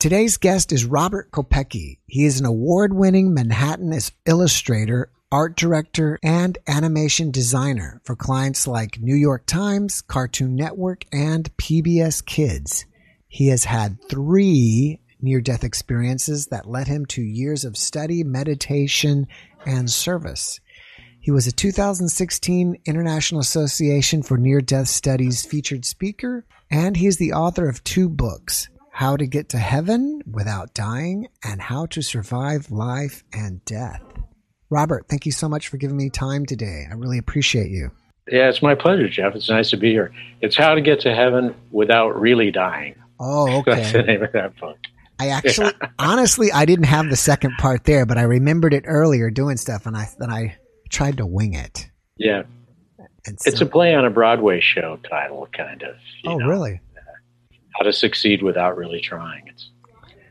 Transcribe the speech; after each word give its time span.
Today's 0.00 0.36
guest 0.36 0.70
is 0.70 0.84
Robert 0.84 1.32
Kopecky. 1.32 1.98
He 2.06 2.24
is 2.24 2.38
an 2.38 2.46
award 2.46 2.92
winning 2.92 3.34
Manhattan 3.34 3.92
illustrator, 4.26 5.10
art 5.32 5.56
director, 5.56 6.20
and 6.22 6.56
animation 6.68 7.32
designer 7.32 8.00
for 8.04 8.14
clients 8.14 8.68
like 8.68 9.00
New 9.00 9.16
York 9.16 9.44
Times, 9.44 10.00
Cartoon 10.02 10.54
Network, 10.54 11.04
and 11.12 11.50
PBS 11.56 12.24
Kids. 12.24 12.86
He 13.26 13.48
has 13.48 13.64
had 13.64 13.98
three 14.08 15.00
near 15.20 15.40
death 15.40 15.64
experiences 15.64 16.46
that 16.46 16.70
led 16.70 16.86
him 16.86 17.04
to 17.06 17.20
years 17.20 17.64
of 17.64 17.76
study, 17.76 18.22
meditation, 18.22 19.26
and 19.66 19.90
service. 19.90 20.60
He 21.18 21.32
was 21.32 21.48
a 21.48 21.52
2016 21.52 22.82
International 22.84 23.40
Association 23.40 24.22
for 24.22 24.38
Near 24.38 24.60
Death 24.60 24.86
Studies 24.86 25.44
featured 25.44 25.84
speaker, 25.84 26.46
and 26.70 26.96
he 26.96 27.08
is 27.08 27.16
the 27.16 27.32
author 27.32 27.68
of 27.68 27.82
two 27.82 28.08
books 28.08 28.68
how 28.98 29.16
to 29.16 29.28
Get 29.28 29.50
to 29.50 29.58
Heaven 29.58 30.20
Without 30.28 30.74
Dying, 30.74 31.28
and 31.44 31.62
How 31.62 31.86
to 31.86 32.02
Survive 32.02 32.72
Life 32.72 33.22
and 33.32 33.64
Death. 33.64 34.02
Robert, 34.70 35.06
thank 35.08 35.24
you 35.24 35.30
so 35.30 35.48
much 35.48 35.68
for 35.68 35.76
giving 35.76 35.96
me 35.96 36.10
time 36.10 36.44
today. 36.44 36.84
I 36.90 36.94
really 36.94 37.18
appreciate 37.18 37.70
you. 37.70 37.92
Yeah, 38.26 38.48
it's 38.48 38.60
my 38.60 38.74
pleasure, 38.74 39.08
Jeff. 39.08 39.36
It's 39.36 39.48
nice 39.48 39.70
to 39.70 39.76
be 39.76 39.90
here. 39.90 40.10
It's 40.40 40.56
How 40.56 40.74
to 40.74 40.80
Get 40.80 40.98
to 41.02 41.14
Heaven 41.14 41.54
Without 41.70 42.20
Really 42.20 42.50
Dying. 42.50 42.96
Oh, 43.20 43.58
okay. 43.58 43.76
That's 43.76 43.92
the 43.92 44.02
name 44.02 44.24
of 44.24 44.32
that 44.32 44.58
book. 44.58 44.78
I 45.20 45.28
actually, 45.28 45.74
honestly, 46.00 46.50
I 46.50 46.64
didn't 46.64 46.86
have 46.86 47.08
the 47.08 47.14
second 47.14 47.52
part 47.56 47.84
there, 47.84 48.04
but 48.04 48.18
I 48.18 48.22
remembered 48.22 48.74
it 48.74 48.82
earlier 48.84 49.30
doing 49.30 49.58
stuff, 49.58 49.86
and 49.86 49.96
I 49.96 50.08
then 50.18 50.32
I 50.32 50.56
tried 50.90 51.18
to 51.18 51.26
wing 51.26 51.54
it. 51.54 51.88
Yeah, 52.16 52.42
so, 53.36 53.50
it's 53.50 53.60
a 53.60 53.66
play 53.66 53.94
on 53.94 54.04
a 54.04 54.10
Broadway 54.10 54.60
show 54.60 54.98
title, 55.08 55.46
kind 55.52 55.82
of. 55.82 55.96
oh, 56.26 56.38
know. 56.38 56.46
really? 56.46 56.80
How 57.78 57.84
to 57.84 57.92
succeed 57.92 58.42
without 58.42 58.76
really 58.76 59.00
trying. 59.00 59.46
It's 59.48 59.70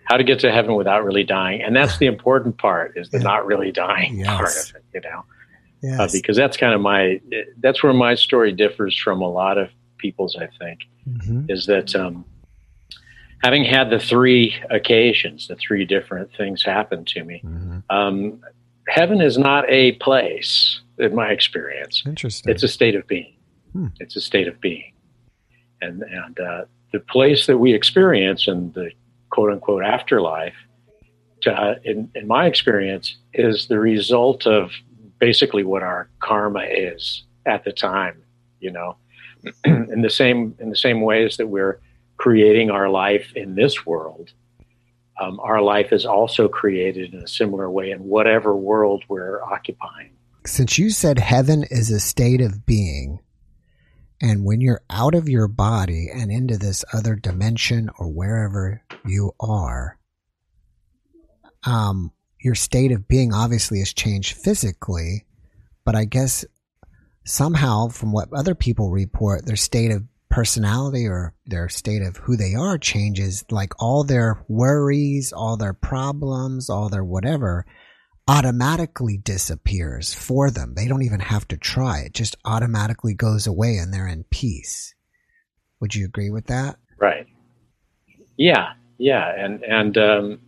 how 0.04 0.18
to 0.18 0.24
get 0.24 0.40
to 0.40 0.52
heaven 0.52 0.76
without 0.76 1.04
really 1.04 1.24
dying, 1.24 1.62
and 1.62 1.76
that's 1.76 1.98
the 1.98 2.06
important 2.14 2.58
part 2.58 2.94
is 2.98 3.10
the 3.10 3.18
yeah. 3.18 3.24
not 3.24 3.46
really 3.46 3.72
dying 3.72 4.20
yes. 4.20 4.28
part 4.28 4.50
of 4.50 4.76
it. 4.76 4.84
You 4.94 5.02
know, 5.10 5.20
uh, 5.20 5.24
yes. 5.82 6.00
uh, 6.00 6.08
because 6.12 6.38
that's 6.38 6.58
kind 6.58 6.74
of 6.74 6.82
my 6.82 7.22
that's 7.60 7.82
where 7.84 7.94
my 7.94 8.16
story 8.16 8.52
differs 8.52 8.98
from 8.98 9.22
a 9.22 9.30
lot 9.30 9.58
of 9.58 9.70
people's. 9.98 10.36
I 10.36 10.48
think 10.60 10.82
mm-hmm. 11.08 11.46
is 11.50 11.66
that 11.68 11.96
um, 11.96 12.26
having 13.44 13.64
had 13.64 13.90
the 13.90 14.00
three 14.00 14.56
occasions, 14.70 15.48
the 15.48 15.56
three 15.56 15.86
different 15.86 16.32
things 16.36 16.64
happen 16.64 17.06
to 17.06 17.24
me. 17.24 17.42
Mm-hmm. 17.46 17.80
Um, 17.90 18.42
heaven 18.88 19.22
is 19.22 19.38
not 19.38 19.66
a 19.70 19.94
place, 19.94 20.82
in 20.98 21.16
my 21.16 21.30
experience. 21.30 22.04
Interesting. 22.06 22.52
It's 22.52 22.64
a 22.64 22.68
state 22.68 22.96
of 22.96 23.08
being. 23.08 23.34
Hmm. 23.74 23.88
It's 24.00 24.16
a 24.16 24.22
state 24.22 24.48
of 24.48 24.60
being, 24.60 24.94
and 25.82 26.02
and 26.02 26.40
uh, 26.40 26.66
the 26.92 27.00
place 27.00 27.48
that 27.48 27.58
we 27.58 27.74
experience 27.74 28.48
in 28.48 28.72
the 28.74 28.92
quote 29.30 29.52
unquote 29.52 29.84
afterlife, 29.84 30.56
uh, 31.46 31.76
in, 31.84 32.10
in 32.16 32.28
my 32.28 32.46
experience, 32.46 33.18
is 33.34 33.68
the 33.68 33.80
result 33.80 34.48
of 34.48 34.72
basically 35.20 35.64
what 35.64 35.84
our 35.84 36.10
karma 36.20 36.64
is 36.64 37.24
at 37.46 37.64
the 37.64 37.72
time. 37.72 38.24
You 38.60 38.72
know, 38.72 38.98
in 39.66 40.02
the 40.02 40.10
same 40.10 40.56
in 40.60 40.70
the 40.70 40.76
same 40.76 41.02
ways 41.02 41.38
that 41.38 41.48
we're 41.48 41.80
creating 42.18 42.72
our 42.72 42.90
life 42.90 43.32
in 43.36 43.56
this 43.56 43.86
world, 43.86 44.32
um, 45.20 45.40
our 45.40 45.62
life 45.62 45.92
is 45.92 46.06
also 46.06 46.48
created 46.48 47.14
in 47.14 47.22
a 47.22 47.28
similar 47.28 47.70
way 47.70 47.92
in 47.92 48.00
whatever 48.04 48.56
world 48.56 49.04
we're 49.08 49.42
occupying. 49.44 50.12
Since 50.46 50.78
you 50.78 50.90
said 50.90 51.20
heaven 51.20 51.66
is 51.70 51.92
a 51.92 52.00
state 52.00 52.42
of 52.42 52.66
being, 52.66 53.20
and 54.22 54.44
when 54.44 54.62
you're 54.62 54.82
out 54.90 55.14
of 55.14 55.30
your 55.30 55.48
body 55.48 56.10
and 56.14 56.32
into 56.32 56.58
this 56.58 56.84
other 56.94 57.16
dimension 57.16 57.90
or 58.00 58.08
wherever 58.08 58.82
you 59.06 59.34
are, 59.40 59.98
um, 61.64 62.12
your 62.42 62.56
state 62.56 62.92
of 62.92 63.08
being 63.08 63.34
obviously 63.34 63.80
has 63.80 63.94
changed 63.94 64.38
physically, 64.38 65.26
but 65.86 65.96
I 65.96 66.06
guess 66.06 66.46
somehow, 67.26 67.90
from 67.90 68.12
what 68.12 68.30
other 68.34 68.56
people 68.56 68.90
report, 68.90 69.46
their 69.46 69.56
state 69.56 69.92
of 69.92 70.04
personality 70.30 71.08
or 71.08 71.34
their 71.46 71.70
state 71.70 72.02
of 72.02 72.18
who 72.18 72.36
they 72.36 72.54
are 72.56 72.78
changes. 72.78 73.44
Like 73.50 73.74
all 73.82 74.04
their 74.04 74.44
worries, 74.48 75.32
all 75.34 75.58
their 75.58 75.74
problems, 75.74 76.70
all 76.70 76.90
their 76.90 77.04
whatever 77.04 77.66
automatically 78.28 79.18
disappears 79.18 80.14
for 80.14 80.52
them. 80.52 80.74
They 80.76 80.88
don't 80.88 81.04
even 81.04 81.20
have 81.20 81.48
to 81.50 81.58
try. 81.58 82.00
It 82.00 82.14
just 82.14 82.36
automatically 82.44 83.14
goes 83.14 83.48
away 83.48 83.78
and 83.78 83.94
they're 83.94 84.08
in 84.08 84.26
peace. 84.26 84.94
Would 85.80 85.96
you 85.96 86.06
agree 86.06 86.30
with 86.30 86.48
that? 86.48 86.78
Right. 87.00 87.28
Yeah. 88.36 88.74
Yeah. 88.98 89.32
And, 89.38 89.64
and, 89.64 89.98
um, 89.98 90.40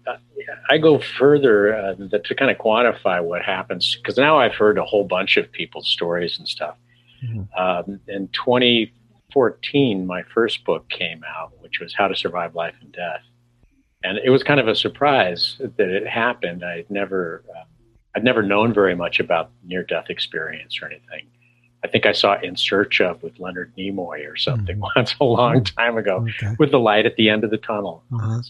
I 0.70 0.78
go 0.78 1.00
further 1.00 1.76
uh, 1.76 1.96
to 1.96 2.36
kind 2.36 2.52
of 2.52 2.58
quantify 2.58 3.24
what 3.24 3.44
happens 3.44 3.96
because 3.96 4.18
now 4.18 4.40
I've 4.40 4.56
heard 4.56 4.78
a 4.78 4.86
whole 4.86 5.04
bunch 5.04 5.38
of 5.38 5.52
people's 5.52 5.88
stories 5.88 6.38
and 6.40 6.48
stuff. 6.48 6.76
Mm-hmm. 7.24 7.62
Um, 7.62 8.00
in 8.08 8.28
2014, 8.30 10.06
my 10.06 10.24
first 10.34 10.64
book 10.66 10.90
came 10.90 11.22
out, 11.24 11.52
which 11.60 11.80
was 11.80 11.94
How 11.94 12.08
to 12.08 12.16
Survive 12.16 12.56
Life 12.56 12.76
and 12.82 12.92
Death 12.92 13.22
and 14.04 14.18
it 14.24 14.30
was 14.30 14.44
kind 14.44 14.60
of 14.60 14.68
a 14.68 14.76
surprise 14.76 15.58
that 15.60 15.90
it 15.90 16.08
happened. 16.08 16.64
I'd 16.64 16.90
never, 16.90 17.44
uh, 17.50 17.64
I'd 18.16 18.24
never 18.24 18.42
known 18.42 18.74
very 18.74 18.96
much 18.96 19.20
about 19.20 19.52
near 19.64 19.84
death 19.84 20.06
experience 20.10 20.80
or 20.82 20.88
anything. 20.88 21.28
I 21.84 21.88
think 21.88 22.06
I 22.06 22.12
saw 22.12 22.40
In 22.42 22.56
Search 22.56 23.02
of 23.02 23.22
with 23.24 23.40
Leonard 23.40 23.74
Nimoy 23.78 24.30
or 24.30 24.36
something 24.36 24.76
mm-hmm. 24.76 24.88
once 24.96 25.16
a 25.20 25.24
long 25.24 25.64
time 25.64 25.98
ago 25.98 26.26
okay. 26.30 26.56
with 26.58 26.72
the 26.72 26.80
light 26.80 27.06
at 27.06 27.16
the 27.16 27.30
end 27.30 27.44
of 27.44 27.52
the 27.52 27.58
tunnel. 27.58 28.04
Uh-huh. 28.14 28.42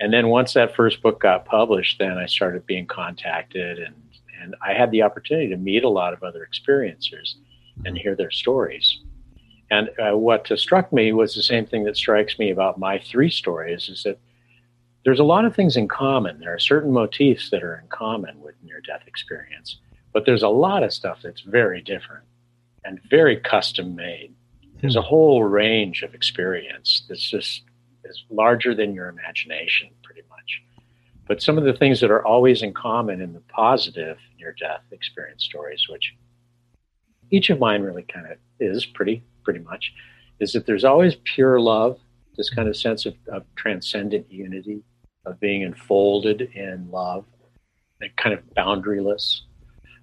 And 0.00 0.12
then 0.12 0.28
once 0.28 0.54
that 0.54 0.74
first 0.74 1.02
book 1.02 1.20
got 1.20 1.44
published, 1.44 1.98
then 1.98 2.18
I 2.18 2.26
started 2.26 2.66
being 2.66 2.86
contacted 2.86 3.78
and, 3.78 3.94
and 4.42 4.56
I 4.66 4.72
had 4.74 4.90
the 4.90 5.02
opportunity 5.02 5.48
to 5.48 5.56
meet 5.56 5.84
a 5.84 5.88
lot 5.88 6.12
of 6.12 6.22
other 6.22 6.46
experiencers 6.46 7.36
mm-hmm. 7.36 7.86
and 7.86 7.96
hear 7.96 8.16
their 8.16 8.30
stories. 8.30 8.98
And 9.70 9.90
uh, 9.98 10.16
what 10.16 10.46
struck 10.58 10.92
me 10.92 11.12
was 11.12 11.34
the 11.34 11.42
same 11.42 11.66
thing 11.66 11.84
that 11.84 11.96
strikes 11.96 12.38
me 12.38 12.50
about 12.50 12.78
my 12.78 12.98
three 12.98 13.30
stories 13.30 13.88
is 13.88 14.02
that 14.02 14.18
there's 15.04 15.18
a 15.18 15.24
lot 15.24 15.44
of 15.44 15.54
things 15.54 15.76
in 15.76 15.88
common. 15.88 16.38
There 16.38 16.54
are 16.54 16.58
certain 16.58 16.92
motifs 16.92 17.50
that 17.50 17.62
are 17.62 17.76
in 17.76 17.88
common 17.88 18.40
with 18.40 18.54
near 18.62 18.80
death 18.80 19.02
experience, 19.06 19.78
but 20.12 20.26
there's 20.26 20.42
a 20.42 20.48
lot 20.48 20.82
of 20.82 20.92
stuff 20.92 21.18
that's 21.22 21.40
very 21.40 21.82
different 21.82 22.24
and 22.84 23.00
very 23.10 23.36
custom 23.38 23.96
made. 23.96 24.34
There's 24.80 24.96
a 24.96 25.02
hmm. 25.02 25.08
whole 25.08 25.44
range 25.44 26.02
of 26.02 26.14
experience 26.14 27.04
that's 27.08 27.28
just 27.28 27.62
is 28.04 28.24
larger 28.30 28.74
than 28.74 28.94
your 28.94 29.08
imagination, 29.08 29.88
pretty 30.02 30.22
much. 30.28 30.62
But 31.28 31.40
some 31.40 31.56
of 31.56 31.64
the 31.64 31.72
things 31.72 32.00
that 32.00 32.10
are 32.10 32.24
always 32.26 32.62
in 32.62 32.74
common 32.74 33.20
in 33.20 33.32
the 33.32 33.40
positive 33.40 34.18
near 34.38 34.54
death 34.58 34.82
experience 34.90 35.44
stories, 35.44 35.86
which 35.88 36.14
each 37.30 37.48
of 37.48 37.60
mine 37.60 37.82
really 37.82 38.02
kind 38.02 38.26
of 38.26 38.38
is 38.58 38.84
pretty 38.84 39.22
pretty 39.44 39.60
much, 39.60 39.92
is 40.40 40.52
that 40.52 40.66
there's 40.66 40.84
always 40.84 41.16
pure 41.24 41.60
love, 41.60 41.98
this 42.36 42.50
kind 42.50 42.68
of 42.68 42.76
sense 42.76 43.06
of, 43.06 43.14
of 43.28 43.44
transcendent 43.54 44.30
unity 44.30 44.82
of 45.24 45.38
being 45.40 45.62
enfolded 45.62 46.42
in 46.54 46.90
love, 46.90 47.24
kind 48.16 48.34
of 48.34 48.42
boundaryless. 48.56 49.40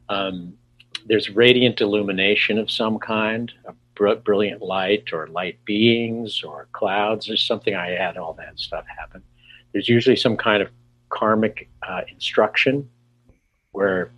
Um, 0.07 0.53
there's 1.05 1.29
radiant 1.29 1.81
illumination 1.81 2.57
of 2.57 2.71
some 2.71 2.99
kind, 2.99 3.51
a 3.65 3.73
br- 3.95 4.15
brilliant 4.15 4.61
light 4.61 5.11
or 5.13 5.27
light 5.27 5.63
beings 5.65 6.43
or 6.43 6.67
clouds. 6.71 7.27
There's 7.27 7.45
something 7.45 7.75
I 7.75 7.91
had 7.91 8.17
all 8.17 8.33
that 8.33 8.59
stuff 8.59 8.85
happen. 8.87 9.23
There's 9.73 9.89
usually 9.89 10.15
some 10.15 10.37
kind 10.37 10.61
of 10.61 10.69
karmic 11.09 11.69
uh, 11.87 12.01
instruction 12.11 12.89
where 13.71 14.11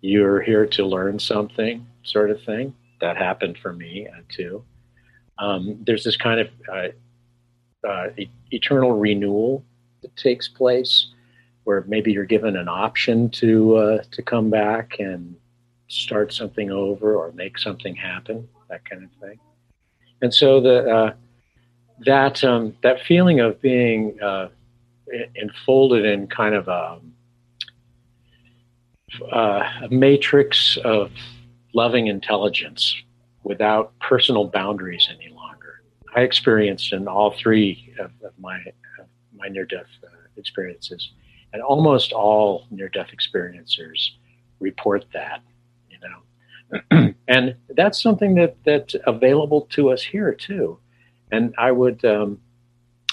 you're 0.00 0.40
here 0.40 0.66
to 0.66 0.86
learn 0.86 1.18
something, 1.18 1.86
sort 2.02 2.30
of 2.30 2.42
thing. 2.42 2.74
That 3.00 3.16
happened 3.16 3.58
for 3.58 3.72
me 3.72 4.08
uh, 4.08 4.22
too. 4.28 4.64
Um, 5.38 5.78
there's 5.86 6.02
this 6.02 6.16
kind 6.16 6.40
of 6.40 6.48
uh, 6.72 7.88
uh, 7.88 8.08
eternal 8.50 8.92
renewal 8.94 9.64
that 10.02 10.16
takes 10.16 10.48
place 10.48 11.08
where 11.64 11.84
maybe 11.86 12.12
you're 12.12 12.24
given 12.24 12.56
an 12.56 12.68
option 12.68 13.28
to 13.30 13.76
uh, 13.76 14.02
to 14.10 14.22
come 14.22 14.50
back 14.50 14.98
and 14.98 15.36
start 15.88 16.32
something 16.32 16.70
over 16.70 17.16
or 17.16 17.32
make 17.32 17.58
something 17.58 17.94
happen, 17.94 18.48
that 18.68 18.84
kind 18.88 19.04
of 19.04 19.10
thing. 19.20 19.38
And 20.22 20.32
so 20.32 20.60
the 20.60 20.90
uh, 20.90 21.12
that 22.06 22.42
um, 22.44 22.74
that 22.82 23.02
feeling 23.02 23.40
of 23.40 23.60
being 23.60 24.20
uh, 24.22 24.48
enfolded 25.34 26.04
in 26.04 26.26
kind 26.26 26.54
of 26.54 26.68
a, 26.68 27.00
uh, 29.32 29.70
a 29.82 29.88
matrix 29.90 30.76
of 30.84 31.10
loving 31.74 32.06
intelligence 32.06 32.94
without 33.44 33.98
personal 34.00 34.44
boundaries 34.44 35.08
any 35.10 35.32
longer. 35.32 35.82
I 36.14 36.20
experienced 36.20 36.92
in 36.92 37.08
all 37.08 37.32
three 37.32 37.94
of, 37.98 38.10
of 38.22 38.32
my 38.38 38.58
my 39.38 39.48
near 39.48 39.64
death 39.64 39.86
uh, 40.04 40.08
experiences, 40.36 41.10
and 41.52 41.62
almost 41.62 42.12
all 42.12 42.66
near 42.70 42.88
death 42.88 43.08
experiencers 43.16 44.10
report 44.60 45.06
that. 45.12 45.42
You 45.90 45.98
know, 46.08 47.14
and 47.28 47.56
that's 47.70 48.02
something 48.02 48.34
that 48.36 48.56
that's 48.64 48.96
available 49.06 49.62
to 49.70 49.90
us 49.90 50.02
here 50.02 50.34
too. 50.34 50.78
And 51.30 51.54
I 51.58 51.72
would 51.72 52.04
um, 52.04 52.40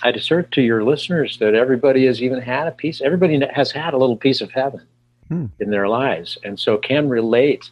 I'd 0.04 0.16
assert 0.16 0.52
to 0.54 0.62
your 0.62 0.84
listeners 0.84 1.38
that 1.40 1.56
everybody 1.56 2.06
has 2.06 2.22
even 2.22 2.42
had 2.42 2.68
a 2.68 2.72
piece. 2.72 3.02
Everybody 3.02 3.40
has 3.54 3.72
had 3.72 3.94
a 3.94 3.98
little 3.98 4.18
piece 4.18 4.42
of 4.42 4.52
heaven 4.52 4.86
hmm. 5.28 5.46
in 5.60 5.70
their 5.70 5.88
lives, 5.88 6.38
and 6.44 6.60
so 6.60 6.78
can 6.78 7.10
relate 7.10 7.70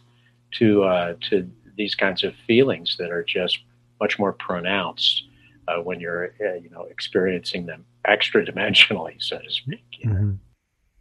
to 0.52 0.84
uh, 0.84 1.14
to 1.30 1.50
these 1.76 1.94
kinds 1.94 2.24
of 2.24 2.34
feelings 2.46 2.96
that 2.98 3.10
are 3.10 3.24
just 3.24 3.58
much 4.00 4.18
more 4.18 4.32
pronounced 4.32 5.24
uh, 5.68 5.76
when 5.76 6.00
you're 6.00 6.34
uh, 6.40 6.54
you 6.54 6.70
know 6.70 6.84
experiencing 6.84 7.66
them 7.66 7.84
extra 8.06 8.44
dimensionally, 8.44 9.16
so 9.18 9.38
to 9.38 9.50
speak. 9.50 9.84
You 9.98 10.10
mm-hmm. 10.10 10.32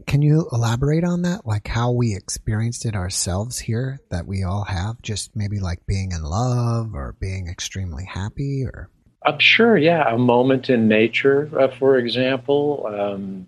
Can 0.08 0.22
you 0.22 0.48
elaborate 0.52 1.04
on 1.04 1.22
that? 1.22 1.46
Like 1.46 1.68
how 1.68 1.92
we 1.92 2.16
experienced 2.16 2.86
it 2.86 2.96
ourselves 2.96 3.60
here 3.60 4.00
that 4.10 4.26
we 4.26 4.44
all 4.44 4.66
have, 4.66 5.02
just 5.02 5.36
maybe 5.36 5.60
like 5.60 5.86
being 5.86 6.12
in 6.12 6.24
love 6.24 6.94
or 6.94 7.16
being 7.20 7.48
extremely 7.48 8.04
happy 8.06 8.66
or 8.66 8.90
I'm 9.26 9.40
sure, 9.40 9.78
yeah. 9.78 10.14
A 10.14 10.18
moment 10.18 10.70
in 10.70 10.88
nature, 10.88 11.50
uh, 11.58 11.70
for 11.70 11.98
example. 11.98 12.86
Um, 12.88 13.48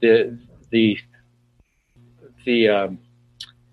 the 0.00 0.38
the 0.70 0.98
the 2.44 2.68
um, 2.68 2.98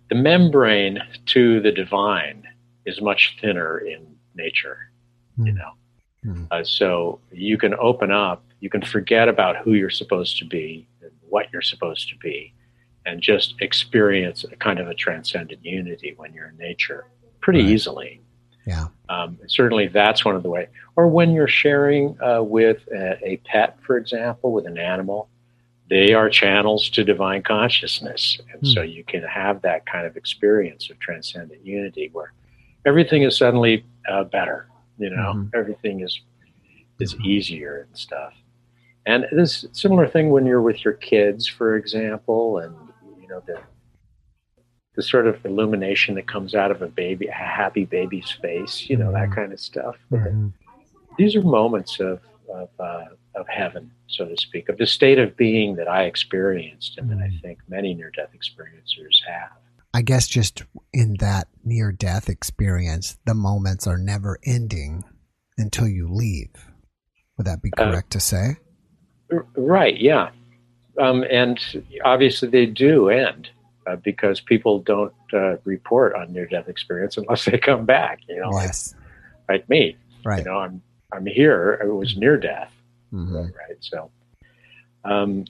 the 0.09 0.15
membrane 0.15 0.99
to 1.27 1.59
the 1.59 1.71
divine 1.71 2.43
is 2.85 3.01
much 3.01 3.37
thinner 3.41 3.79
in 3.79 4.15
nature, 4.35 4.89
mm. 5.37 5.47
you 5.47 5.51
hmm. 5.51 5.57
know. 5.57 5.71
Mm. 6.25 6.47
Uh, 6.51 6.63
so 6.63 7.19
you 7.31 7.57
can 7.57 7.75
open 7.75 8.11
up, 8.11 8.43
you 8.65 8.69
can 8.71 8.81
forget 8.81 9.29
about 9.29 9.57
who 9.57 9.73
you're 9.73 9.91
supposed 9.91 10.39
to 10.39 10.43
be 10.43 10.87
and 11.03 11.11
what 11.29 11.45
you're 11.53 11.61
supposed 11.61 12.09
to 12.09 12.17
be, 12.17 12.51
and 13.05 13.21
just 13.21 13.53
experience 13.61 14.43
a 14.43 14.55
kind 14.55 14.79
of 14.79 14.87
a 14.87 14.95
transcendent 14.95 15.63
unity 15.63 16.15
when 16.17 16.33
you're 16.33 16.47
in 16.47 16.57
nature 16.57 17.05
pretty 17.41 17.61
right. 17.61 17.69
easily. 17.69 18.21
Yeah. 18.65 18.87
Um, 19.07 19.37
certainly, 19.45 19.87
that's 19.87 20.25
one 20.25 20.35
of 20.35 20.41
the 20.41 20.49
way. 20.49 20.67
Or 20.95 21.07
when 21.07 21.33
you're 21.35 21.47
sharing 21.47 22.19
uh, 22.19 22.41
with 22.41 22.79
a, 22.91 23.19
a, 23.23 23.37
pet, 23.45 23.77
for 23.85 23.97
example, 23.97 24.51
with 24.51 24.65
an 24.65 24.79
animal, 24.79 25.29
they 25.87 26.15
are 26.15 26.27
channels 26.27 26.89
to 26.89 27.03
divine 27.03 27.43
consciousness, 27.43 28.41
and 28.51 28.63
mm. 28.63 28.73
so 28.73 28.81
you 28.81 29.03
can 29.03 29.21
have 29.21 29.61
that 29.61 29.85
kind 29.85 30.07
of 30.07 30.17
experience 30.17 30.89
of 30.89 30.97
transcendent 30.97 31.63
unity 31.63 32.09
where 32.13 32.33
everything 32.83 33.21
is 33.21 33.37
suddenly 33.37 33.85
uh, 34.09 34.23
better. 34.23 34.67
You 34.97 35.11
know, 35.11 35.33
mm-hmm. 35.35 35.49
everything 35.53 35.99
is 35.99 36.19
is 36.99 37.13
mm-hmm. 37.13 37.25
easier 37.25 37.85
and 37.87 37.95
stuff. 37.95 38.33
And 39.05 39.25
this 39.31 39.65
similar 39.71 40.07
thing 40.07 40.29
when 40.31 40.45
you're 40.45 40.61
with 40.61 40.83
your 40.83 40.93
kids, 40.93 41.47
for 41.47 41.75
example, 41.75 42.57
and 42.57 42.75
you 43.21 43.27
know 43.27 43.41
the 43.45 43.59
the 44.95 45.03
sort 45.03 45.27
of 45.27 45.43
illumination 45.45 46.15
that 46.15 46.27
comes 46.27 46.55
out 46.55 46.71
of 46.71 46.81
a 46.81 46.87
baby, 46.87 47.27
a 47.27 47.33
happy 47.33 47.85
baby's 47.85 48.31
face, 48.31 48.89
you 48.89 48.95
know, 48.95 49.11
that 49.11 49.25
mm-hmm. 49.25 49.33
kind 49.33 49.53
of 49.53 49.59
stuff. 49.59 49.97
Mm-hmm. 50.11 50.47
These 51.17 51.35
are 51.35 51.41
moments 51.41 51.99
of 51.99 52.21
of, 52.53 52.69
uh, 52.79 53.05
of 53.35 53.47
heaven, 53.47 53.91
so 54.07 54.25
to 54.25 54.37
speak, 54.37 54.69
of 54.69 54.77
the 54.77 54.85
state 54.85 55.19
of 55.19 55.35
being 55.35 55.75
that 55.75 55.87
I 55.87 56.03
experienced, 56.03 56.97
and 56.97 57.09
mm-hmm. 57.09 57.19
that 57.19 57.25
I 57.25 57.27
mm-hmm. 57.27 57.37
think 57.39 57.59
many 57.67 57.93
near 57.93 58.11
death 58.11 58.29
experiencers 58.35 59.17
have. 59.27 59.51
I 59.93 60.01
guess 60.01 60.27
just 60.27 60.63
in 60.93 61.15
that 61.19 61.47
near 61.63 61.91
death 61.91 62.29
experience, 62.29 63.17
the 63.25 63.33
moments 63.33 63.87
are 63.87 63.97
never 63.97 64.39
ending 64.45 65.03
until 65.57 65.87
you 65.87 66.07
leave. 66.09 66.51
Would 67.37 67.47
that 67.47 67.61
be 67.61 67.71
uh, 67.77 67.91
correct 67.91 68.15
uh, 68.15 68.17
to 68.17 68.19
say? 68.19 68.57
Right. 69.55 69.97
Yeah. 69.99 70.29
Um, 70.99 71.23
and 71.29 71.59
obviously 72.03 72.49
they 72.49 72.65
do 72.65 73.09
end 73.09 73.49
uh, 73.87 73.97
because 73.97 74.39
people 74.39 74.79
don't 74.79 75.13
uh, 75.33 75.57
report 75.65 76.15
on 76.15 76.31
near 76.31 76.45
death 76.45 76.69
experience 76.69 77.17
unless 77.17 77.45
they 77.45 77.57
come 77.57 77.85
back. 77.85 78.19
You 78.27 78.41
know, 78.41 78.51
yes. 78.53 78.95
like, 79.47 79.61
like 79.61 79.69
me. 79.69 79.97
Right. 80.23 80.39
You 80.39 80.45
know, 80.45 80.59
I'm 80.59 80.81
I'm 81.11 81.25
here. 81.25 81.79
It 81.83 81.93
was 81.93 82.17
near 82.17 82.37
death. 82.37 82.71
Mm-hmm. 83.13 83.35
Right. 83.35 83.77
So, 83.79 84.09
um, 85.03 85.45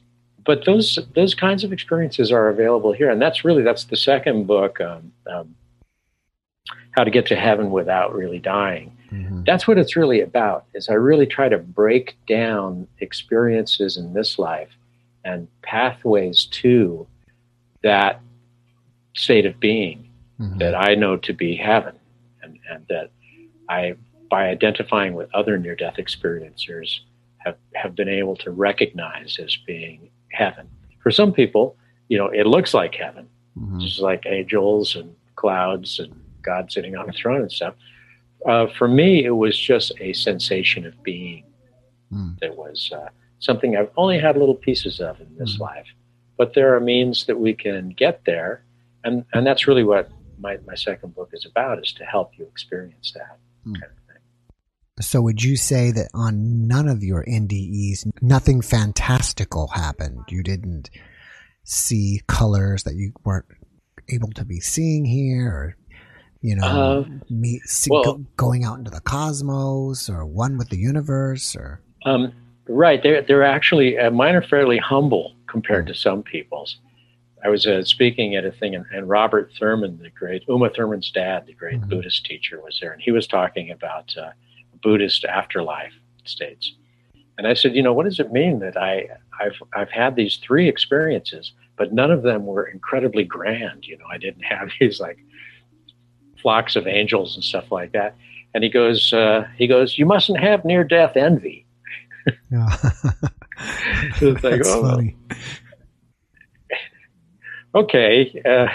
but 0.45 0.65
those 0.65 0.99
those 1.15 1.33
kinds 1.33 1.63
of 1.63 1.73
experiences 1.73 2.31
are 2.31 2.49
available 2.49 2.93
here, 2.93 3.09
and 3.09 3.21
that's 3.21 3.45
really 3.45 3.63
that's 3.63 3.85
the 3.85 3.97
second 3.97 4.47
book, 4.47 4.79
um, 4.81 5.11
um, 5.27 5.55
how 6.91 7.03
to 7.03 7.11
get 7.11 7.25
to 7.27 7.35
heaven 7.35 7.71
without 7.71 8.13
really 8.13 8.39
dying. 8.39 8.94
Mm-hmm. 9.15 9.43
That's 9.45 9.67
what 9.67 9.77
it's 9.77 9.95
really 9.95 10.21
about. 10.21 10.65
Is 10.73 10.89
I 10.89 10.93
really 10.93 11.25
try 11.25 11.49
to 11.49 11.57
break 11.57 12.17
down 12.27 12.87
experiences 12.99 13.97
in 13.97 14.13
this 14.13 14.37
life 14.37 14.69
and 15.23 15.47
pathways 15.61 16.45
to 16.45 17.07
that 17.83 18.21
state 19.15 19.45
of 19.45 19.59
being 19.59 20.09
mm-hmm. 20.39 20.57
that 20.59 20.75
I 20.75 20.95
know 20.95 21.17
to 21.17 21.33
be 21.33 21.55
heaven, 21.55 21.95
and, 22.41 22.59
and 22.69 22.85
that 22.89 23.11
I, 23.69 23.95
by 24.29 24.47
identifying 24.47 25.13
with 25.13 25.33
other 25.33 25.57
near 25.57 25.75
death 25.75 25.95
experiencers, 25.97 26.99
have, 27.37 27.57
have 27.73 27.95
been 27.95 28.09
able 28.09 28.35
to 28.37 28.51
recognize 28.51 29.39
as 29.39 29.55
being 29.55 30.09
heaven. 30.31 30.67
For 31.01 31.11
some 31.11 31.31
people, 31.31 31.77
you 32.09 32.17
know, 32.17 32.27
it 32.27 32.45
looks 32.45 32.73
like 32.73 32.95
heaven, 32.95 33.27
mm-hmm. 33.57 33.79
just 33.79 33.99
like 33.99 34.25
angels 34.25 34.95
and 34.95 35.15
clouds 35.35 35.99
and 35.99 36.13
God 36.41 36.71
sitting 36.71 36.95
on 36.95 37.09
a 37.09 37.13
throne 37.13 37.41
and 37.41 37.51
stuff. 37.51 37.75
Uh, 38.47 38.67
for 38.67 38.87
me, 38.87 39.25
it 39.25 39.31
was 39.31 39.57
just 39.57 39.91
a 39.99 40.13
sensation 40.13 40.85
of 40.85 41.01
being 41.03 41.45
mm. 42.11 42.37
that 42.39 42.55
was 42.55 42.91
uh, 42.95 43.09
something 43.39 43.75
I've 43.75 43.91
only 43.97 44.19
had 44.19 44.37
little 44.37 44.55
pieces 44.55 44.99
of 44.99 45.19
in 45.19 45.35
this 45.37 45.57
mm. 45.57 45.61
life. 45.61 45.87
But 46.37 46.53
there 46.53 46.75
are 46.75 46.79
means 46.79 47.25
that 47.27 47.39
we 47.39 47.53
can 47.53 47.89
get 47.89 48.25
there 48.25 48.65
and 49.05 49.23
and 49.33 49.47
that's 49.47 49.67
really 49.67 49.83
what 49.83 50.09
my, 50.37 50.57
my 50.67 50.75
second 50.75 51.15
book 51.15 51.29
is 51.31 51.45
about 51.45 51.79
is 51.79 51.93
to 51.93 52.03
help 52.03 52.31
you 52.37 52.45
experience 52.45 53.13
that 53.13 53.37
mm. 53.65 53.79
kind 53.79 53.91
of 53.91 54.13
thing 54.13 54.21
so 54.99 55.21
would 55.21 55.41
you 55.41 55.55
say 55.55 55.91
that 55.91 56.09
on 56.13 56.67
none 56.67 56.89
of 56.89 57.03
your 57.03 57.23
ndes 57.25 58.05
nothing 58.21 58.61
fantastical 58.61 59.67
happened 59.67 60.19
you 60.27 60.43
didn't 60.43 60.89
see 61.63 62.21
colors 62.27 62.83
that 62.83 62.95
you 62.95 63.13
weren't 63.23 63.45
able 64.09 64.29
to 64.31 64.43
be 64.43 64.59
seeing 64.59 65.05
here 65.05 65.47
or 65.47 65.77
you 66.41 66.55
know 66.55 66.65
uh, 66.65 67.05
me, 67.29 67.59
see, 67.65 67.89
well, 67.91 68.03
go, 68.03 68.25
going 68.37 68.63
out 68.63 68.77
into 68.77 68.91
the 68.91 69.01
cosmos 69.01 70.09
or 70.09 70.25
one 70.25 70.57
with 70.57 70.69
the 70.69 70.77
universe 70.77 71.55
or 71.55 71.81
um, 72.05 72.33
right 72.67 73.01
they're, 73.03 73.21
they're 73.21 73.43
actually 73.43 73.97
uh, 73.97 74.11
mine 74.11 74.35
are 74.35 74.41
fairly 74.41 74.77
humble 74.77 75.35
compared 75.47 75.85
mm. 75.85 75.89
to 75.89 75.95
some 75.95 76.23
people's 76.23 76.77
I 77.45 77.49
was 77.49 77.67
uh, 77.67 77.83
speaking 77.83 78.35
at 78.35 78.43
a 78.43 78.51
thing, 78.51 78.73
and, 78.73 78.85
and, 78.91 79.07
Robert 79.07 79.51
Thurman, 79.59 79.99
the 80.01 80.09
great 80.09 80.43
Uma 80.47 80.71
Thurman's 80.71 81.11
dad, 81.11 81.45
the 81.45 81.53
great 81.53 81.79
mm-hmm. 81.79 81.89
Buddhist 81.89 82.25
teacher, 82.25 82.59
was 82.59 82.79
there, 82.81 82.91
and 82.91 82.99
he 82.99 83.11
was 83.11 83.27
talking 83.27 83.69
about 83.69 84.15
uh, 84.17 84.31
Buddhist 84.81 85.25
afterlife 85.25 85.93
states. 86.23 86.73
And 87.37 87.45
I 87.47 87.53
said, 87.53 87.75
you 87.75 87.83
know, 87.83 87.93
what 87.93 88.05
does 88.05 88.19
it 88.19 88.31
mean 88.31 88.59
that 88.59 88.77
I 88.77 89.09
I've 89.39 89.61
I've 89.73 89.91
had 89.91 90.15
these 90.15 90.37
three 90.37 90.67
experiences, 90.67 91.51
but 91.77 91.93
none 91.93 92.09
of 92.09 92.23
them 92.23 92.45
were 92.45 92.65
incredibly 92.65 93.23
grand. 93.23 93.85
You 93.85 93.97
know, 93.97 94.05
I 94.11 94.17
didn't 94.17 94.43
have 94.43 94.69
these 94.79 94.99
like 94.99 95.19
flocks 96.45 96.75
of 96.75 96.85
angels 96.85 97.33
and 97.33 97.43
stuff 97.43 97.71
like 97.71 97.91
that. 97.93 98.15
And 98.53 98.63
he 98.63 98.69
goes, 98.69 99.11
uh, 99.11 99.47
he 99.57 99.65
goes, 99.65 99.97
you 99.97 100.05
mustn't 100.05 100.39
have 100.39 100.63
near 100.63 100.83
death 100.83 101.17
envy. 101.17 101.65
Yeah. 102.51 102.69
so 102.69 102.91
it's 104.21 104.43
like, 104.43 104.57
That's 104.57 104.69
oh, 104.69 104.81
funny 104.83 105.17
okay, 107.75 108.41
uh, 108.45 108.67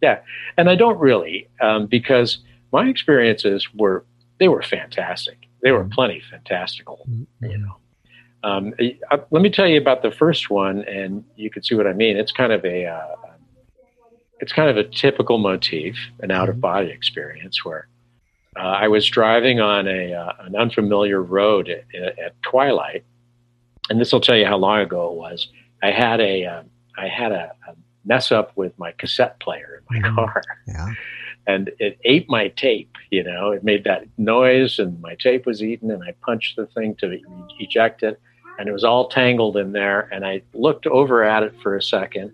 yeah. 0.00 0.20
And 0.56 0.68
I 0.68 0.76
don't 0.76 0.98
really, 0.98 1.48
um, 1.60 1.86
because 1.86 2.38
my 2.72 2.86
experiences 2.86 3.66
were, 3.74 4.04
they 4.38 4.48
were 4.48 4.62
fantastic. 4.62 5.38
They 5.62 5.72
were 5.72 5.84
mm-hmm. 5.84 5.92
plenty 5.92 6.22
fantastical, 6.30 7.04
mm-hmm. 7.08 7.46
you 7.46 7.58
know. 7.58 7.76
Um, 8.44 8.74
uh, 9.10 9.18
let 9.30 9.42
me 9.42 9.50
tell 9.50 9.68
you 9.68 9.80
about 9.80 10.02
the 10.02 10.10
first 10.10 10.50
one, 10.50 10.84
and 10.84 11.24
you 11.36 11.48
can 11.48 11.62
see 11.62 11.76
what 11.76 11.86
I 11.86 11.92
mean. 11.92 12.16
It's 12.16 12.32
kind 12.32 12.52
of 12.52 12.64
a 12.64 12.86
uh, 12.86 13.16
it's 14.42 14.52
kind 14.52 14.68
of 14.68 14.76
a 14.76 14.82
typical 14.82 15.38
motif, 15.38 15.96
an 16.18 16.32
out 16.32 16.48
of 16.48 16.60
body 16.60 16.90
experience 16.90 17.64
where 17.64 17.86
uh, 18.56 18.60
I 18.62 18.88
was 18.88 19.08
driving 19.08 19.60
on 19.60 19.86
a 19.86 20.12
uh, 20.12 20.32
an 20.40 20.56
unfamiliar 20.56 21.22
road 21.22 21.68
at, 21.68 22.18
at, 22.18 22.42
twilight, 22.42 23.04
and 23.88 24.00
this 24.00 24.12
will 24.12 24.20
tell 24.20 24.36
you 24.36 24.44
how 24.44 24.56
long 24.56 24.80
ago 24.80 25.12
it 25.12 25.14
was. 25.16 25.46
I 25.80 25.92
had 25.92 26.20
a 26.20 26.44
uh, 26.44 26.62
I 26.98 27.06
had 27.06 27.30
a, 27.30 27.52
a, 27.68 27.76
mess 28.04 28.32
up 28.32 28.50
with 28.56 28.76
my 28.80 28.90
cassette 28.90 29.38
player 29.38 29.80
in 29.88 30.02
my 30.02 30.08
mm-hmm. 30.08 30.16
car, 30.16 30.42
yeah. 30.66 30.88
and 31.46 31.70
it 31.78 32.00
ate 32.04 32.28
my 32.28 32.48
tape. 32.48 32.96
You 33.12 33.22
know, 33.22 33.52
it 33.52 33.62
made 33.62 33.84
that 33.84 34.06
noise, 34.18 34.80
and 34.80 35.00
my 35.00 35.14
tape 35.14 35.46
was 35.46 35.62
eaten, 35.62 35.88
and 35.88 36.02
I 36.02 36.14
punched 36.26 36.56
the 36.56 36.66
thing 36.66 36.96
to 36.96 37.16
eject 37.60 38.02
it, 38.02 38.20
and 38.58 38.68
it 38.68 38.72
was 38.72 38.82
all 38.82 39.08
tangled 39.08 39.56
in 39.56 39.70
there. 39.70 40.08
And 40.12 40.26
I 40.26 40.42
looked 40.52 40.88
over 40.88 41.22
at 41.22 41.44
it 41.44 41.54
for 41.62 41.76
a 41.76 41.82
second, 41.82 42.32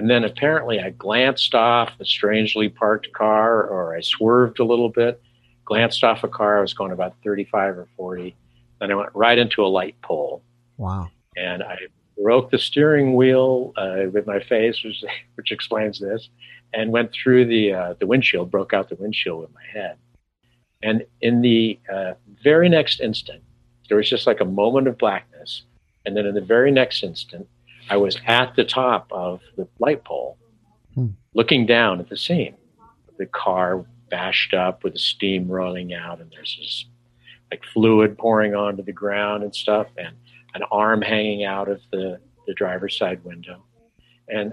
and 0.00 0.08
then 0.08 0.24
apparently 0.24 0.80
I 0.80 0.90
glanced 0.90 1.54
off 1.54 1.92
a 2.00 2.04
strangely 2.04 2.70
parked 2.70 3.12
car, 3.12 3.64
or 3.64 3.94
I 3.94 4.00
swerved 4.00 4.58
a 4.58 4.64
little 4.64 4.88
bit 4.88 5.22
glanced 5.70 6.02
off 6.02 6.24
a 6.24 6.28
car. 6.28 6.58
I 6.58 6.60
was 6.60 6.74
going 6.74 6.90
about 6.90 7.14
35 7.24 7.78
or 7.78 7.88
40. 7.96 8.34
Then 8.80 8.90
I 8.90 8.94
went 8.96 9.10
right 9.14 9.38
into 9.38 9.62
a 9.62 9.68
light 9.68 9.94
pole. 10.02 10.42
Wow. 10.78 11.08
And 11.36 11.62
I 11.62 11.78
broke 12.20 12.50
the 12.50 12.58
steering 12.58 13.14
wheel 13.14 13.72
uh, 13.76 14.10
with 14.12 14.26
my 14.26 14.40
face, 14.40 14.82
which, 14.82 15.04
which, 15.36 15.52
explains 15.52 16.00
this, 16.00 16.28
and 16.74 16.90
went 16.90 17.12
through 17.12 17.44
the, 17.46 17.72
uh, 17.72 17.94
the 18.00 18.06
windshield, 18.06 18.50
broke 18.50 18.74
out 18.74 18.88
the 18.88 18.96
windshield 18.96 19.42
with 19.42 19.54
my 19.54 19.62
head. 19.72 19.96
And 20.82 21.04
in 21.20 21.40
the 21.40 21.78
uh, 21.92 22.14
very 22.42 22.68
next 22.68 23.00
instant, 23.00 23.42
there 23.88 23.96
was 23.96 24.10
just 24.10 24.26
like 24.26 24.40
a 24.40 24.44
moment 24.44 24.88
of 24.88 24.98
blackness. 24.98 25.62
And 26.04 26.16
then 26.16 26.26
in 26.26 26.34
the 26.34 26.40
very 26.40 26.72
next 26.72 27.04
instant, 27.04 27.46
I 27.90 27.96
was 27.96 28.16
at 28.24 28.54
the 28.54 28.64
top 28.64 29.08
of 29.10 29.40
the 29.56 29.66
light 29.80 30.04
pole, 30.04 30.38
hmm. 30.94 31.08
looking 31.34 31.66
down 31.66 31.98
at 31.98 32.08
the 32.08 32.16
scene. 32.16 32.54
The 33.18 33.26
car 33.26 33.84
bashed 34.08 34.54
up 34.54 34.84
with 34.84 34.92
the 34.92 34.98
steam 34.98 35.48
rolling 35.48 35.92
out, 35.92 36.20
and 36.20 36.30
there's 36.30 36.56
this 36.58 36.84
like 37.50 37.64
fluid 37.74 38.16
pouring 38.16 38.54
onto 38.54 38.84
the 38.84 38.92
ground 38.92 39.42
and 39.42 39.54
stuff, 39.54 39.88
and 39.98 40.14
an 40.54 40.62
arm 40.70 41.02
hanging 41.02 41.44
out 41.44 41.68
of 41.68 41.80
the, 41.90 42.20
the 42.46 42.54
driver's 42.54 42.96
side 42.96 43.24
window. 43.24 43.64
And 44.28 44.52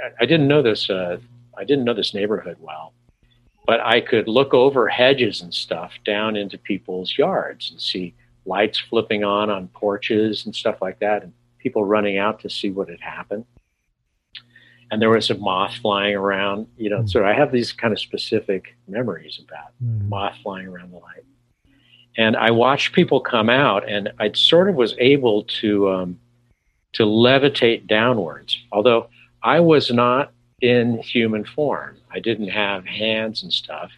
I, 0.00 0.10
I 0.20 0.26
didn't 0.26 0.46
know 0.46 0.62
this. 0.62 0.88
Uh, 0.88 1.18
I 1.58 1.64
didn't 1.64 1.84
know 1.84 1.94
this 1.94 2.14
neighborhood 2.14 2.58
well, 2.60 2.94
but 3.66 3.80
I 3.80 4.00
could 4.00 4.28
look 4.28 4.54
over 4.54 4.86
hedges 4.88 5.40
and 5.40 5.52
stuff 5.52 5.92
down 6.04 6.36
into 6.36 6.56
people's 6.56 7.18
yards 7.18 7.70
and 7.72 7.80
see 7.80 8.14
lights 8.44 8.78
flipping 8.78 9.24
on 9.24 9.50
on 9.50 9.66
porches 9.68 10.46
and 10.46 10.54
stuff 10.54 10.76
like 10.80 11.00
that, 11.00 11.24
and 11.24 11.32
people 11.66 11.84
running 11.84 12.16
out 12.16 12.40
to 12.40 12.48
see 12.48 12.70
what 12.70 12.88
had 12.88 13.00
happened 13.00 13.44
and 14.90 15.02
there 15.02 15.10
was 15.10 15.30
a 15.30 15.34
moth 15.34 15.74
flying 15.76 16.14
around, 16.14 16.66
you 16.76 16.90
know. 16.90 17.00
Mm. 17.00 17.10
So 17.10 17.24
I 17.24 17.32
have 17.32 17.52
these 17.52 17.72
kind 17.72 17.92
of 17.92 18.00
specific 18.00 18.76
memories 18.86 19.40
about 19.42 19.72
mm. 19.82 20.08
moth 20.08 20.36
flying 20.42 20.68
around 20.68 20.92
the 20.92 20.98
light. 20.98 21.24
And 22.16 22.36
I 22.36 22.50
watched 22.50 22.94
people 22.94 23.20
come 23.20 23.50
out, 23.50 23.88
and 23.88 24.12
I 24.18 24.32
sort 24.32 24.68
of 24.68 24.74
was 24.74 24.94
able 24.98 25.44
to 25.60 25.90
um, 25.90 26.20
to 26.94 27.04
levitate 27.04 27.86
downwards. 27.86 28.58
Although 28.72 29.08
I 29.42 29.60
was 29.60 29.90
not 29.90 30.32
in 30.62 30.98
human 30.98 31.44
form, 31.44 31.98
I 32.10 32.20
didn't 32.20 32.48
have 32.48 32.86
hands 32.86 33.42
and 33.42 33.52
stuff. 33.52 33.90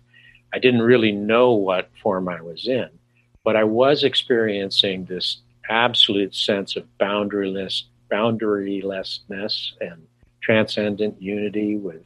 I 0.52 0.58
didn't 0.58 0.82
really 0.82 1.12
know 1.12 1.52
what 1.52 1.90
form 2.02 2.28
I 2.28 2.40
was 2.40 2.66
in, 2.66 2.88
but 3.44 3.54
I 3.54 3.64
was 3.64 4.02
experiencing 4.02 5.04
this 5.04 5.42
absolute 5.68 6.34
sense 6.34 6.76
of 6.76 6.84
boundaryless 7.00 7.84
boundarylessness 8.10 9.72
and 9.80 10.06
transcendent 10.42 11.20
unity 11.20 11.76
with 11.76 12.02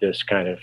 this 0.00 0.22
kind 0.22 0.48
of 0.48 0.58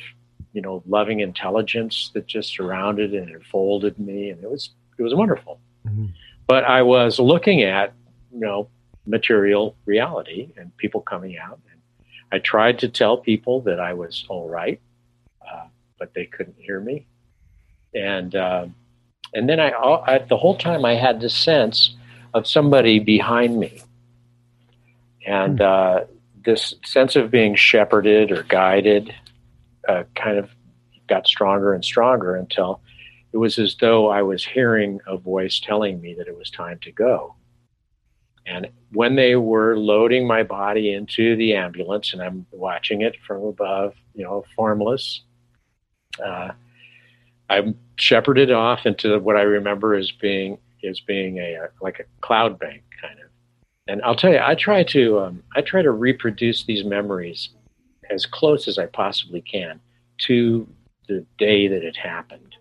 you 0.54 0.62
know 0.62 0.82
loving 0.88 1.20
intelligence 1.20 2.10
that 2.14 2.26
just 2.26 2.50
surrounded 2.50 3.14
and 3.14 3.30
enfolded 3.30 4.00
me. 4.00 4.30
And 4.30 4.44
it 4.44 4.50
was 4.50 4.72
it 4.98 5.04
was 5.04 5.14
wonderful. 5.14 5.60
Mm-hmm. 5.88 6.08
but 6.48 6.66
i 6.66 6.82
was 6.82 7.18
looking 7.18 7.64
at 7.64 7.94
you 8.34 8.40
know 8.40 8.68
material 9.06 9.76
reality 9.86 10.50
and 10.58 10.76
people 10.76 11.02
coming 11.02 11.38
out. 11.38 11.60
And 11.72 11.82
i 12.32 12.40
tried 12.40 12.80
to 12.80 12.90
tell 12.90 13.18
people 13.18 13.62
that 13.62 13.80
i 13.80 13.94
was 13.94 14.26
all 14.28 14.50
right 14.50 14.82
uh, 15.50 15.68
but 16.00 16.14
they 16.14 16.26
couldn't 16.26 16.58
hear 16.60 16.80
me. 16.80 17.06
And 17.96 18.36
uh, 18.36 18.68
and 19.34 19.50
then 19.50 19.60
I, 19.60 19.72
I 19.72 20.18
the 20.20 20.38
whole 20.38 20.58
time 20.58 20.86
i 20.86 20.96
had 20.96 21.20
this 21.22 21.36
sense 21.36 21.97
of 22.38 22.48
somebody 22.48 23.00
behind 23.00 23.60
me 23.60 23.82
and 25.25 25.60
mm-hmm. 25.60 26.03
uh, 26.03 26.06
this 26.46 26.75
sense 26.86 27.15
of 27.15 27.32
being 27.32 27.56
shepherded 27.56 28.32
or 28.32 28.44
guided 28.44 29.13
uh, 29.88 30.03
kind 30.15 30.38
of 30.38 30.50
got 31.08 31.27
stronger 31.27 31.74
and 31.74 31.84
stronger 31.84 32.36
until 32.36 32.82
it 33.34 33.38
was 33.38 33.58
as 33.58 33.75
though 33.79 34.10
I 34.10 34.22
was 34.22 34.46
hearing 34.46 35.00
a 35.08 35.17
voice 35.17 35.60
telling 35.60 36.00
me 36.00 36.13
that 36.15 36.27
it 36.27 36.38
was 36.38 36.50
time 36.50 36.79
to 36.84 36.91
go. 36.91 37.36
And 38.46 38.70
when 38.94 39.15
they 39.15 39.36
were 39.36 39.77
loading 39.77 40.25
my 40.25 40.44
body 40.44 40.94
into 40.94 41.36
the 41.36 41.56
ambulance, 41.56 42.13
and 42.13 42.22
I'm 42.22 42.46
watching 42.51 43.01
it 43.01 43.17
from 43.27 43.44
above, 43.44 43.94
you 44.13 44.24
know, 44.24 44.46
formless, 44.56 45.22
uh, 46.24 46.51
I'm 47.50 47.77
shepherded 47.98 48.51
off 48.51 48.86
into 48.86 49.20
what 49.20 49.36
I 49.36 49.41
remember 49.41 49.96
as 49.96 50.12
being 50.12 50.60
as 50.84 51.00
being 51.00 51.40
a, 51.40 51.54
a 51.56 51.68
like 51.82 52.00
a 52.00 52.04
cloud 52.22 52.60
bank 52.60 52.84
kind 53.02 53.20
of. 53.20 53.28
And 53.88 54.02
I'll 54.02 54.16
tell 54.16 54.32
you, 54.32 54.40
I 54.44 54.56
try 54.56 54.84
to 54.84 55.20
um, 55.20 55.44
I 55.56 55.62
try 55.62 55.82
to 55.82 55.92
reproduce 55.92 56.64
these 56.64 56.84
memories 56.84 57.50
as 58.10 58.26
close 58.26 58.68
as 58.68 58.78
I 58.78 58.86
possibly 58.88 59.42
can 59.42 59.80
to 60.20 60.68
the 61.08 61.26
day 61.38 61.68
that 61.68 61.84
it 61.84 61.96
happened, 61.96 62.56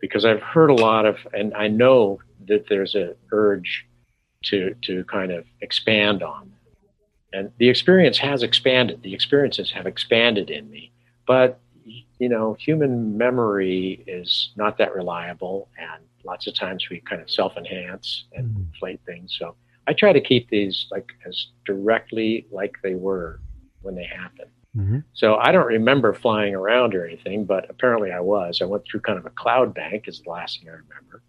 because 0.00 0.24
I've 0.24 0.42
heard 0.42 0.70
a 0.70 0.74
lot 0.74 1.06
of, 1.06 1.16
and 1.32 1.54
I 1.54 1.68
know 1.68 2.20
that 2.48 2.68
there's 2.68 2.94
an 2.94 3.14
urge 3.32 3.86
to 4.44 4.74
to 4.82 5.04
kind 5.04 5.30
of 5.30 5.44
expand 5.60 6.22
on, 6.22 6.52
and 7.32 7.52
the 7.58 7.68
experience 7.68 8.18
has 8.18 8.42
expanded. 8.42 9.02
The 9.02 9.14
experiences 9.14 9.70
have 9.70 9.86
expanded 9.86 10.50
in 10.50 10.68
me, 10.70 10.92
but 11.26 11.60
you 12.18 12.28
know, 12.28 12.54
human 12.54 13.16
memory 13.16 14.02
is 14.06 14.50
not 14.56 14.78
that 14.78 14.94
reliable, 14.94 15.68
and 15.78 16.02
lots 16.24 16.46
of 16.46 16.54
times 16.54 16.88
we 16.90 17.00
kind 17.00 17.20
of 17.20 17.30
self-enhance 17.30 18.24
and 18.34 18.48
mm. 18.48 18.56
inflate 18.56 19.00
things. 19.06 19.36
So 19.38 19.56
I 19.86 19.92
try 19.92 20.12
to 20.12 20.20
keep 20.20 20.48
these 20.50 20.86
like 20.90 21.10
as 21.26 21.48
directly 21.64 22.46
like 22.50 22.76
they 22.82 22.94
were 22.94 23.40
when 23.82 23.94
they 23.94 24.04
happened. 24.04 24.50
Mm-hmm. 24.76 24.98
So 25.14 25.36
I 25.36 25.50
don't 25.50 25.66
remember 25.66 26.12
flying 26.12 26.54
around 26.54 26.94
or 26.94 27.04
anything, 27.04 27.44
but 27.44 27.68
apparently 27.68 28.12
I 28.12 28.20
was. 28.20 28.60
I 28.62 28.66
went 28.66 28.84
through 28.84 29.00
kind 29.00 29.18
of 29.18 29.26
a 29.26 29.30
cloud 29.30 29.74
bank, 29.74 30.06
is 30.06 30.20
the 30.20 30.30
last 30.30 30.60
thing 30.60 30.68
I 30.68 30.72
remember. 30.72 31.22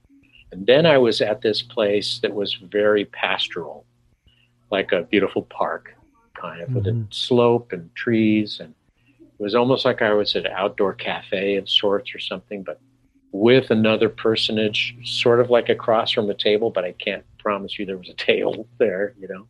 And 0.51 0.67
then 0.67 0.86
I 0.86 0.98
was 0.98 1.21
at 1.21 1.41
this 1.41 1.62
place 1.62 2.19
that 2.19 2.33
was 2.33 2.53
very 2.55 3.05
pastoral, 3.05 3.86
like 4.69 4.91
a 4.91 5.03
beautiful 5.03 5.43
park, 5.43 5.95
kind 6.39 6.62
of 6.62 6.67
mm-hmm. 6.67 6.75
with 6.75 6.88
a 6.88 6.91
mm-hmm. 6.91 7.12
slope 7.12 7.71
and 7.71 7.93
trees. 7.95 8.60
And 8.60 8.75
it 9.17 9.43
was 9.43 9.55
almost 9.55 9.86
like 9.86 10.01
I 10.01 10.13
was 10.13 10.36
at 10.36 10.45
an 10.45 10.51
outdoor 10.51 10.93
cafe 10.93 11.55
of 11.55 11.67
sorts 11.67 12.13
or 12.13 12.19
something, 12.19 12.62
but 12.63 12.79
with 13.31 13.71
another 13.71 14.09
personage, 14.09 14.95
sort 15.03 15.39
of 15.39 15.50
like 15.50 15.69
across 15.69 16.11
from 16.11 16.29
a 16.29 16.33
table, 16.33 16.69
but 16.69 16.83
I 16.83 16.91
can't 16.93 17.23
promise 17.39 17.79
you 17.79 17.85
there 17.85 17.97
was 17.97 18.09
a 18.09 18.13
table 18.25 18.67
there, 18.77 19.13
you 19.19 19.27
know. 19.27 19.47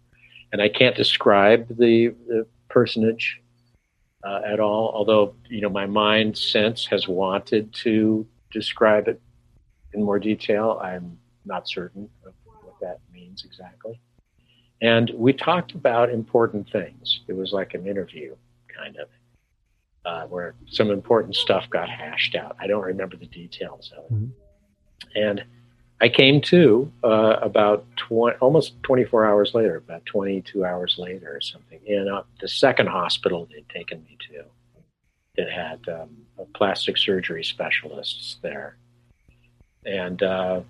And 0.51 0.61
I 0.61 0.69
can't 0.69 0.95
describe 0.95 1.67
the, 1.69 2.09
the 2.27 2.45
personage 2.69 3.39
uh, 4.23 4.41
at 4.45 4.59
all, 4.59 4.91
although, 4.93 5.33
you 5.49 5.61
know, 5.61 5.69
my 5.69 5.85
mind 5.85 6.37
sense 6.37 6.85
has 6.87 7.07
wanted 7.07 7.73
to 7.75 8.27
describe 8.51 9.07
it 9.07 9.21
in 9.93 10.03
more 10.03 10.19
detail. 10.19 10.79
I'm 10.83 11.17
not 11.45 11.67
certain 11.67 12.09
of 12.25 12.33
what 12.43 12.79
that 12.81 12.99
means 13.13 13.43
exactly. 13.45 13.99
And 14.81 15.11
we 15.15 15.31
talked 15.31 15.73
about 15.73 16.09
important 16.09 16.69
things. 16.69 17.21
It 17.27 17.33
was 17.33 17.53
like 17.53 17.73
an 17.73 17.87
interview, 17.87 18.35
kind 18.75 18.97
of 18.97 19.07
uh, 20.05 20.25
where 20.25 20.55
some 20.67 20.89
important 20.89 21.35
stuff 21.35 21.69
got 21.69 21.89
hashed 21.89 22.35
out. 22.35 22.55
I 22.59 22.67
don't 22.67 22.83
remember 22.83 23.17
the 23.17 23.27
details 23.27 23.91
of 23.97 24.05
it. 24.05 24.13
Mm-hmm. 24.13 24.25
And 25.15 25.43
I 25.99 26.09
came 26.09 26.41
to 26.41 26.91
uh, 27.03 27.37
about 27.41 27.85
20, 27.97 28.37
almost 28.37 28.81
24 28.83 29.25
hours 29.25 29.53
later, 29.53 29.75
about 29.77 30.05
22 30.07 30.65
hours 30.65 30.95
later 30.97 31.35
or 31.35 31.41
something, 31.41 31.79
in 31.85 32.07
uh, 32.07 32.23
the 32.39 32.47
second 32.47 32.87
hospital 32.87 33.47
they'd 33.51 33.69
taken 33.69 34.03
me 34.03 34.17
to 34.31 34.43
that 35.37 35.49
had 35.49 35.79
um, 35.87 36.09
plastic 36.53 36.97
surgery 36.97 37.43
specialists 37.43 38.37
there. 38.41 38.77
And 39.85 40.21
uh, 40.21 40.61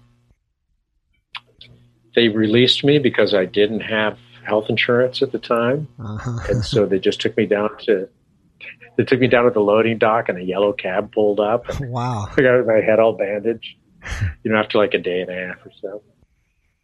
they 2.16 2.28
released 2.28 2.84
me 2.84 3.00
because 3.00 3.34
I 3.34 3.46
didn't 3.46 3.82
have 3.82 4.18
health 4.44 4.70
insurance 4.70 5.22
at 5.22 5.32
the 5.32 5.40
time. 5.40 5.88
Uh-huh. 6.00 6.40
and 6.50 6.66
so 6.66 6.86
they 6.86 7.00
just 7.00 7.22
took 7.22 7.36
me 7.38 7.46
down 7.46 7.70
to 7.84 8.08
they 8.98 9.04
took 9.04 9.20
me 9.20 9.28
down 9.28 9.46
to 9.46 9.52
the 9.52 9.60
loading 9.60 9.98
dock 9.98 10.30
and 10.30 10.38
a 10.38 10.44
yellow 10.44 10.74
cab 10.74 11.12
pulled 11.12 11.40
up. 11.40 11.66
wow. 11.82 12.28
I 12.36 12.42
got 12.42 12.66
my 12.66 12.82
head 12.82 13.00
all 13.00 13.14
bandaged, 13.14 13.76
you 14.44 14.52
know, 14.52 14.58
after 14.58 14.78
like 14.78 14.94
a 14.94 15.00
day 15.00 15.22
and 15.22 15.30
a 15.30 15.48
half 15.48 15.66
or 15.66 15.72
so. 15.82 16.04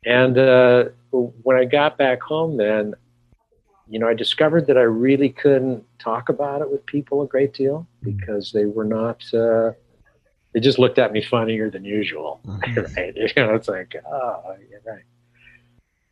And 0.05 0.37
uh, 0.37 0.85
when 1.11 1.57
I 1.57 1.65
got 1.65 1.97
back 1.97 2.21
home, 2.21 2.57
then, 2.57 2.93
you 3.89 3.99
know, 3.99 4.07
I 4.07 4.13
discovered 4.13 4.67
that 4.67 4.77
I 4.77 4.81
really 4.81 5.29
couldn't 5.29 5.83
talk 5.99 6.29
about 6.29 6.61
it 6.61 6.71
with 6.71 6.85
people 6.85 7.21
a 7.21 7.27
great 7.27 7.53
deal 7.53 7.87
mm-hmm. 8.03 8.17
because 8.17 8.51
they 8.51 8.65
were 8.65 8.85
not, 8.85 9.21
uh, 9.33 9.71
they 10.53 10.59
just 10.59 10.79
looked 10.79 10.97
at 10.97 11.11
me 11.11 11.21
funnier 11.21 11.69
than 11.69 11.83
usual. 11.83 12.39
Mm-hmm. 12.45 12.79
right? 12.95 13.15
You 13.35 13.43
know, 13.43 13.55
it's 13.55 13.67
like, 13.67 13.95
oh, 14.09 14.55
you're 14.69 14.81
right. 14.85 15.03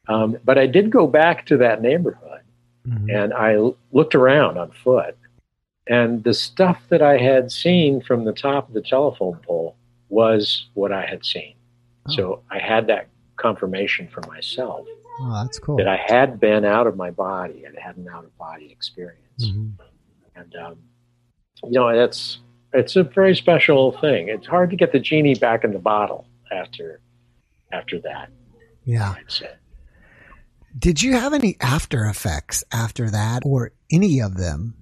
Um, 0.08 0.38
but 0.44 0.58
I 0.58 0.68
did 0.68 0.92
go 0.92 1.08
back 1.08 1.46
to 1.48 1.58
that 1.58 1.82
neighborhood 1.82 2.42
mm-hmm. 2.88 3.10
and 3.10 3.34
I 3.34 3.58
looked 3.92 4.16
around 4.16 4.58
on 4.58 4.72
foot. 4.72 5.18
And 5.88 6.24
the 6.24 6.34
stuff 6.34 6.82
that 6.90 7.02
I 7.02 7.18
had 7.18 7.52
seen 7.52 8.02
from 8.02 8.26
the 8.26 8.34
top 8.34 8.68
of 8.68 8.74
the 8.74 8.82
telephone 8.82 9.40
pole 9.46 9.76
was 10.10 10.68
what 10.74 10.92
I 10.92 11.06
had 11.06 11.26
seen. 11.26 11.56
Oh. 12.08 12.14
So 12.14 12.44
I 12.50 12.60
had 12.60 12.88
that 12.88 13.10
confirmation 13.36 14.08
for 14.08 14.22
myself. 14.28 14.88
Oh, 15.22 15.44
that's 15.44 15.60
cool. 15.60 15.78
That 15.78 15.88
I 15.88 15.98
had 15.98 16.40
been 16.40 16.66
out 16.66 16.88
of 16.88 16.98
my 16.98 17.12
body 17.12 17.66
and 17.66 17.78
had 17.78 17.98
an 17.98 18.08
out 18.12 18.26
of 18.26 18.38
body 18.38 18.72
experience. 18.72 19.46
Mm-hmm. 19.46 19.70
And, 20.36 20.56
um, 20.56 20.78
you 21.64 21.80
know, 21.80 21.96
that's, 21.96 22.40
it's 22.74 22.96
a 22.96 23.04
very 23.04 23.36
special 23.36 23.94
thing. 24.00 24.28
It's 24.28 24.48
hard 24.48 24.72
to 24.72 24.76
get 24.76 24.92
the 24.92 25.00
genie 25.00 25.36
back 25.36 25.64
in 25.64 25.72
the 25.72 25.80
bottle 25.80 26.28
after, 26.52 27.00
after 27.72 28.00
that. 28.00 28.30
Yeah. 28.84 29.16
Did 30.78 31.02
you 31.02 31.14
have 31.14 31.34
any 31.34 31.56
after 31.62 32.06
effects 32.06 32.64
after 32.72 33.10
that 33.10 33.44
or 33.46 33.72
any 33.92 34.20
of 34.20 34.36
them 34.36 34.76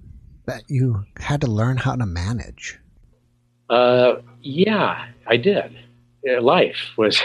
that 0.46 0.64
you 0.68 1.04
had 1.18 1.40
to 1.42 1.46
learn 1.46 1.76
how 1.78 1.96
to 1.96 2.06
manage? 2.06 2.78
Uh, 3.70 4.16
yeah, 4.42 5.06
I 5.26 5.36
did. 5.36 5.76
Life 6.40 6.90
was 6.96 7.22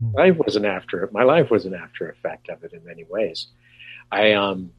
Hmm. 0.00 0.10
life 0.16 0.36
was 0.44 0.56
an 0.56 0.64
after 0.64 1.08
my 1.12 1.22
life 1.22 1.50
was 1.50 1.66
an 1.66 1.74
after 1.74 2.08
effect 2.10 2.48
of 2.48 2.64
it 2.64 2.72
in 2.72 2.84
many 2.84 3.04
ways. 3.04 3.46
I 4.10 4.32
um 4.32 4.72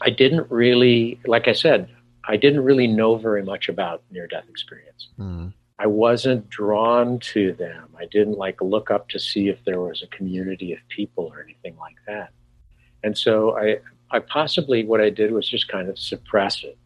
I 0.00 0.10
didn't 0.10 0.50
really 0.50 1.20
like 1.26 1.46
I 1.46 1.52
said, 1.52 1.88
I 2.26 2.36
didn't 2.36 2.64
really 2.64 2.86
know 2.86 3.16
very 3.16 3.42
much 3.42 3.68
about 3.68 4.02
near 4.10 4.26
death 4.26 4.48
experience. 4.48 5.08
Mm. 5.18 5.52
I 5.78 5.86
wasn't 5.86 6.48
drawn 6.48 7.18
to 7.34 7.52
them. 7.52 7.88
I 7.98 8.06
didn't 8.06 8.38
like 8.38 8.60
look 8.62 8.90
up 8.90 9.08
to 9.10 9.18
see 9.18 9.48
if 9.48 9.62
there 9.64 9.80
was 9.80 10.02
a 10.02 10.06
community 10.06 10.72
of 10.72 10.78
people 10.88 11.24
or 11.26 11.42
anything 11.42 11.76
like 11.78 11.96
that. 12.06 12.30
And 13.02 13.16
so 13.18 13.56
I 13.58 13.78
I 14.10 14.20
possibly 14.20 14.84
what 14.84 15.00
I 15.02 15.10
did 15.10 15.32
was 15.32 15.48
just 15.48 15.68
kind 15.68 15.88
of 15.90 15.98
suppress 15.98 16.64
it. 16.64 16.78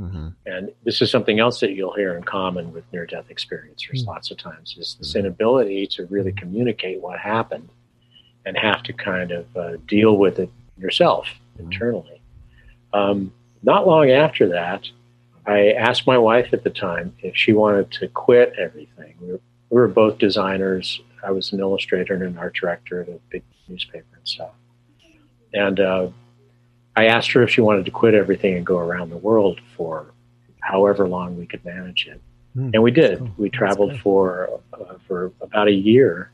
Mm-hmm. 0.00 0.28
And 0.46 0.72
this 0.84 1.02
is 1.02 1.10
something 1.10 1.40
else 1.40 1.60
that 1.60 1.72
you'll 1.72 1.94
hear 1.94 2.16
in 2.16 2.22
common 2.22 2.72
with 2.72 2.84
near 2.92 3.04
death 3.04 3.26
experiencers 3.28 3.98
mm-hmm. 3.98 4.08
lots 4.08 4.30
of 4.30 4.38
times 4.38 4.74
is 4.78 4.96
this 4.98 5.10
mm-hmm. 5.10 5.26
inability 5.26 5.86
to 5.88 6.06
really 6.06 6.32
communicate 6.32 7.00
what 7.00 7.18
happened 7.18 7.68
and 8.46 8.56
have 8.56 8.82
to 8.84 8.92
kind 8.94 9.30
of 9.30 9.56
uh, 9.56 9.72
deal 9.86 10.16
with 10.16 10.38
it 10.38 10.50
yourself 10.78 11.26
mm-hmm. 11.26 11.64
internally. 11.64 12.22
Um, 12.94 13.32
not 13.62 13.86
long 13.86 14.10
after 14.10 14.48
that, 14.48 14.88
I 15.46 15.72
asked 15.72 16.06
my 16.06 16.16
wife 16.16 16.52
at 16.52 16.64
the 16.64 16.70
time 16.70 17.14
if 17.20 17.36
she 17.36 17.52
wanted 17.52 17.90
to 17.92 18.08
quit 18.08 18.54
everything. 18.58 19.14
We 19.20 19.32
were, 19.32 19.40
we 19.68 19.76
were 19.80 19.88
both 19.88 20.18
designers. 20.18 21.00
I 21.22 21.30
was 21.30 21.52
an 21.52 21.60
illustrator 21.60 22.14
and 22.14 22.22
an 22.22 22.38
art 22.38 22.54
director 22.54 23.02
at 23.02 23.08
a 23.08 23.20
big 23.28 23.42
newspaper 23.68 24.16
and 24.16 24.26
stuff. 24.26 24.52
And 25.52 25.80
uh, 25.80 26.08
I 26.96 27.06
asked 27.06 27.32
her 27.32 27.42
if 27.42 27.50
she 27.50 27.60
wanted 27.60 27.84
to 27.84 27.90
quit 27.90 28.14
everything 28.14 28.56
and 28.56 28.66
go 28.66 28.78
around 28.78 29.10
the 29.10 29.16
world 29.16 29.60
for 29.76 30.12
however 30.60 31.08
long 31.08 31.38
we 31.38 31.46
could 31.46 31.64
manage 31.64 32.06
it. 32.06 32.20
Mm, 32.56 32.70
and 32.74 32.82
we 32.82 32.90
did. 32.90 33.18
Cool. 33.18 33.30
We 33.38 33.50
traveled 33.50 33.98
for 34.00 34.60
uh, 34.72 34.94
for 35.06 35.32
about 35.40 35.68
a 35.68 35.72
year. 35.72 36.30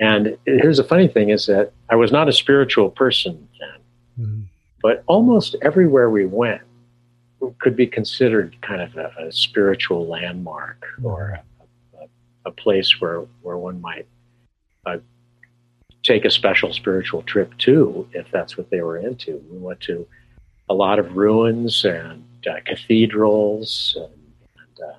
And 0.00 0.38
here's 0.46 0.76
the 0.76 0.84
funny 0.84 1.08
thing 1.08 1.30
is 1.30 1.46
that 1.46 1.72
I 1.90 1.96
was 1.96 2.12
not 2.12 2.28
a 2.28 2.32
spiritual 2.32 2.90
person 2.90 3.48
then, 3.58 4.26
mm. 4.26 4.44
but 4.82 5.02
almost 5.06 5.56
everywhere 5.62 6.10
we 6.10 6.26
went 6.26 6.62
could 7.58 7.76
be 7.76 7.86
considered 7.86 8.56
kind 8.62 8.82
of 8.82 8.96
a, 8.96 9.12
a 9.26 9.32
spiritual 9.32 10.06
landmark 10.06 10.84
mm. 11.00 11.04
or 11.04 11.40
a, 12.00 12.02
a, 12.02 12.06
a, 12.46 12.52
place 12.52 13.00
where 13.00 13.20
where 13.42 13.56
one 13.56 13.80
might 13.80 14.06
take 16.08 16.24
a 16.24 16.30
special 16.30 16.72
spiritual 16.72 17.22
trip 17.22 17.56
too, 17.58 18.08
if 18.12 18.30
that's 18.30 18.56
what 18.56 18.70
they 18.70 18.80
were 18.80 18.96
into. 18.96 19.44
We 19.50 19.58
went 19.58 19.80
to 19.82 20.06
a 20.70 20.74
lot 20.74 20.98
of 20.98 21.16
ruins 21.16 21.84
and 21.84 22.24
uh, 22.48 22.60
cathedrals 22.64 23.96
and, 23.96 24.32
and 24.56 24.88
uh, 24.88 24.98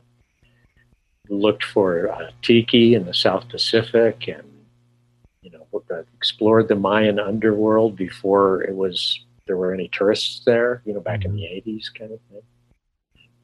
looked 1.29 1.63
for 1.63 2.11
uh, 2.11 2.29
tiki 2.43 2.93
in 2.93 3.05
the 3.05 3.13
South 3.13 3.49
Pacific 3.49 4.27
and, 4.27 4.47
you 5.41 5.49
know, 5.49 5.65
explored 6.15 6.67
the 6.67 6.75
Mayan 6.75 7.19
underworld 7.19 7.95
before 7.95 8.61
it 8.63 8.75
was, 8.75 9.19
there 9.47 9.57
were 9.57 9.73
any 9.73 9.89
tourists 9.91 10.43
there, 10.45 10.83
you 10.85 10.93
know, 10.93 10.99
back 10.99 11.21
mm-hmm. 11.21 11.31
in 11.31 11.35
the 11.37 11.71
80s 11.71 11.85
kind 11.97 12.11
of 12.11 12.19
thing. 12.29 12.41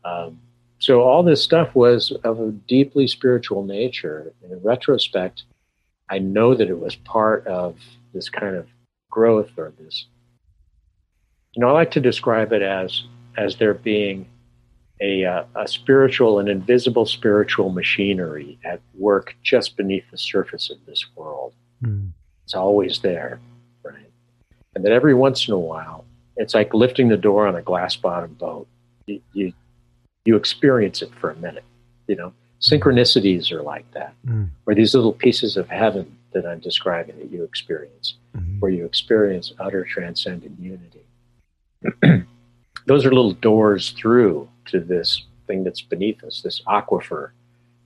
Um, 0.04 0.40
so 0.78 1.02
all 1.02 1.24
this 1.24 1.42
stuff 1.42 1.74
was 1.74 2.12
of 2.24 2.40
a 2.40 2.52
deeply 2.52 3.08
spiritual 3.08 3.64
nature. 3.64 4.34
And 4.44 4.52
in 4.52 4.62
retrospect, 4.62 5.46
I 6.10 6.20
know 6.20 6.56
that 6.56 6.70
it 6.70 6.80
was 6.80 6.96
part 6.96 7.46
of 7.48 7.78
this 8.14 8.30
kind 8.30 8.56
of 8.56 8.68
growth 9.10 9.52
or 9.58 9.74
this. 9.80 10.06
You 11.54 11.62
know, 11.62 11.70
I 11.70 11.72
like 11.72 11.92
to 11.92 12.02
describe 12.02 12.52
it 12.54 12.62
as 12.62 13.04
as 13.38 13.58
there 13.58 13.74
being 13.74 14.28
a, 15.02 15.26
uh, 15.26 15.44
a 15.56 15.68
spiritual 15.68 16.40
and 16.40 16.48
invisible 16.48 17.06
spiritual 17.06 17.70
machinery 17.70 18.58
at 18.64 18.80
work 18.98 19.36
just 19.44 19.76
beneath 19.76 20.06
the 20.10 20.18
surface 20.18 20.70
of 20.70 20.78
this 20.86 21.06
world. 21.18 21.54
Mm. 21.84 22.12
It's 22.46 22.54
always 22.54 23.00
there, 23.00 23.42
right? 23.84 24.10
And 24.74 24.86
that 24.86 24.94
every 24.94 25.14
once 25.14 25.50
in 25.50 25.54
a 25.54 25.60
while, 25.60 26.06
it's 26.38 26.54
like 26.54 26.74
lifting 26.74 27.10
the 27.10 27.18
door 27.18 27.46
on 27.46 27.56
a 27.56 27.62
glass 27.62 27.98
bottom 27.98 28.36
boat. 28.36 28.68
You, 29.06 29.22
you, 29.34 29.54
you 30.24 30.38
experience 30.38 31.02
it 31.02 31.12
for 31.20 31.32
a 31.32 31.36
minute, 31.36 31.66
you 32.08 32.16
know 32.16 32.32
synchronicities 32.66 33.52
are 33.52 33.62
like 33.62 33.90
that, 33.92 34.14
mm. 34.26 34.50
or 34.66 34.74
these 34.74 34.96
little 34.96 35.14
pieces 35.14 35.58
of 35.58 35.70
heaven 35.70 36.18
that 36.34 36.46
I'm 36.46 36.60
describing 36.60 37.18
that 37.20 37.32
you 37.32 37.44
experience, 37.44 38.16
mm-hmm. 38.36 38.60
where 38.60 38.72
you 38.72 38.86
experience 38.86 39.54
utter 39.60 39.86
transcendent 39.86 40.60
unity. 40.60 41.06
Those 42.88 43.06
are 43.06 43.14
little 43.14 43.34
doors 43.34 43.92
through 43.92 44.50
to 44.66 44.80
this 44.80 45.26
thing 45.48 45.64
that's 45.64 45.82
beneath 45.82 46.24
us, 46.24 46.42
this 46.42 46.62
aquifer 46.68 47.32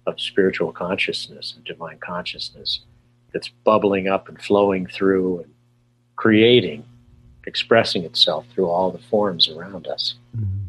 of 0.07 0.19
spiritual 0.19 0.71
consciousness 0.71 1.53
and 1.55 1.63
divine 1.65 1.99
consciousness 1.99 2.81
that's 3.33 3.49
bubbling 3.63 4.07
up 4.07 4.27
and 4.27 4.41
flowing 4.41 4.87
through 4.87 5.41
and 5.41 5.53
creating, 6.15 6.83
expressing 7.45 8.03
itself 8.03 8.45
through 8.53 8.67
all 8.67 8.91
the 8.91 8.97
forms 8.97 9.47
around 9.47 9.87
us. 9.87 10.15
Mm-hmm. 10.35 10.68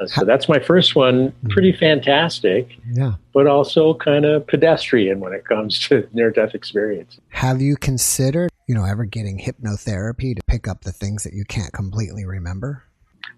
Uh, 0.00 0.06
so 0.06 0.24
that's 0.24 0.48
my 0.48 0.58
first 0.58 0.94
one. 0.94 1.32
Pretty 1.48 1.72
fantastic. 1.72 2.76
Yeah. 2.92 3.14
But 3.32 3.46
also 3.46 3.94
kind 3.94 4.24
of 4.24 4.46
pedestrian 4.46 5.20
when 5.20 5.32
it 5.32 5.44
comes 5.44 5.78
to 5.88 6.08
near 6.12 6.30
death 6.30 6.54
experience. 6.54 7.18
Have 7.30 7.60
you 7.60 7.76
considered, 7.76 8.50
you 8.66 8.74
know, 8.74 8.84
ever 8.84 9.04
getting 9.04 9.38
hypnotherapy 9.38 10.36
to 10.36 10.42
pick 10.46 10.68
up 10.68 10.82
the 10.82 10.92
things 10.92 11.24
that 11.24 11.32
you 11.32 11.44
can't 11.44 11.72
completely 11.72 12.24
remember? 12.24 12.84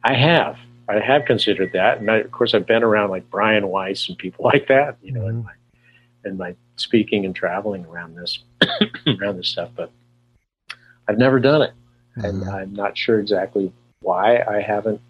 I 0.04 0.14
have. 0.14 0.56
I 0.88 0.98
have 0.98 1.24
considered 1.24 1.70
that. 1.72 1.98
And 1.98 2.10
I, 2.10 2.16
of 2.16 2.30
course, 2.32 2.52
I've 2.54 2.66
been 2.66 2.82
around 2.82 3.10
like 3.10 3.30
Brian 3.30 3.68
Weiss 3.68 4.08
and 4.08 4.18
people 4.18 4.44
like 4.52 4.68
that, 4.68 4.96
you 5.02 5.12
know, 5.12 5.20
mm-hmm. 5.20 5.38
in, 5.38 5.44
my, 5.44 5.52
in 6.24 6.36
my 6.36 6.54
speaking 6.76 7.24
and 7.24 7.34
traveling 7.34 7.84
around 7.86 8.16
this, 8.16 8.40
around 9.20 9.38
this 9.38 9.48
stuff. 9.48 9.70
But 9.74 9.90
I've 11.08 11.18
never 11.18 11.40
done 11.40 11.62
it. 11.62 11.72
Mm-hmm. 12.18 12.24
And 12.24 12.48
I'm 12.48 12.74
not 12.74 12.98
sure 12.98 13.20
exactly 13.20 13.72
why 14.00 14.42
I 14.42 14.60
haven't 14.60 15.00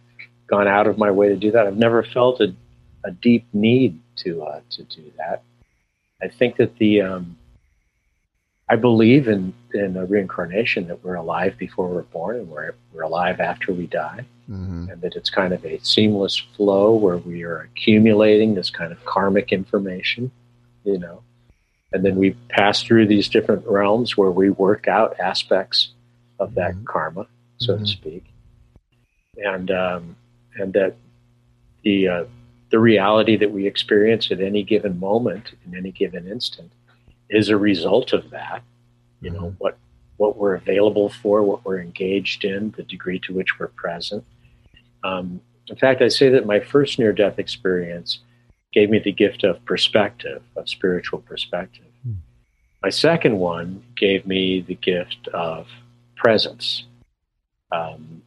gone 0.50 0.68
out 0.68 0.86
of 0.86 0.98
my 0.98 1.10
way 1.10 1.28
to 1.28 1.36
do 1.36 1.52
that. 1.52 1.66
I've 1.66 1.76
never 1.76 2.02
felt 2.02 2.40
a, 2.40 2.52
a 3.04 3.12
deep 3.12 3.46
need 3.52 4.00
to 4.16 4.42
uh, 4.42 4.60
to 4.70 4.82
do 4.84 5.12
that. 5.16 5.42
I 6.22 6.28
think 6.28 6.56
that 6.56 6.76
the 6.76 7.02
um, 7.02 7.36
I 8.68 8.76
believe 8.76 9.28
in 9.28 9.54
in 9.72 9.96
a 9.96 10.04
reincarnation 10.04 10.88
that 10.88 11.02
we're 11.04 11.14
alive 11.14 11.56
before 11.56 11.88
we're 11.88 12.02
born 12.02 12.36
and 12.36 12.48
we're 12.48 12.74
we're 12.92 13.02
alive 13.02 13.40
after 13.40 13.72
we 13.72 13.86
die, 13.86 14.24
mm-hmm. 14.50 14.90
and 14.90 15.00
that 15.00 15.16
it's 15.16 15.30
kind 15.30 15.52
of 15.52 15.64
a 15.64 15.78
seamless 15.78 16.36
flow 16.56 16.94
where 16.94 17.18
we 17.18 17.42
are 17.44 17.60
accumulating 17.60 18.54
this 18.54 18.70
kind 18.70 18.92
of 18.92 19.04
karmic 19.04 19.52
information, 19.52 20.30
you 20.84 20.98
know, 20.98 21.22
and 21.92 22.04
then 22.04 22.16
we 22.16 22.32
pass 22.48 22.82
through 22.82 23.06
these 23.06 23.28
different 23.28 23.66
realms 23.66 24.16
where 24.16 24.30
we 24.30 24.50
work 24.50 24.88
out 24.88 25.18
aspects 25.18 25.92
of 26.38 26.54
that 26.54 26.72
mm-hmm. 26.72 26.84
karma, 26.84 27.26
so 27.58 27.74
mm-hmm. 27.74 27.84
to 27.84 27.90
speak, 27.90 28.24
and 29.36 29.70
um, 29.70 30.16
and 30.56 30.72
that 30.72 30.96
the 31.82 32.08
uh, 32.08 32.24
the 32.70 32.78
reality 32.78 33.36
that 33.36 33.50
we 33.50 33.66
experience 33.66 34.30
at 34.30 34.40
any 34.40 34.62
given 34.62 34.98
moment 34.98 35.52
in 35.66 35.76
any 35.76 35.90
given 35.90 36.26
instant 36.28 36.72
is 37.28 37.48
a 37.48 37.56
result 37.56 38.12
of 38.12 38.30
that. 38.30 38.62
You 39.20 39.30
know 39.30 39.40
mm-hmm. 39.40 39.56
what 39.58 39.78
what 40.16 40.36
we're 40.36 40.54
available 40.54 41.08
for, 41.08 41.42
what 41.42 41.64
we're 41.64 41.80
engaged 41.80 42.44
in, 42.44 42.72
the 42.76 42.82
degree 42.82 43.18
to 43.20 43.32
which 43.32 43.58
we're 43.58 43.68
present. 43.68 44.22
Um, 45.02 45.40
in 45.68 45.76
fact, 45.76 46.02
I 46.02 46.08
say 46.08 46.28
that 46.28 46.44
my 46.44 46.60
first 46.60 46.98
near 46.98 47.12
death 47.12 47.38
experience 47.38 48.18
gave 48.72 48.90
me 48.90 48.98
the 48.98 49.12
gift 49.12 49.44
of 49.44 49.64
perspective, 49.64 50.42
of 50.56 50.68
spiritual 50.68 51.20
perspective. 51.20 51.86
Mm. 52.06 52.16
My 52.82 52.90
second 52.90 53.38
one 53.38 53.82
gave 53.96 54.26
me 54.26 54.60
the 54.60 54.74
gift 54.74 55.28
of 55.28 55.68
presence, 56.16 56.84
um, 57.72 58.22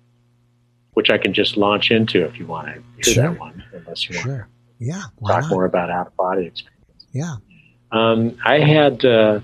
which 0.94 1.10
I 1.10 1.18
can 1.18 1.34
just 1.34 1.58
launch 1.58 1.92
into 1.92 2.24
if 2.26 2.38
you 2.40 2.46
want 2.46 2.68
to 2.68 2.74
hear 2.74 3.14
Sure. 3.16 3.24
that 3.24 3.40
one, 3.40 3.64
unless 3.74 4.08
you 4.10 4.16
want 4.16 4.26
Sure. 4.28 4.48
Yeah. 4.80 4.94
to 5.02 5.12
Why 5.20 5.32
talk 5.34 5.42
not? 5.44 5.50
more 5.52 5.66
about 5.66 5.90
out 5.90 6.08
of 6.08 6.16
body 6.18 6.46
experience. 6.46 7.06
Yeah. 7.12 7.36
Um, 7.92 8.38
I 8.46 8.60
had 8.60 9.04
uh, 9.06 9.40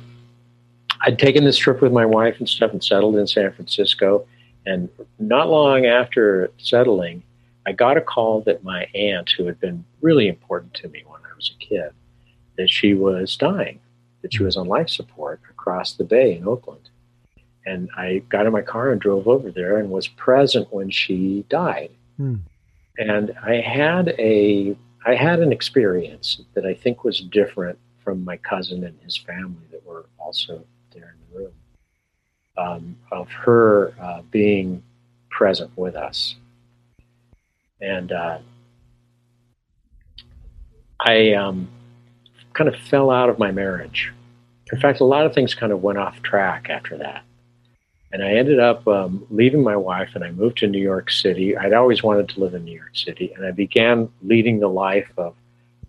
I'd 1.02 1.18
taken 1.20 1.44
this 1.46 1.58
trip 1.58 1.82
with 1.82 1.92
my 1.94 2.06
wife 2.06 2.36
and 2.40 2.50
stuff 2.50 2.72
and 2.72 2.84
settled 2.84 3.16
in 3.16 3.26
San 3.28 3.52
Francisco, 3.54 4.26
and 4.66 4.90
not 5.18 5.50
long 5.50 5.86
after 5.86 6.52
settling, 6.58 7.24
I 7.66 7.72
got 7.72 7.96
a 7.98 8.02
call 8.02 8.42
that 8.42 8.64
my 8.64 8.86
aunt, 8.96 9.30
who 9.38 9.46
had 9.46 9.60
been 9.60 9.86
really 10.02 10.28
important 10.28 10.74
to 10.76 10.88
me 10.90 11.04
when 11.08 11.22
I 11.22 11.34
was 11.36 11.52
a 11.56 11.64
kid, 11.64 11.92
that 12.58 12.70
she 12.70 12.94
was 12.94 13.38
dying, 13.38 13.80
that 14.24 14.34
she 14.34 14.44
was 14.44 14.58
on 14.58 14.68
life 14.68 14.90
support 14.90 15.40
across 15.50 15.94
the 15.94 16.04
bay 16.04 16.36
in 16.36 16.46
Oakland. 16.48 16.90
And 17.70 17.90
I 17.96 18.24
got 18.30 18.46
in 18.46 18.52
my 18.52 18.62
car 18.62 18.92
and 18.92 19.00
drove 19.00 19.28
over 19.28 19.52
there 19.52 19.78
and 19.78 19.90
was 19.90 20.08
present 20.08 20.74
when 20.74 20.90
she 20.90 21.46
died. 21.50 21.92
Hmm. 22.18 22.36
And 22.98 23.32
I 23.44 23.56
had 23.62 24.10
a 24.20 24.76
I 25.06 25.16
had 25.16 25.40
an 25.40 25.52
experience 25.52 26.42
that 26.54 26.66
I 26.66 26.74
think 26.74 27.04
was 27.04 27.22
different 27.22 27.78
from 28.04 28.24
my 28.26 28.38
cousin 28.38 28.84
and 28.84 29.00
his 29.02 29.16
family 29.16 29.64
that 29.72 29.86
were 29.86 30.06
also 30.18 30.66
there 30.94 31.16
in 31.16 31.34
the 31.34 31.40
room. 31.40 31.54
Um, 32.58 32.98
of 33.10 33.30
her 33.30 33.94
uh, 34.02 34.22
being 34.32 34.84
present 35.30 35.72
with 35.78 35.96
us, 35.96 36.36
and 37.80 38.12
uh, 38.12 38.40
I 41.00 41.34
um, 41.34 41.70
kind 42.54 42.68
of 42.68 42.76
fell 42.76 43.12
out 43.12 43.30
of 43.30 43.40
my 43.40 43.52
marriage. 43.52 44.12
In 44.74 44.80
fact, 44.80 45.00
a 45.00 45.06
lot 45.06 45.26
of 45.26 45.34
things 45.34 45.56
kind 45.56 45.72
of 45.72 45.82
went 45.82 45.98
off 45.98 46.22
track 46.22 46.68
after 46.70 46.98
that. 46.98 47.24
And 48.12 48.24
I 48.24 48.32
ended 48.32 48.60
up 48.60 48.88
um, 48.88 49.26
leaving 49.30 49.62
my 49.64 49.76
wife 49.76 50.10
and 50.16 50.24
I 50.24 50.32
moved 50.32 50.58
to 50.60 50.68
New 50.68 50.82
York 50.82 51.12
City. 51.12 51.56
I'd 51.56 51.74
always 51.74 52.02
wanted 52.02 52.28
to 52.30 52.40
live 52.40 52.56
in 52.56 52.66
New 52.66 52.76
York 52.76 52.96
City, 52.96 53.32
and 53.36 53.46
I 53.46 53.52
began 53.52 54.10
leading 54.24 54.60
the 54.60 54.68
life 54.70 55.10
of 55.18 55.36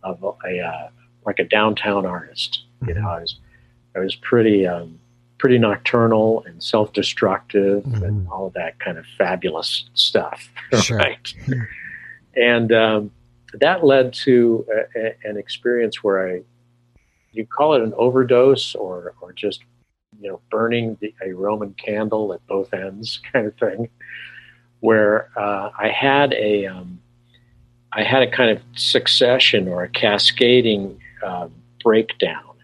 of 0.02 0.22
a 0.44 0.60
uh, 0.60 0.88
like 1.26 1.38
a 1.38 1.44
downtown 1.44 2.04
artist. 2.06 2.62
You 2.86 2.94
know, 2.94 3.08
I 3.08 3.20
was 3.20 3.36
I 3.96 4.00
was 4.00 4.14
pretty 4.16 4.66
um, 4.66 4.98
pretty 5.38 5.58
nocturnal 5.58 6.44
and 6.46 6.62
self 6.62 6.92
destructive 6.92 7.84
and 7.86 8.28
all 8.28 8.46
of 8.48 8.52
that 8.52 8.78
kind 8.80 8.98
of 8.98 9.06
fabulous 9.16 9.88
stuff, 9.94 10.48
Sure. 10.82 10.98
right? 10.98 11.34
and 12.36 12.70
um, 12.72 13.10
that 13.54 13.84
led 13.84 14.12
to 14.12 14.66
a, 14.94 15.00
a, 15.06 15.14
an 15.24 15.36
experience 15.38 16.04
where 16.04 16.28
I 16.36 16.42
you 17.32 17.46
call 17.46 17.74
it 17.74 17.82
an 17.82 17.94
overdose 17.96 18.74
or 18.74 19.14
or 19.22 19.32
just 19.32 19.62
you 20.20 20.28
know 20.28 20.40
burning 20.50 20.96
the, 21.00 21.14
a 21.24 21.32
Roman 21.32 21.74
candle 21.74 22.32
at 22.32 22.46
both 22.46 22.72
ends 22.74 23.20
kind 23.32 23.46
of 23.46 23.56
thing, 23.56 23.88
where 24.80 25.30
uh, 25.36 25.70
I 25.76 25.88
had 25.88 26.32
a 26.34 26.66
um, 26.66 27.00
I 27.92 28.02
had 28.02 28.22
a 28.22 28.30
kind 28.30 28.50
of 28.50 28.62
succession 28.76 29.66
or 29.68 29.82
a 29.82 29.88
cascading 29.88 31.00
uh, 31.24 31.48
breakdown, 31.82 32.54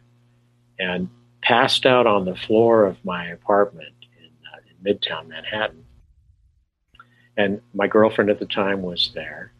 and 0.78 1.08
passed 1.42 1.86
out 1.86 2.06
on 2.06 2.24
the 2.24 2.36
floor 2.36 2.84
of 2.84 3.02
my 3.04 3.26
apartment 3.26 3.94
in, 4.18 4.30
uh, 4.52 4.58
in 4.68 4.94
Midtown 4.94 5.28
Manhattan. 5.28 5.84
And 7.36 7.60
my 7.74 7.86
girlfriend 7.86 8.30
at 8.30 8.38
the 8.38 8.46
time 8.46 8.82
was 8.82 9.10
there, 9.14 9.52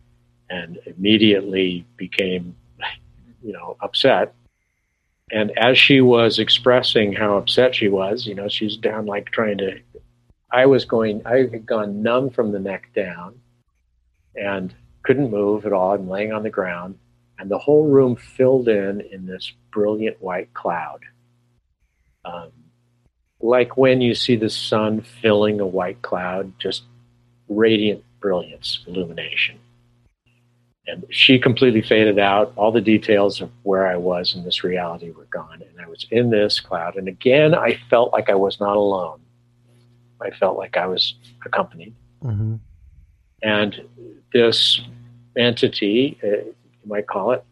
and 0.50 0.78
immediately 0.87 1.87
became, 1.96 2.56
you 3.42 3.52
know, 3.52 3.76
upset 3.80 4.35
and 5.30 5.56
as 5.58 5.76
she 5.76 6.00
was 6.00 6.38
expressing 6.38 7.12
how 7.12 7.36
upset 7.36 7.74
she 7.74 7.88
was, 7.88 8.26
you 8.26 8.34
know, 8.34 8.48
she's 8.48 8.76
down 8.76 9.06
like 9.06 9.30
trying 9.30 9.58
to. 9.58 9.80
I 10.52 10.66
was 10.66 10.84
going. 10.84 11.22
I 11.26 11.48
had 11.50 11.66
gone 11.66 12.02
numb 12.02 12.30
from 12.30 12.52
the 12.52 12.60
neck 12.60 12.90
down, 12.94 13.40
and 14.36 14.74
couldn't 15.02 15.30
move 15.30 15.66
at 15.66 15.72
all. 15.72 15.94
I'm 15.94 16.08
laying 16.08 16.32
on 16.32 16.44
the 16.44 16.50
ground, 16.50 16.98
and 17.38 17.50
the 17.50 17.58
whole 17.58 17.88
room 17.88 18.14
filled 18.14 18.68
in 18.68 19.00
in 19.00 19.26
this 19.26 19.52
brilliant 19.72 20.22
white 20.22 20.54
cloud, 20.54 21.00
um, 22.24 22.52
like 23.40 23.76
when 23.76 24.00
you 24.00 24.14
see 24.14 24.36
the 24.36 24.48
sun 24.50 25.00
filling 25.00 25.58
a 25.60 25.66
white 25.66 26.02
cloud, 26.02 26.52
just 26.60 26.84
radiant 27.48 28.04
brilliance, 28.20 28.84
illumination 28.86 29.58
and 30.87 31.05
she 31.11 31.38
completely 31.38 31.83
faded 31.83 32.18
out. 32.18 32.53
All 32.57 32.70
the 32.70 32.81
details 32.81 33.40
of 33.40 33.51
where 33.62 33.87
I 33.87 33.96
was 33.96 34.35
in 34.35 34.44
this 34.44 34.62
reality 34.62 35.11
were 35.11 35.27
gone, 35.27 35.62
and 35.62 35.81
I 35.81 35.88
was 35.88 36.07
in 36.11 36.31
this 36.31 36.61
cloud. 36.61 36.96
And 36.96 37.09
again, 37.09 37.55
I 37.55 37.79
felt 37.90 38.12
like 38.12 38.31
I 38.31 38.35
was 38.35 38.61
not 38.61 38.77
alone. 38.77 39.20
I 40.20 40.31
felt 40.31 40.57
like 40.57 40.77
I 40.77 40.87
was 40.87 41.14
accompanied, 41.44 41.94
hmm 42.22 42.57
and 43.42 43.83
this 44.33 44.81
entity, 45.37 46.18
uh, 46.25 46.29
you 46.29 46.55
might 46.87 47.07
call 47.07 47.33
it, 47.33 47.44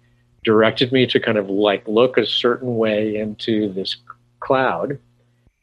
directed 0.42 0.92
me 0.92 1.06
to 1.06 1.20
kind 1.20 1.38
of 1.38 1.48
like 1.48 1.86
look 1.86 2.16
a 2.16 2.26
certain 2.26 2.76
way 2.76 3.16
into 3.16 3.72
this 3.72 3.96
cloud, 4.40 4.98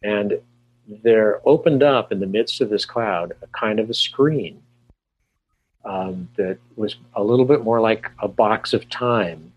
and 0.03 0.39
there 1.03 1.41
opened 1.45 1.83
up 1.83 2.11
in 2.11 2.19
the 2.19 2.27
midst 2.27 2.61
of 2.61 2.69
this 2.69 2.85
cloud 2.85 3.33
a 3.41 3.47
kind 3.47 3.79
of 3.79 3.89
a 3.89 3.93
screen 3.93 4.61
um, 5.85 6.27
that 6.37 6.57
was 6.75 6.95
a 7.15 7.23
little 7.23 7.45
bit 7.45 7.63
more 7.63 7.81
like 7.81 8.09
a 8.19 8.27
box 8.27 8.73
of 8.73 8.89
time 8.89 9.51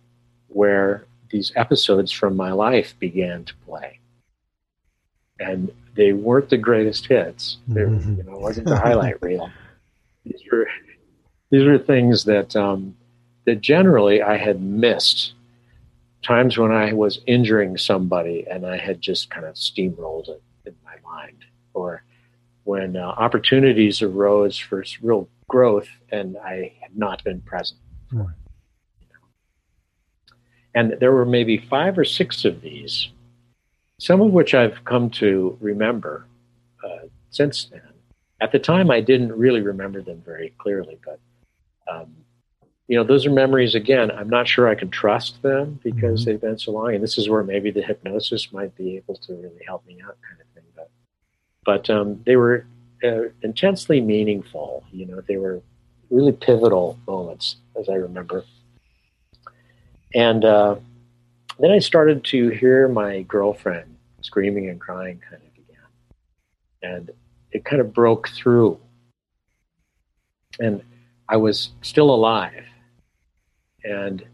where 0.48 1.04
these 1.30 1.52
episodes 1.56 2.12
from 2.12 2.36
my 2.36 2.52
life 2.52 2.94
began 2.98 3.44
to 3.44 3.54
play. 3.66 3.98
And 5.40 5.70
they 5.96 6.12
weren't 6.12 6.48
the 6.50 6.56
greatest 6.56 7.06
hits. 7.06 7.58
They, 7.68 7.82
Mhm. 7.82 8.16
you 8.18 8.22
know, 8.22 8.34
it 8.34 8.40
wasn't 8.40 8.68
the 8.68 8.76
highlight 8.76 9.20
reel. 9.22 9.50
These 10.24 10.40
were 10.50 10.68
these 11.50 11.64
were 11.64 11.78
things 11.78 12.24
that 12.24 12.56
um, 12.56 12.96
that 13.44 13.60
generally 13.60 14.22
I 14.22 14.36
had 14.36 14.60
missed. 14.62 15.34
Times 16.22 16.56
when 16.56 16.72
I 16.72 16.94
was 16.94 17.20
injuring 17.26 17.76
somebody 17.76 18.46
and 18.50 18.64
I 18.66 18.78
had 18.78 19.00
just 19.02 19.28
kind 19.30 19.44
of 19.44 19.56
steamrolled 19.56 20.30
it 20.30 20.42
in 20.64 20.74
my 20.84 20.94
mind, 21.04 21.44
or 21.74 22.02
when 22.64 22.96
uh, 22.96 23.08
opportunities 23.08 24.00
arose 24.00 24.56
for 24.56 24.82
real 25.02 25.28
growth 25.48 25.88
and 26.10 26.36
I 26.38 26.72
had 26.80 26.96
not 26.96 27.22
been 27.24 27.40
present. 27.42 27.80
for 28.10 28.20
it, 28.20 28.50
you 29.00 29.06
know. 29.08 29.28
And 30.74 30.98
there 31.00 31.12
were 31.12 31.24
maybe 31.26 31.58
five 31.58 31.98
or 31.98 32.04
six 32.04 32.44
of 32.44 32.60
these, 32.60 33.08
some 33.98 34.20
of 34.20 34.32
which 34.32 34.54
I've 34.54 34.84
come 34.84 35.10
to 35.10 35.56
remember 35.60 36.26
uh, 36.84 37.06
since 37.30 37.64
then. 37.64 37.80
At 38.40 38.52
the 38.52 38.58
time, 38.58 38.90
I 38.90 39.00
didn't 39.00 39.32
really 39.32 39.60
remember 39.62 40.02
them 40.02 40.22
very 40.24 40.52
clearly, 40.58 40.98
but 41.04 41.18
um, 41.90 42.14
you 42.88 42.96
know, 42.98 43.04
those 43.04 43.24
are 43.24 43.30
memories. 43.30 43.74
Again, 43.74 44.10
I'm 44.10 44.28
not 44.28 44.46
sure 44.46 44.68
I 44.68 44.74
can 44.74 44.90
trust 44.90 45.40
them 45.42 45.80
because 45.82 46.22
Mhm. 46.22 46.24
they've 46.26 46.40
been 46.40 46.58
so 46.58 46.72
long, 46.72 46.94
and 46.94 47.02
this 47.02 47.16
is 47.16 47.28
where 47.30 47.42
maybe 47.42 47.70
the 47.70 47.80
hypnosis 47.82 48.52
might 48.52 48.74
be 48.76 48.96
able 48.96 49.14
to 49.16 49.34
really 49.34 49.64
help 49.66 49.86
me 49.86 50.00
out, 50.02 50.16
kind 50.28 50.40
of 50.40 50.46
thing. 50.54 50.64
But 50.76 50.90
but 51.64 51.88
um, 51.88 52.22
they 52.26 52.36
were 52.36 52.66
uh, 53.04 53.28
intensely 53.42 54.00
meaningful. 54.00 54.84
You 54.90 55.06
know, 55.06 55.20
they 55.20 55.36
were 55.36 55.62
really 56.10 56.32
pivotal 56.32 56.98
moments, 57.06 57.56
as 57.78 57.88
I 57.88 57.94
remember. 57.94 58.44
And 60.14 60.44
uh, 60.44 60.76
then 61.58 61.70
I 61.70 61.78
started 61.80 62.24
to 62.26 62.48
hear 62.50 62.88
my 62.88 63.22
girlfriend 63.22 63.96
screaming 64.22 64.68
and 64.70 64.80
crying 64.80 65.20
kind 65.28 65.42
of 65.42 65.48
again. 65.58 65.82
And 66.82 67.10
it 67.52 67.64
kind 67.64 67.80
of 67.80 67.92
broke 67.92 68.28
through. 68.28 68.80
And 70.60 70.82
I 71.28 71.36
was 71.36 71.70
still 71.82 72.10
alive. 72.14 72.64
And 73.82 74.24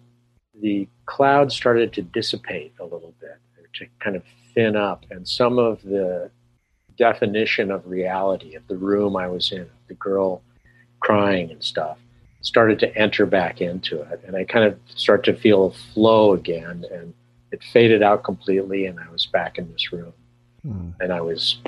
the 0.61 0.87
cloud 1.07 1.51
started 1.51 1.93
to 1.95 2.03
dissipate 2.03 2.75
a 2.79 2.85
little 2.85 3.15
bit, 3.21 3.39
to 3.75 3.87
kind 3.99 4.17
of 4.17 4.23
thin 4.55 4.77
up. 4.77 5.07
And 5.11 5.27
some 5.27 5.59
of 5.59 5.83
the 5.83 6.31
definition 7.01 7.71
of 7.71 7.85
reality 7.87 8.55
of 8.55 8.67
the 8.69 8.77
room 8.77 9.17
I 9.17 9.27
was 9.27 9.51
in, 9.51 9.67
the 9.89 9.95
girl 9.95 10.43
crying 11.01 11.51
and 11.51 11.65
stuff, 11.65 11.97
started 12.43 12.79
to 12.81 12.95
enter 12.97 13.25
back 13.25 13.63
into 13.63 14.03
it. 14.03 14.23
And 14.27 14.37
I 14.37 14.45
kind 14.45 14.67
of 14.67 14.79
start 14.95 15.25
to 15.25 15.35
feel 15.35 15.67
a 15.67 15.71
flow 15.95 16.35
again. 16.35 16.85
And 16.93 17.15
it 17.53 17.65
faded 17.73 18.03
out 18.03 18.23
completely. 18.23 18.85
And 18.85 19.01
I 19.01 19.11
was 19.11 19.27
back 19.27 19.57
in 19.57 19.73
this 19.73 19.93
room. 19.93 20.13
Hmm. 20.63 20.91
And 21.01 21.11
I 21.11 21.23
was 21.23 21.59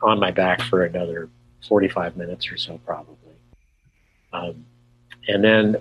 on 0.00 0.20
my 0.20 0.30
back 0.30 0.62
for 0.62 0.84
another 0.84 1.28
45 1.68 2.16
minutes 2.16 2.50
or 2.52 2.56
so, 2.56 2.78
probably. 2.86 3.16
Um, 4.32 4.64
and 5.26 5.42
then 5.42 5.76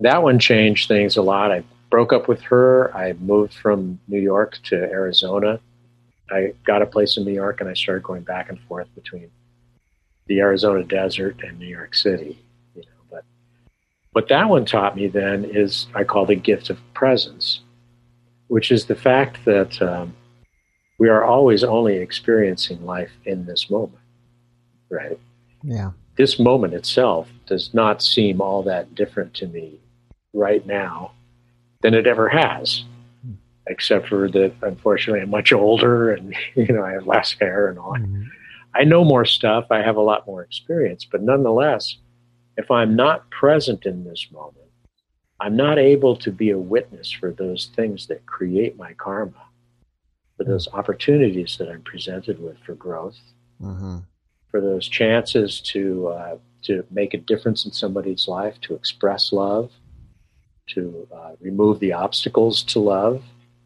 that 0.00 0.22
one 0.22 0.38
changed 0.38 0.86
things 0.86 1.16
a 1.16 1.22
lot. 1.22 1.50
I 1.50 1.64
broke 1.88 2.12
up 2.12 2.28
with 2.28 2.42
her. 2.42 2.94
I 2.94 3.14
moved 3.14 3.54
from 3.54 3.98
New 4.06 4.20
York 4.20 4.58
to 4.64 4.76
Arizona. 4.76 5.60
I 6.32 6.54
got 6.64 6.82
a 6.82 6.86
place 6.86 7.16
in 7.16 7.24
New 7.24 7.32
York 7.32 7.60
and 7.60 7.68
I 7.68 7.74
started 7.74 8.02
going 8.02 8.22
back 8.22 8.48
and 8.48 8.58
forth 8.60 8.88
between 8.94 9.30
the 10.26 10.40
Arizona 10.40 10.82
desert 10.84 11.42
and 11.42 11.58
New 11.58 11.66
York 11.66 11.94
City. 11.94 12.38
You 12.74 12.82
know, 12.82 13.02
but 13.10 13.24
what 14.12 14.28
that 14.28 14.48
one 14.48 14.64
taught 14.64 14.96
me 14.96 15.08
then 15.08 15.44
is 15.44 15.86
I 15.94 16.04
call 16.04 16.26
the 16.26 16.34
gift 16.34 16.70
of 16.70 16.78
presence, 16.94 17.60
which 18.48 18.70
is 18.70 18.86
the 18.86 18.94
fact 18.94 19.44
that 19.44 19.80
um, 19.82 20.14
we 20.98 21.08
are 21.08 21.24
always 21.24 21.64
only 21.64 21.96
experiencing 21.96 22.84
life 22.86 23.10
in 23.24 23.44
this 23.44 23.70
moment, 23.70 23.98
right? 24.88 25.18
Yeah. 25.62 25.92
This 26.16 26.38
moment 26.38 26.74
itself 26.74 27.28
does 27.46 27.74
not 27.74 28.02
seem 28.02 28.40
all 28.40 28.62
that 28.62 28.94
different 28.94 29.34
to 29.34 29.46
me 29.46 29.80
right 30.32 30.64
now 30.66 31.12
than 31.82 31.94
it 31.94 32.06
ever 32.06 32.28
has, 32.28 32.84
except 33.66 34.08
for 34.08 34.28
that 34.28 34.52
unfortunately 34.62 35.20
I'm 35.20 35.30
much 35.30 35.52
older 35.52 36.12
and 36.12 36.34
you 36.54 36.72
know 36.72 36.84
I 36.84 36.92
have 36.92 37.06
less 37.06 37.34
hair 37.40 37.68
and 37.68 37.78
all. 37.78 37.94
Mm-hmm. 37.94 38.24
I 38.74 38.84
know 38.84 39.04
more 39.04 39.26
stuff. 39.26 39.66
I 39.70 39.82
have 39.82 39.96
a 39.96 40.02
lot 40.02 40.26
more 40.26 40.42
experience, 40.42 41.04
but 41.04 41.22
nonetheless, 41.22 41.98
if 42.56 42.70
I'm 42.70 42.96
not 42.96 43.30
present 43.30 43.84
in 43.84 44.04
this 44.04 44.28
moment, 44.32 44.70
I'm 45.40 45.56
not 45.56 45.78
able 45.78 46.16
to 46.16 46.30
be 46.30 46.50
a 46.50 46.58
witness 46.58 47.10
for 47.10 47.32
those 47.32 47.70
things 47.76 48.06
that 48.06 48.24
create 48.26 48.78
my 48.78 48.92
karma, 48.94 49.42
for 50.36 50.44
those 50.44 50.68
opportunities 50.72 51.56
that 51.58 51.68
I'm 51.68 51.82
presented 51.82 52.40
with 52.40 52.56
for 52.64 52.74
growth, 52.74 53.18
mm-hmm. 53.60 53.98
for 54.50 54.60
those 54.60 54.88
chances 54.88 55.60
to 55.72 56.08
uh, 56.08 56.36
to 56.62 56.84
make 56.90 57.12
a 57.12 57.18
difference 57.18 57.64
in 57.64 57.72
somebody's 57.72 58.28
life, 58.28 58.60
to 58.62 58.74
express 58.74 59.32
love, 59.32 59.72
to 60.68 61.08
uh, 61.14 61.32
remove 61.40 61.80
the 61.80 61.92
obstacles 61.92 62.62
to 62.62 62.78
love, 62.78 63.22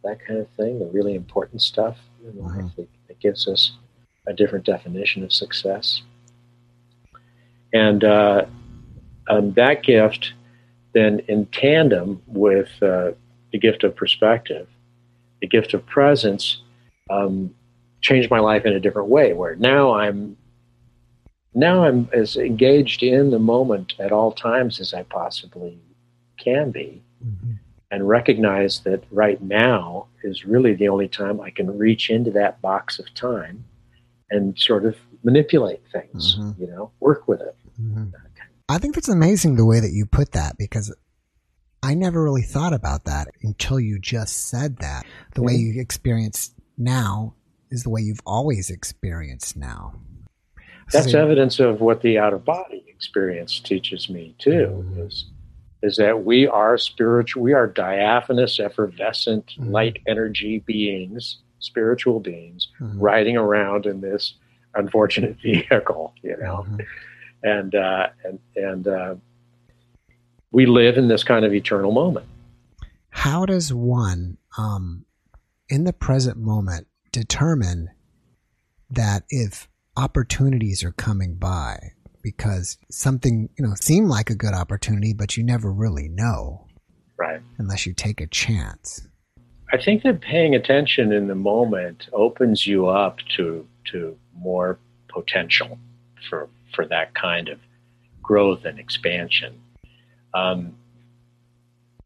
that 0.06 0.24
kind 0.24 0.40
of 0.40 0.48
thing, 0.56 0.78
the 0.78 0.86
really 0.86 1.14
important 1.14 1.62
stuff 1.62 1.96
in 2.24 2.32
mm-hmm. 2.32 2.46
life 2.46 2.76
that, 2.76 2.88
that, 3.08 3.20
gives 3.20 3.48
us 3.48 3.72
a 4.26 4.32
different 4.32 4.64
definition 4.64 5.24
of 5.24 5.32
success. 5.32 6.02
And 7.72 8.04
uh, 8.04 8.46
um, 9.28 9.52
that 9.52 9.82
gift, 9.82 10.32
then 10.92 11.20
in 11.28 11.46
tandem 11.46 12.22
with 12.26 12.70
uh, 12.82 13.12
the 13.52 13.58
gift 13.58 13.84
of 13.84 13.96
perspective, 13.96 14.68
the 15.40 15.46
gift 15.46 15.74
of 15.74 15.84
presence, 15.86 16.62
um, 17.10 17.54
changed 18.00 18.30
my 18.30 18.40
life 18.40 18.64
in 18.64 18.72
a 18.72 18.80
different 18.80 19.08
way. 19.08 19.32
Where 19.32 19.56
now 19.56 19.94
I'm 19.94 20.36
now 21.54 21.84
I'm 21.84 22.08
as 22.12 22.36
engaged 22.36 23.02
in 23.02 23.30
the 23.30 23.38
moment 23.38 23.94
at 23.98 24.12
all 24.12 24.32
times 24.32 24.80
as 24.80 24.92
I 24.92 25.02
possibly 25.04 25.78
can 26.38 26.70
be, 26.70 27.02
mm-hmm. 27.24 27.54
And 27.90 28.08
recognize 28.08 28.80
that 28.80 29.04
right 29.10 29.40
now 29.40 30.06
is 30.22 30.44
really 30.44 30.74
the 30.74 30.88
only 30.88 31.08
time 31.08 31.40
I 31.40 31.50
can 31.50 31.78
reach 31.78 32.10
into 32.10 32.30
that 32.32 32.60
box 32.60 32.98
of 32.98 33.12
time 33.14 33.64
and 34.30 34.58
sort 34.58 34.84
of 34.84 34.96
manipulate 35.22 35.82
things. 35.92 36.36
Mm-hmm. 36.36 36.62
You 36.62 36.68
know, 36.68 36.90
work 37.00 37.28
with 37.28 37.40
it. 37.40 37.56
Mm-hmm. 37.80 38.10
I 38.68 38.78
think 38.78 38.94
that's 38.94 39.08
amazing 39.08 39.56
the 39.56 39.64
way 39.64 39.78
that 39.78 39.92
you 39.92 40.06
put 40.06 40.32
that 40.32 40.56
because 40.58 40.92
I 41.82 41.94
never 41.94 42.22
really 42.22 42.42
thought 42.42 42.72
about 42.72 43.04
that 43.04 43.28
until 43.42 43.78
you 43.78 44.00
just 44.00 44.48
said 44.48 44.78
that. 44.78 45.06
The 45.34 45.42
way 45.42 45.54
you 45.54 45.80
experience 45.80 46.52
now 46.76 47.34
is 47.70 47.84
the 47.84 47.90
way 47.90 48.00
you've 48.00 48.20
always 48.26 48.70
experienced 48.70 49.56
now. 49.56 49.94
That's 50.92 51.12
so, 51.12 51.20
evidence 51.20 51.60
of 51.60 51.80
what 51.80 52.02
the 52.02 52.18
out 52.18 52.32
of 52.32 52.44
body 52.44 52.84
experience 52.88 53.60
teaches 53.60 54.08
me 54.08 54.34
too. 54.38 54.84
Mm-hmm. 54.84 55.02
Is 55.02 55.26
is 55.86 55.96
that 55.96 56.24
we 56.24 56.46
are 56.46 56.76
spiritual, 56.76 57.42
we 57.42 57.52
are 57.52 57.66
diaphanous, 57.66 58.58
effervescent, 58.60 59.46
mm-hmm. 59.46 59.70
light 59.70 59.98
energy 60.06 60.62
beings, 60.66 61.38
spiritual 61.58 62.20
beings, 62.20 62.68
mm-hmm. 62.80 62.98
riding 62.98 63.36
around 63.36 63.86
in 63.86 64.00
this 64.00 64.34
unfortunate 64.74 65.36
vehicle. 65.42 66.12
You 66.22 66.36
know, 66.38 66.66
mm-hmm 66.68 66.80
and 67.46 67.74
uh, 67.74 68.08
and 68.24 68.38
and 68.56 68.88
uh, 68.88 69.14
we 70.50 70.66
live 70.66 70.96
in 70.96 71.08
this 71.08 71.24
kind 71.24 71.44
of 71.44 71.54
eternal 71.54 71.92
moment. 71.92 72.26
How 73.10 73.46
does 73.46 73.72
one, 73.72 74.36
um, 74.58 75.06
in 75.68 75.84
the 75.84 75.92
present 75.92 76.36
moment, 76.36 76.86
determine 77.12 77.88
that 78.90 79.24
if 79.30 79.68
opportunities 79.96 80.84
are 80.84 80.92
coming 80.92 81.34
by 81.36 81.92
because 82.26 82.76
something 82.90 83.48
you 83.56 83.64
know 83.64 83.72
seemed 83.80 84.08
like 84.08 84.30
a 84.30 84.34
good 84.34 84.52
opportunity, 84.52 85.14
but 85.14 85.36
you 85.36 85.44
never 85.44 85.72
really 85.72 86.08
know, 86.08 86.66
right? 87.16 87.40
Unless 87.58 87.86
you 87.86 87.94
take 87.94 88.20
a 88.20 88.26
chance. 88.26 89.06
I 89.72 89.80
think 89.80 90.02
that 90.02 90.20
paying 90.20 90.52
attention 90.52 91.12
in 91.12 91.28
the 91.28 91.36
moment 91.36 92.08
opens 92.12 92.66
you 92.66 92.88
up 92.88 93.18
to 93.36 93.64
to 93.92 94.16
more 94.36 94.76
potential 95.06 95.78
for 96.28 96.48
for 96.74 96.84
that 96.86 97.14
kind 97.14 97.48
of 97.48 97.60
growth 98.24 98.64
and 98.64 98.80
expansion. 98.80 99.60
Um, 100.34 100.74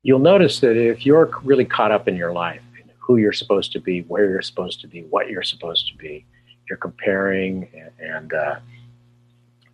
you'll 0.02 0.18
notice 0.18 0.60
that 0.60 0.76
if 0.76 1.06
you're 1.06 1.30
really 1.42 1.64
caught 1.64 1.92
up 1.92 2.08
in 2.08 2.14
your 2.14 2.32
life, 2.32 2.60
in 2.78 2.90
who 2.98 3.16
you're 3.16 3.32
supposed 3.32 3.72
to 3.72 3.80
be, 3.80 4.02
where 4.02 4.28
you're 4.28 4.42
supposed 4.42 4.82
to 4.82 4.86
be, 4.86 5.00
what 5.04 5.30
you're 5.30 5.42
supposed 5.42 5.88
to 5.88 5.96
be, 5.96 6.26
you're 6.68 6.76
comparing 6.76 7.68
and, 7.72 8.10
and 8.14 8.32
uh, 8.34 8.56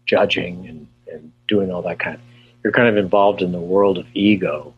judging 0.06 0.66
and, 0.66 0.86
and, 1.12 1.32
doing 1.48 1.70
all 1.70 1.82
that 1.82 2.00
kind 2.00 2.16
of, 2.16 2.20
you're 2.64 2.72
kind 2.72 2.88
of 2.88 2.96
involved 2.96 3.40
in 3.40 3.52
the 3.52 3.60
world 3.60 3.98
of 3.98 4.06
ego. 4.14 4.74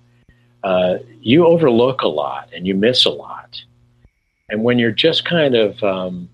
Uh, 0.62 0.98
you 1.22 1.46
overlook 1.46 2.02
a 2.02 2.08
lot 2.08 2.50
and 2.54 2.66
you 2.66 2.74
miss 2.74 3.06
a 3.06 3.10
lot. 3.10 3.62
And 4.50 4.64
when 4.64 4.78
you're 4.78 4.90
just 4.90 5.24
kind 5.24 5.54
of 5.54 5.82
um, 5.82 6.28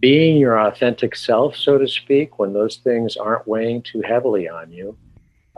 being 0.00 0.38
your 0.38 0.58
authentic 0.58 1.14
self, 1.14 1.54
so 1.54 1.78
to 1.78 1.86
speak, 1.86 2.38
when 2.38 2.52
those 2.52 2.78
things 2.78 3.16
aren't 3.16 3.46
weighing 3.46 3.82
too 3.82 4.02
heavily 4.02 4.48
on 4.48 4.72
you, 4.72 4.96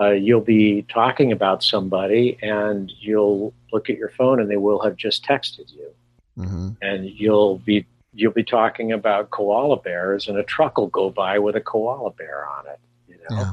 uh, 0.00 0.10
you'll 0.10 0.40
be 0.40 0.82
talking 0.82 1.32
about 1.32 1.62
somebody 1.62 2.38
and 2.42 2.92
you'll 3.00 3.52
look 3.72 3.90
at 3.90 3.96
your 3.96 4.10
phone 4.10 4.40
and 4.40 4.50
they 4.50 4.56
will 4.56 4.80
have 4.82 4.96
just 4.96 5.24
texted 5.24 5.72
you. 5.72 5.90
Mm-hmm. 6.38 6.68
And 6.82 7.06
you'll 7.06 7.58
be 7.58 7.84
you'll 8.18 8.32
be 8.32 8.44
talking 8.44 8.92
about 8.92 9.30
koala 9.30 9.76
bears 9.80 10.26
and 10.28 10.36
a 10.36 10.42
truck 10.42 10.76
will 10.76 10.88
go 10.88 11.08
by 11.08 11.38
with 11.38 11.54
a 11.54 11.60
koala 11.60 12.10
bear 12.10 12.46
on 12.48 12.66
it, 12.66 12.80
you 13.06 13.16
know. 13.30 13.36
Yeah. 13.36 13.52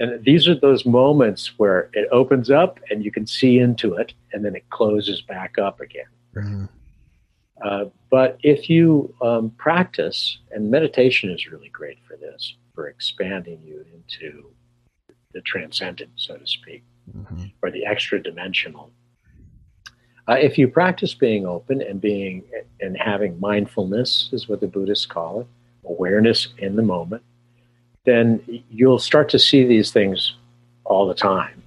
And 0.00 0.24
these 0.24 0.48
are 0.48 0.54
those 0.54 0.84
moments 0.84 1.56
where 1.58 1.90
it 1.92 2.08
opens 2.10 2.50
up 2.50 2.80
and 2.90 3.04
you 3.04 3.12
can 3.12 3.26
see 3.26 3.58
into 3.58 3.94
it 3.94 4.12
and 4.32 4.44
then 4.44 4.56
it 4.56 4.68
closes 4.70 5.20
back 5.22 5.58
up 5.58 5.80
again. 5.80 6.06
Mm-hmm. 6.34 6.64
Uh, 7.62 7.84
but 8.10 8.38
if 8.42 8.68
you 8.68 9.14
um, 9.22 9.50
practice, 9.50 10.38
and 10.50 10.70
meditation 10.70 11.30
is 11.30 11.46
really 11.46 11.68
great 11.68 11.98
for 12.08 12.16
this, 12.16 12.56
for 12.74 12.88
expanding 12.88 13.60
you 13.62 13.84
into 13.94 14.50
the 15.32 15.40
transcendent, 15.42 16.10
so 16.16 16.36
to 16.36 16.46
speak, 16.46 16.82
mm-hmm. 17.16 17.44
or 17.62 17.70
the 17.70 17.86
extra 17.86 18.20
dimensional. 18.20 18.90
Uh, 20.28 20.34
if 20.34 20.56
you 20.56 20.66
practice 20.66 21.12
being 21.12 21.46
open 21.46 21.82
and 21.82 22.00
being 22.00 22.42
and 22.80 22.96
having 22.96 23.38
mindfulness, 23.40 24.30
is 24.32 24.48
what 24.48 24.60
the 24.60 24.66
Buddhists 24.66 25.06
call 25.06 25.42
it, 25.42 25.46
awareness 25.84 26.48
in 26.58 26.76
the 26.76 26.82
moment, 26.82 27.22
then 28.04 28.42
you'll 28.70 28.98
start 28.98 29.28
to 29.30 29.38
see 29.38 29.66
these 29.66 29.90
things 29.90 30.34
all 30.84 31.06
the 31.06 31.14
time. 31.14 31.62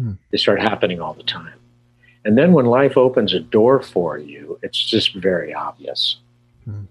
Mm. 0.00 0.16
They 0.30 0.38
start 0.38 0.60
happening 0.60 1.00
all 1.00 1.14
the 1.14 1.22
time. 1.22 1.54
And 2.24 2.38
then 2.38 2.52
when 2.52 2.66
life 2.66 2.96
opens 2.96 3.34
a 3.34 3.40
door 3.40 3.82
for 3.82 4.16
you, 4.16 4.58
it's 4.62 4.82
just 4.82 5.14
very 5.14 5.52
obvious. 5.52 6.18
Hmm. 6.64 6.84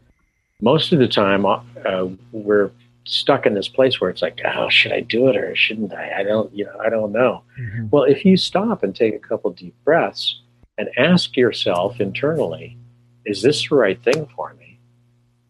Most 0.60 0.92
of 0.92 1.00
the 1.00 1.08
time, 1.08 1.46
uh, 1.46 2.08
we're 2.32 2.70
stuck 3.06 3.46
in 3.46 3.54
this 3.54 3.70
place 3.70 4.00
where 4.00 4.10
it's 4.10 4.22
like, 4.22 4.42
oh, 4.46 4.70
should 4.70 4.92
I 4.92 5.00
do 5.00 5.28
it 5.30 5.38
or 5.38 5.56
shouldn't 5.56 5.94
I? 5.94 6.20
I 6.20 6.24
don't, 6.24 6.54
you 6.54 6.66
know, 6.66 6.78
I 6.84 6.90
don't 6.90 7.12
know. 7.12 7.44
Mm-hmm. 7.60 7.88
Well, 7.90 8.04
if 8.04 8.26
you 8.26 8.38
stop 8.38 8.84
and 8.84 8.96
take 8.96 9.16
a 9.16 9.20
couple 9.20 9.52
deep 9.52 9.74
breaths 9.84 10.40
and 10.82 10.90
ask 10.98 11.38
yourself 11.38 12.02
internally, 12.02 12.76
is 13.24 13.44
this 13.44 13.70
the 13.70 13.76
right 13.76 14.02
thing 14.04 14.28
for 14.36 14.52
me? 14.56 14.80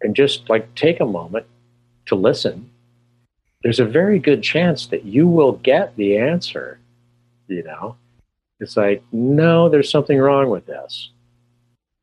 And 0.02 0.14
just 0.14 0.50
like 0.50 0.76
take 0.76 1.00
a 1.00 1.06
moment 1.06 1.46
to 2.08 2.16
listen, 2.16 2.70
there's 3.64 3.80
a 3.80 3.86
very 3.86 4.20
good 4.20 4.44
chance 4.44 4.88
that 4.88 5.06
you 5.06 5.28
will 5.28 5.54
get 5.54 5.96
the 5.96 6.18
answer, 6.18 6.80
you 7.48 7.64
know, 7.64 7.96
it's 8.60 8.76
like, 8.76 9.04
no, 9.14 9.70
there's 9.70 9.90
something 9.90 10.20
wrong 10.20 10.50
with 10.50 10.66
this. 10.66 11.12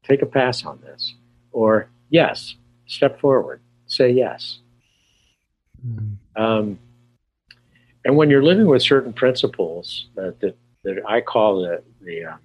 Take 0.04 0.22
a 0.22 0.26
pass 0.26 0.64
on 0.64 0.80
this. 0.80 1.12
Or, 1.52 1.90
yes, 2.08 2.54
step 2.86 3.20
forward, 3.20 3.60
say 3.86 4.10
yes. 4.10 4.58
Mm-hmm. 5.86 6.42
Um, 6.42 6.78
and 8.06 8.16
when 8.16 8.30
you're 8.30 8.42
living 8.42 8.66
with 8.68 8.82
certain 8.82 9.12
principles 9.12 10.06
that, 10.14 10.40
that, 10.40 10.56
that 10.84 11.02
I 11.06 11.20
call 11.20 11.60
the, 11.60 11.82
the 12.00 12.24
um, 12.24 12.38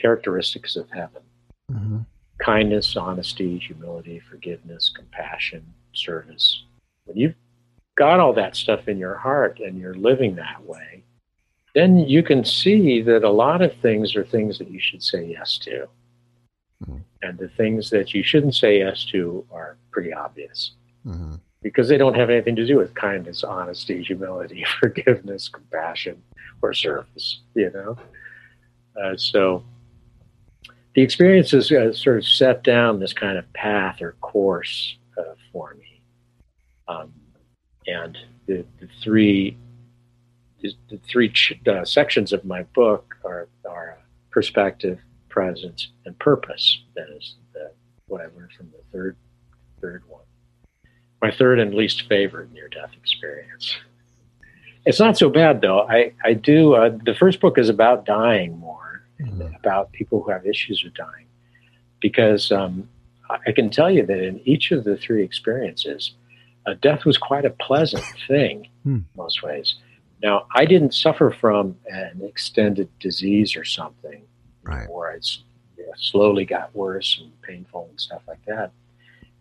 characteristics 0.00 0.76
of 0.76 0.88
heaven 0.90 1.22
mm-hmm. 1.70 1.98
kindness, 2.38 2.96
honesty, 2.96 3.58
humility, 3.58 4.20
forgiveness, 4.30 4.90
compassion, 4.94 5.64
service 5.92 6.64
when 7.10 7.18
you've 7.18 7.34
got 7.96 8.20
all 8.20 8.32
that 8.32 8.56
stuff 8.56 8.88
in 8.88 8.98
your 8.98 9.16
heart 9.16 9.58
and 9.58 9.78
you're 9.78 9.94
living 9.94 10.36
that 10.36 10.62
way, 10.64 11.02
then 11.74 11.98
you 11.98 12.22
can 12.22 12.44
see 12.44 13.02
that 13.02 13.24
a 13.24 13.30
lot 13.30 13.62
of 13.62 13.74
things 13.76 14.14
are 14.14 14.24
things 14.24 14.58
that 14.58 14.70
you 14.70 14.80
should 14.80 15.02
say 15.02 15.24
yes 15.24 15.58
to. 15.58 15.88
Mm-hmm. 16.84 16.98
And 17.22 17.38
the 17.38 17.48
things 17.48 17.90
that 17.90 18.14
you 18.14 18.22
shouldn't 18.22 18.54
say 18.54 18.78
yes 18.78 19.04
to 19.06 19.44
are 19.52 19.76
pretty 19.90 20.12
obvious 20.12 20.72
mm-hmm. 21.04 21.34
because 21.62 21.88
they 21.88 21.98
don't 21.98 22.14
have 22.14 22.30
anything 22.30 22.56
to 22.56 22.66
do 22.66 22.78
with 22.78 22.94
kindness, 22.94 23.42
honesty, 23.42 24.02
humility, 24.02 24.64
forgiveness, 24.80 25.48
compassion, 25.48 26.22
or 26.62 26.72
service, 26.72 27.40
you 27.54 27.70
know? 27.72 27.96
Uh, 29.00 29.16
so 29.16 29.64
the 30.94 31.02
experiences 31.02 31.70
uh, 31.70 31.92
sort 31.92 32.18
of 32.18 32.26
set 32.26 32.64
down 32.64 33.00
this 33.00 33.12
kind 33.12 33.38
of 33.38 33.50
path 33.52 34.02
or 34.02 34.12
course 34.20 34.96
uh, 35.18 35.34
for 35.52 35.74
me. 35.74 36.02
Um, 36.88 37.12
and 37.86 38.18
the, 38.46 38.64
the 38.80 38.88
three 39.02 39.56
the, 40.62 40.98
three 41.08 41.30
ch- 41.30 41.58
uh, 41.66 41.84
sections 41.84 42.32
of 42.32 42.44
my 42.44 42.64
book 42.74 43.16
are, 43.24 43.48
are 43.68 43.98
perspective, 44.30 44.98
presence, 45.28 45.88
and 46.04 46.18
purpose. 46.18 46.82
That 46.94 47.08
is 47.16 47.36
the, 47.54 47.70
what 48.06 48.20
I 48.20 48.24
learned 48.36 48.52
from 48.56 48.70
the 48.70 48.82
third 48.92 49.16
third 49.80 50.02
one. 50.08 50.24
My 51.22 51.30
third 51.30 51.60
and 51.60 51.74
least 51.74 52.06
favorite 52.08 52.52
near 52.52 52.68
death 52.68 52.90
experience. 52.96 53.74
It's 54.84 55.00
not 55.00 55.16
so 55.16 55.30
bad 55.30 55.60
though. 55.60 55.82
I 55.88 56.12
I 56.24 56.34
do. 56.34 56.74
Uh, 56.74 56.90
the 57.04 57.14
first 57.14 57.40
book 57.40 57.58
is 57.58 57.68
about 57.68 58.04
dying 58.04 58.58
more, 58.58 58.89
mm-hmm. 59.20 59.54
about 59.56 59.92
people 59.92 60.22
who 60.22 60.30
have 60.30 60.46
issues 60.46 60.82
with 60.84 60.94
dying, 60.94 61.26
because 62.00 62.50
um, 62.50 62.88
I 63.46 63.52
can 63.52 63.70
tell 63.70 63.90
you 63.90 64.04
that 64.06 64.22
in 64.22 64.40
each 64.44 64.72
of 64.72 64.84
the 64.84 64.96
three 64.96 65.22
experiences, 65.22 66.12
uh, 66.66 66.74
death 66.80 67.04
was 67.04 67.16
quite 67.16 67.44
a 67.44 67.50
pleasant 67.50 68.04
thing 68.26 68.68
in 68.84 68.90
hmm. 68.90 68.98
most 69.16 69.42
ways. 69.42 69.76
Now, 70.22 70.46
I 70.54 70.66
didn't 70.66 70.92
suffer 70.92 71.30
from 71.30 71.76
an 71.86 72.20
extended 72.22 72.88
disease 72.98 73.56
or 73.56 73.64
something, 73.64 74.22
right. 74.62 74.88
where 74.90 75.12
it 75.12 75.26
slowly 75.96 76.44
got 76.44 76.74
worse 76.74 77.18
and 77.22 77.30
painful 77.42 77.86
and 77.88 77.98
stuff 77.98 78.22
like 78.28 78.44
that. 78.46 78.72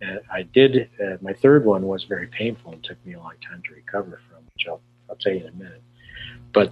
And 0.02 0.22
I 0.32 0.44
did. 0.44 0.90
Uh, 1.04 1.18
my 1.22 1.34
third 1.34 1.66
one 1.66 1.86
was 1.88 2.06
very 2.06 2.28
painful 2.28 2.72
and 2.72 2.84
took 2.84 3.04
me 3.06 3.14
a 3.14 3.20
long 3.20 3.34
time 3.48 3.62
to 3.68 3.74
recover 3.74 4.22
from, 4.30 4.46
which 4.54 4.68
I'll, 4.68 4.82
I'll 5.10 5.18
tell 5.18 5.34
you 5.34 5.42
in 5.42 5.48
a 5.48 5.52
minute. 5.52 5.82
But 6.54 6.72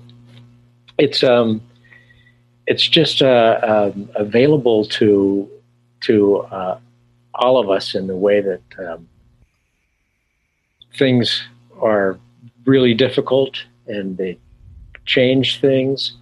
it's 0.98 1.24
um, 1.24 1.62
it's 2.68 2.88
just 2.88 3.22
uh, 3.22 3.60
um, 3.96 4.10
available 4.16 4.86
to 4.86 5.50
to 6.02 6.38
uh, 6.52 6.78
all 7.34 7.58
of 7.58 7.70
us 7.70 7.96
in 7.96 8.08
the 8.08 8.16
way 8.16 8.42
that 8.42 8.62
um, 8.78 9.08
things 10.96 11.44
are 11.82 12.20
really 12.66 12.94
difficult 12.94 13.64
and 13.88 14.18
they 14.18 14.38
change 15.06 15.60
things. 15.62 16.18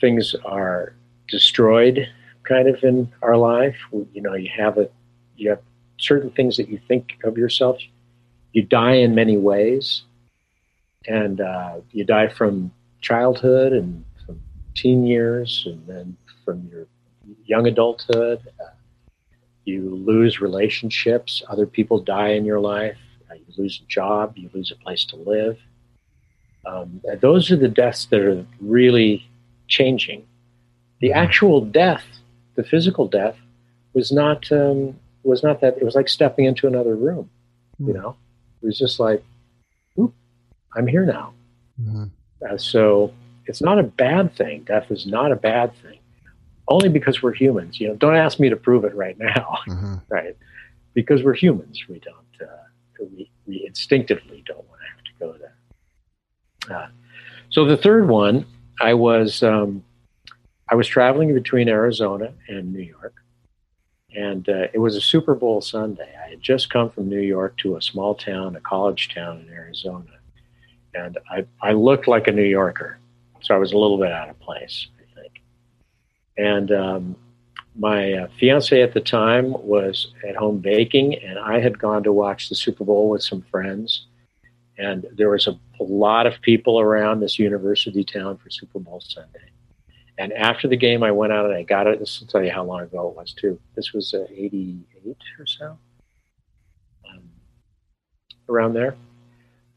Things 0.00 0.34
are 0.44 0.92
destroyed 1.28 2.08
kind 2.42 2.68
of 2.68 2.82
in 2.82 3.10
our 3.22 3.36
life. 3.36 3.76
You 4.12 4.20
know, 4.20 4.34
you 4.34 4.50
have 4.56 4.76
a 4.78 4.88
you 5.36 5.50
have 5.50 5.60
certain 5.98 6.30
things 6.30 6.56
that 6.56 6.68
you 6.68 6.80
think 6.88 7.18
of 7.22 7.38
yourself. 7.38 7.78
You 8.52 8.62
die 8.62 8.94
in 8.94 9.14
many 9.14 9.36
ways, 9.36 10.02
and 11.06 11.40
uh, 11.40 11.76
you 11.92 12.04
die 12.04 12.28
from 12.28 12.72
childhood 13.00 13.72
and 13.72 14.04
teen 14.76 15.06
years, 15.06 15.64
and 15.66 15.86
then 15.86 16.16
from 16.44 16.68
your 16.70 16.86
young 17.44 17.66
adulthood. 17.66 18.40
Uh, 18.60 18.70
you 19.64 19.96
lose 19.96 20.40
relationships. 20.40 21.42
Other 21.48 21.66
people 21.66 21.98
die 22.00 22.28
in 22.28 22.44
your 22.44 22.60
life. 22.60 22.96
Uh, 23.28 23.34
you 23.34 23.44
lose 23.58 23.82
a 23.84 23.88
job. 23.88 24.36
You 24.36 24.48
lose 24.54 24.70
a 24.70 24.76
place 24.76 25.04
to 25.06 25.16
live. 25.16 25.58
Um, 26.64 27.00
those 27.20 27.50
are 27.50 27.56
the 27.56 27.68
deaths 27.68 28.06
that 28.06 28.20
are 28.20 28.44
really 28.60 29.28
changing. 29.68 30.26
The 31.00 31.08
mm-hmm. 31.08 31.18
actual 31.18 31.60
death, 31.60 32.04
the 32.54 32.64
physical 32.64 33.08
death, 33.08 33.36
was 33.92 34.12
not 34.12 34.50
um, 34.52 34.98
was 35.22 35.42
not 35.42 35.60
that. 35.60 35.76
It 35.78 35.84
was 35.84 35.94
like 35.94 36.08
stepping 36.08 36.44
into 36.44 36.66
another 36.66 36.94
room. 36.94 37.28
Mm-hmm. 37.80 37.88
You 37.88 37.94
know, 37.94 38.16
it 38.62 38.66
was 38.66 38.78
just 38.78 39.00
like, 39.00 39.22
oop, 39.98 40.14
I'm 40.74 40.86
here 40.86 41.04
now. 41.04 41.34
Mm-hmm. 41.80 42.04
Uh, 42.48 42.56
so 42.56 43.12
it's 43.46 43.62
not 43.62 43.78
a 43.78 43.82
bad 43.82 44.34
thing. 44.36 44.64
Death 44.64 44.90
is 44.90 45.06
not 45.06 45.32
a 45.32 45.36
bad 45.36 45.72
thing. 45.82 45.98
Only 46.68 46.88
because 46.88 47.22
we're 47.22 47.32
humans. 47.34 47.78
You 47.80 47.88
know, 47.88 47.94
don't 47.94 48.16
ask 48.16 48.40
me 48.40 48.48
to 48.48 48.56
prove 48.56 48.84
it 48.84 48.94
right 48.94 49.18
now. 49.18 49.58
Mm-hmm. 49.68 49.94
right? 50.08 50.36
Because 50.94 51.22
we're 51.22 51.34
humans, 51.34 51.82
we 51.88 51.98
don't. 51.98 52.48
Uh, 52.48 53.06
we, 53.14 53.30
we 53.46 53.66
instinctively 53.66 54.42
don't 54.46 54.66
want 54.68 54.80
to 54.80 54.86
have 54.88 55.04
to 55.04 55.10
go 55.18 55.38
there. 55.38 56.78
Uh, 56.78 56.88
so 57.50 57.64
the 57.64 57.76
third 57.76 58.08
one, 58.08 58.46
I 58.80 58.94
was 58.94 59.42
um, 59.42 59.84
I 60.68 60.74
was 60.74 60.86
traveling 60.86 61.32
between 61.34 61.68
Arizona 61.68 62.32
and 62.48 62.72
New 62.72 62.82
York, 62.82 63.14
and 64.14 64.48
uh, 64.48 64.66
it 64.72 64.78
was 64.78 64.96
a 64.96 65.00
Super 65.00 65.34
Bowl 65.34 65.60
Sunday. 65.60 66.12
I 66.24 66.30
had 66.30 66.40
just 66.40 66.70
come 66.70 66.90
from 66.90 67.08
New 67.08 67.20
York 67.20 67.56
to 67.58 67.76
a 67.76 67.82
small 67.82 68.14
town, 68.14 68.56
a 68.56 68.60
college 68.60 69.14
town 69.14 69.44
in 69.46 69.52
Arizona, 69.52 70.10
and 70.94 71.18
I 71.30 71.46
I 71.62 71.72
looked 71.72 72.08
like 72.08 72.28
a 72.28 72.32
New 72.32 72.44
Yorker, 72.44 72.98
so 73.46 73.54
I 73.54 73.58
was 73.58 73.72
a 73.72 73.78
little 73.78 73.98
bit 73.98 74.10
out 74.12 74.28
of 74.28 74.38
place, 74.40 74.88
I 74.98 75.20
think. 75.20 75.42
And 76.36 76.72
um, 76.72 77.16
my 77.76 78.12
uh, 78.12 78.28
fiance 78.38 78.82
at 78.82 78.92
the 78.92 79.00
time 79.00 79.52
was 79.52 80.12
at 80.28 80.34
home 80.34 80.58
baking, 80.58 81.14
and 81.22 81.38
I 81.38 81.60
had 81.60 81.78
gone 81.78 82.02
to 82.02 82.12
watch 82.12 82.48
the 82.48 82.54
Super 82.54 82.84
Bowl 82.84 83.08
with 83.08 83.22
some 83.22 83.42
friends 83.42 84.06
and 84.78 85.06
there 85.12 85.30
was 85.30 85.46
a, 85.46 85.58
a, 85.80 85.84
lot 85.84 86.26
of 86.26 86.40
people 86.42 86.80
around 86.80 87.20
this 87.20 87.38
university 87.38 88.04
town 88.04 88.36
for 88.36 88.50
Super 88.50 88.78
Bowl 88.78 89.00
Sunday. 89.00 89.50
And 90.18 90.32
after 90.32 90.68
the 90.68 90.76
game, 90.76 91.02
I 91.02 91.10
went 91.10 91.32
out 91.32 91.46
and 91.46 91.54
I 91.54 91.62
got 91.62 91.86
it. 91.86 91.98
This 91.98 92.20
will 92.20 92.26
tell 92.26 92.42
you 92.42 92.50
how 92.50 92.64
long 92.64 92.80
ago 92.80 93.08
it 93.08 93.16
was, 93.16 93.32
too. 93.32 93.58
This 93.74 93.92
was 93.92 94.14
uh, 94.14 94.26
88 94.30 95.16
or 95.38 95.46
so, 95.46 95.78
um, 97.10 97.22
around 98.48 98.74
there. 98.74 98.96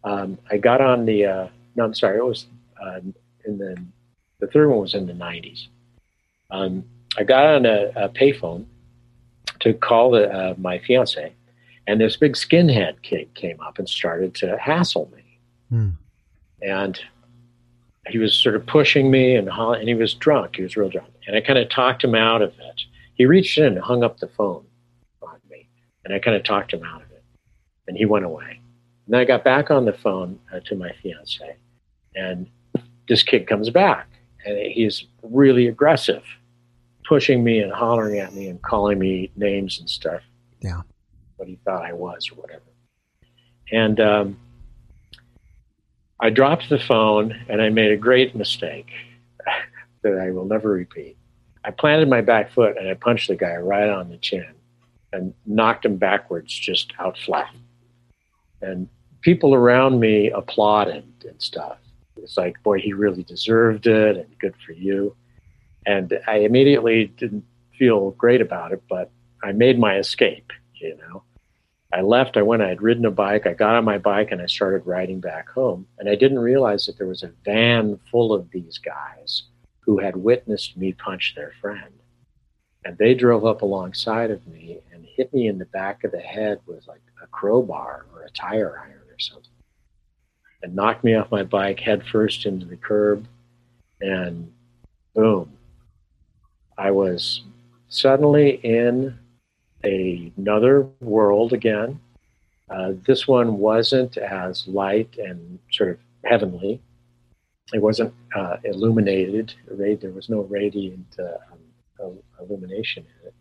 Um, 0.04 0.38
I 0.50 0.58
got 0.58 0.82
on 0.82 1.06
the, 1.06 1.26
uh, 1.26 1.48
no, 1.76 1.86
I'm 1.86 1.94
sorry, 1.94 2.18
it 2.18 2.26
was 2.26 2.48
uh, 2.82 3.00
in 3.50 3.58
the, 3.58 3.78
the 4.40 4.48
third 4.48 4.70
one 4.70 4.80
was 4.80 4.94
in 4.94 5.08
the 5.08 5.14
90s. 5.14 5.68
Um, 6.52 6.86
I 7.18 7.24
got 7.24 7.46
on 7.46 7.66
a, 7.66 7.92
a 7.96 8.10
payphone 8.10 8.66
to 9.60 9.74
call 9.74 10.12
the, 10.12 10.32
uh, 10.32 10.54
my 10.58 10.80
fiance 10.80 11.34
and 11.90 12.00
this 12.00 12.18
big 12.18 12.34
skinhead 12.34 13.02
kid 13.02 13.34
came 13.34 13.60
up 13.62 13.80
and 13.80 13.90
started 13.90 14.36
to 14.36 14.56
hassle 14.60 15.12
me. 15.16 15.40
Hmm. 15.70 15.90
And 16.62 17.02
he 18.06 18.20
was 18.20 18.36
sort 18.36 18.56
of 18.56 18.64
pushing 18.68 19.10
me 19.10 19.36
and, 19.36 19.50
and 19.50 19.88
he 19.88 19.96
was 19.96 20.14
drunk. 20.14 20.58
He 20.58 20.62
was 20.62 20.78
real 20.78 20.90
drunk. 20.90 21.10
And 21.26 21.36
I 21.36 21.42
kind 21.42 21.58
of 21.58 21.68
talked 21.70 22.04
him 22.04 22.14
out 22.14 22.44
of 22.44 22.50
it. 22.60 22.82
He 23.16 23.26
reached 23.26 23.58
in 23.58 23.66
and 23.66 23.80
hung 23.80 24.04
up 24.04 24.20
the 24.20 24.28
phone 24.28 24.66
on 25.24 25.40
me. 25.50 25.68
And 26.06 26.14
I 26.14 26.20
kind 26.20 26.38
of 26.38 26.44
talked 26.44 26.72
him 26.72 26.84
out 26.84 27.02
of 27.02 27.10
it. 27.10 27.24
And 27.88 27.98
he 27.98 28.06
went 28.06 28.26
away. 28.26 28.60
And 29.06 29.14
then 29.16 29.22
I 29.22 29.26
got 29.26 29.44
back 29.44 29.72
on 29.72 29.86
the 29.86 29.94
phone 29.94 30.38
uh, 30.54 30.60
to 30.66 30.76
my 30.76 30.92
fiance. 31.02 31.56
And 32.14 32.46
this 33.10 33.24
kid 33.24 33.48
comes 33.48 33.70
back. 33.70 34.08
And 34.46 34.58
he's 34.58 35.04
really 35.22 35.68
aggressive, 35.68 36.24
pushing 37.06 37.44
me 37.44 37.60
and 37.60 37.74
hollering 37.74 38.20
at 38.20 38.34
me 38.34 38.48
and 38.48 38.62
calling 38.62 38.98
me 38.98 39.30
names 39.36 39.80
and 39.80 39.90
stuff. 39.90 40.22
Yeah 40.62 40.82
what 41.40 41.48
he 41.48 41.58
thought 41.66 41.86
I 41.86 41.94
was 41.94 42.30
or 42.32 42.36
whatever. 42.36 42.62
And 43.72 44.00
um, 44.00 44.40
I 46.20 46.30
dropped 46.30 46.70
the 46.70 46.80
phone 46.80 47.34
and 47.48 47.62
I 47.62 47.70
made 47.70 47.92
a 47.92 47.98
great 47.98 48.36
mistake 48.36 48.90
that 50.04 50.20
I 50.20 50.32
will 50.32 50.46
never 50.46 50.70
repeat. 50.70 51.18
I 51.64 51.72
planted 51.72 52.10
my 52.10 52.22
back 52.22 52.52
foot 52.52 52.78
and 52.78 52.88
I 52.88 52.94
punched 52.94 53.30
the 53.30 53.36
guy 53.36 53.56
right 53.56 53.90
on 53.90 54.10
the 54.10 54.18
chin 54.18 54.54
and 55.14 55.34
knocked 55.46 55.86
him 55.86 55.98
backwards 55.98 56.54
just 56.54 56.94
out 57.00 57.18
flat. 57.18 57.54
And 58.62 58.90
people 59.22 59.56
around 59.56 60.00
me 60.00 60.30
applauded 60.32 61.06
and 61.28 61.42
stuff. 61.42 61.78
It's 62.24 62.38
like, 62.38 62.62
boy, 62.64 62.80
he 62.80 62.94
really 62.94 63.24
deserved 63.24 63.88
it 63.88 64.18
and 64.18 64.40
good 64.40 64.56
for 64.66 64.74
you. 64.74 65.16
And 65.86 66.20
I 66.28 66.38
immediately 66.38 67.06
didn't 67.06 67.46
feel 67.78 68.12
great 68.12 68.42
about 68.42 68.72
it, 68.74 68.84
but 68.90 69.12
I 69.44 69.54
made 69.54 69.80
my 69.80 69.98
escape, 69.98 70.52
you 70.76 70.98
know. 70.98 71.24
I 71.92 72.02
left, 72.02 72.38
I 72.38 72.44
went, 72.44 72.62
I 72.62 72.70
had 72.70 72.84
ridden 72.84 73.06
a 73.06 73.12
bike, 73.12 73.48
I 73.48 73.54
got 73.54 73.76
on 73.76 73.84
my 73.84 73.98
bike 73.98 74.32
and 74.32 74.42
I 74.42 74.46
started 74.46 74.86
riding 74.86 75.20
back 75.20 75.50
home. 75.50 75.88
And 75.98 76.08
I 76.08 76.16
didn't 76.16 76.40
realize 76.40 76.86
that 76.86 76.98
there 76.98 77.08
was 77.08 77.24
a 77.24 77.32
van 77.44 78.00
full 78.12 78.32
of 78.32 78.52
these 78.52 78.78
guys 78.78 79.44
who 79.80 79.98
had 79.98 80.16
witnessed 80.16 80.78
me 80.78 80.94
punch 80.94 81.34
their 81.36 81.54
friend. 81.60 81.94
And 82.86 82.98
they 82.98 83.16
drove 83.16 83.46
up 83.46 83.64
alongside 83.64 84.30
of 84.30 84.46
me 84.48 84.80
and 84.94 85.04
hit 85.04 85.34
me 85.34 85.48
in 85.48 85.58
the 85.58 85.66
back 85.66 86.04
of 86.04 86.12
the 86.12 86.20
head 86.20 86.60
with 86.68 86.88
like 86.88 87.02
a 87.24 87.28
crowbar 87.28 88.06
or 88.14 88.22
a 88.22 88.30
tire 88.30 88.80
iron 88.80 89.02
or 89.10 89.20
something. 89.20 89.50
And 90.62 90.76
knocked 90.76 91.04
me 91.04 91.16
off 91.16 91.32
my 91.32 91.44
bike 91.44 91.80
headfirst 91.80 92.46
into 92.46 92.66
the 92.66 92.76
curb. 92.76 93.26
And 94.02 94.52
boom, 95.16 95.52
I 96.78 96.92
was 96.92 97.44
suddenly 97.88 98.60
in 98.64 99.18
another 99.84 100.82
world 101.00 101.54
again. 101.54 102.00
Uh, 102.70 102.94
this 103.06 103.28
one 103.28 103.58
wasn't 103.58 104.18
as 104.18 104.68
light 104.68 105.18
and 105.18 105.60
sort 105.72 105.92
of 105.92 105.98
heavenly. 106.24 106.82
It 107.74 107.82
wasn't 107.82 108.14
uh, 108.36 108.58
illuminated. 108.64 109.54
There 109.68 110.12
was 110.12 110.30
no 110.30 110.42
radiant 110.42 111.16
uh, 111.20 112.04
um, 112.04 112.20
illumination 112.40 113.06
in 113.22 113.28
it. 113.28 113.34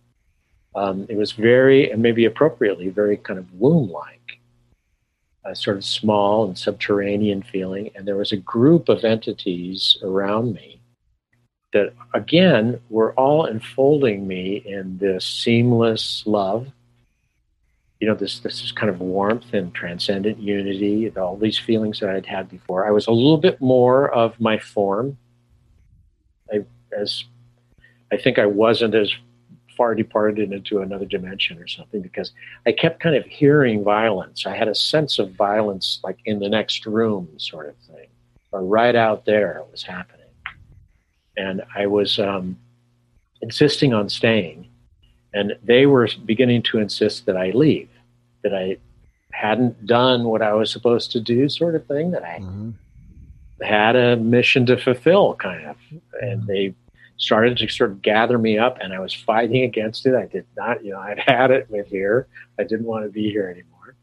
Um, 0.74 1.06
it 1.08 1.16
was 1.16 1.32
very, 1.32 1.90
and 1.90 2.00
maybe 2.02 2.26
appropriately, 2.26 2.88
very 2.88 3.16
kind 3.16 3.38
of 3.38 3.52
womb-like, 3.54 4.37
sort 5.54 5.76
of 5.76 5.84
small 5.84 6.46
and 6.46 6.58
subterranean 6.58 7.42
feeling. 7.42 7.90
And 7.94 8.06
there 8.06 8.16
was 8.16 8.32
a 8.32 8.36
group 8.36 8.88
of 8.88 9.04
entities 9.04 9.96
around 10.02 10.54
me 10.54 10.80
that 11.72 11.92
again 12.14 12.80
were 12.88 13.12
all 13.14 13.46
enfolding 13.46 14.26
me 14.26 14.56
in 14.56 14.98
this 14.98 15.24
seamless 15.24 16.22
love. 16.26 16.68
You 18.00 18.06
know, 18.06 18.14
this 18.14 18.38
this 18.38 18.70
kind 18.72 18.90
of 18.90 19.00
warmth 19.00 19.52
and 19.52 19.74
transcendent 19.74 20.38
unity, 20.38 21.10
all 21.16 21.36
these 21.36 21.58
feelings 21.58 22.00
that 22.00 22.10
I'd 22.10 22.26
had 22.26 22.48
before. 22.48 22.86
I 22.86 22.90
was 22.90 23.06
a 23.06 23.12
little 23.12 23.38
bit 23.38 23.60
more 23.60 24.08
of 24.10 24.40
my 24.40 24.58
form. 24.58 25.18
I 26.52 26.64
as 26.96 27.24
I 28.12 28.16
think 28.16 28.38
I 28.38 28.46
wasn't 28.46 28.94
as 28.94 29.12
far 29.78 29.94
departed 29.94 30.52
into 30.52 30.82
another 30.82 31.06
dimension 31.06 31.56
or 31.58 31.66
something 31.66 32.02
because 32.02 32.32
I 32.66 32.72
kept 32.72 33.00
kind 33.00 33.16
of 33.16 33.24
hearing 33.24 33.82
violence. 33.82 34.44
I 34.44 34.54
had 34.54 34.68
a 34.68 34.74
sense 34.74 35.18
of 35.18 35.32
violence 35.32 36.00
like 36.04 36.18
in 36.26 36.40
the 36.40 36.50
next 36.50 36.84
room 36.84 37.28
sort 37.38 37.70
of 37.70 37.76
thing, 37.86 38.08
or 38.52 38.62
right 38.62 38.94
out 38.94 39.24
there 39.24 39.56
it 39.58 39.70
was 39.70 39.82
happening 39.82 40.18
and 41.38 41.62
I 41.74 41.86
was 41.86 42.18
um, 42.18 42.58
insisting 43.40 43.94
on 43.94 44.08
staying, 44.08 44.68
and 45.32 45.56
they 45.62 45.86
were 45.86 46.08
beginning 46.26 46.62
to 46.64 46.78
insist 46.78 47.26
that 47.26 47.36
I 47.36 47.50
leave, 47.50 47.88
that 48.42 48.54
I 48.54 48.78
hadn't 49.32 49.86
done 49.86 50.24
what 50.24 50.42
I 50.42 50.52
was 50.52 50.70
supposed 50.70 51.12
to 51.12 51.20
do, 51.20 51.48
sort 51.48 51.76
of 51.76 51.86
thing, 51.86 52.10
that 52.10 52.24
I 52.24 52.40
mm-hmm. 52.40 52.70
had 53.62 53.94
a 53.94 54.16
mission 54.16 54.66
to 54.66 54.76
fulfill, 54.76 55.34
kind 55.34 55.64
of, 55.66 55.76
and 56.20 56.46
they 56.46 56.74
started 57.18 57.58
to 57.58 57.68
sort 57.68 57.90
of 57.90 58.00
gather 58.00 58.38
me 58.38 58.58
up 58.58 58.78
and 58.80 58.94
I 58.94 59.00
was 59.00 59.12
fighting 59.12 59.62
against 59.64 60.06
it. 60.06 60.14
I 60.14 60.26
did 60.26 60.46
not, 60.56 60.84
you 60.84 60.92
know, 60.92 61.00
I'd 61.00 61.18
had 61.18 61.50
it 61.50 61.68
with 61.68 61.88
here. 61.88 62.28
I 62.58 62.62
didn't 62.62 62.86
want 62.86 63.04
to 63.04 63.10
be 63.10 63.30
here 63.30 63.48
anymore. 63.48 63.94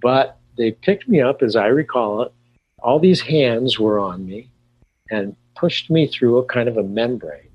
But 0.00 0.38
they 0.56 0.70
picked 0.70 1.08
me 1.08 1.20
up 1.20 1.42
as 1.42 1.56
I 1.56 1.66
recall 1.66 2.22
it. 2.22 2.32
All 2.78 2.98
these 2.98 3.20
hands 3.20 3.78
were 3.78 3.98
on 3.98 4.24
me 4.26 4.48
and 5.10 5.36
pushed 5.56 5.90
me 5.90 6.06
through 6.06 6.38
a 6.38 6.44
kind 6.44 6.68
of 6.68 6.76
a 6.76 6.82
membrane 6.82 7.50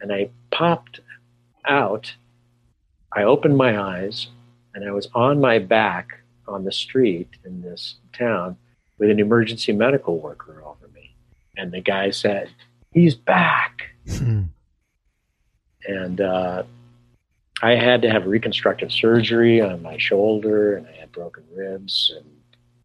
and 0.00 0.12
I 0.12 0.30
popped 0.50 1.00
out. 1.66 2.12
I 3.12 3.22
opened 3.22 3.56
my 3.56 3.80
eyes 3.80 4.28
and 4.74 4.86
I 4.86 4.92
was 4.92 5.08
on 5.14 5.40
my 5.40 5.58
back 5.58 6.20
on 6.48 6.64
the 6.64 6.72
street 6.72 7.28
in 7.44 7.62
this 7.62 7.96
town 8.12 8.56
with 8.98 9.10
an 9.10 9.20
emergency 9.20 9.72
medical 9.72 10.18
worker 10.18 10.62
over 10.64 10.88
me. 10.94 11.14
And 11.56 11.72
the 11.72 11.80
guy 11.80 12.10
said, 12.10 12.50
He's 12.92 13.14
back. 13.14 13.91
Hmm. 14.08 14.42
And 15.86 16.20
uh, 16.20 16.62
I 17.62 17.72
had 17.72 18.02
to 18.02 18.10
have 18.10 18.26
reconstructive 18.26 18.92
surgery 18.92 19.60
on 19.60 19.82
my 19.82 19.98
shoulder 19.98 20.76
and 20.76 20.86
I 20.86 20.92
had 20.92 21.12
broken 21.12 21.44
ribs 21.54 22.12
and 22.16 22.26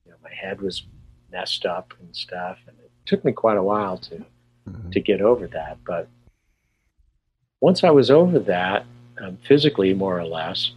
you 0.06 0.12
know, 0.12 0.18
my 0.24 0.34
head 0.34 0.62
was 0.62 0.84
messed 1.32 1.66
up 1.66 1.94
and 2.00 2.16
stuff. 2.16 2.58
And 2.68 2.78
it 2.80 2.92
took 3.06 3.24
me 3.24 3.32
quite 3.32 3.58
a 3.58 3.64
while 3.64 3.98
to 4.00 4.26
mm-hmm. 4.68 4.90
to 4.92 5.00
get 5.00 5.22
over 5.22 5.48
that. 5.48 5.78
But 5.86 6.08
once 7.62 7.84
I 7.84 7.90
was 7.90 8.12
over 8.12 8.40
that, 8.40 8.86
um, 9.22 9.38
physically 9.48 9.94
more 9.94 10.20
or 10.20 10.26
less, 10.26 10.72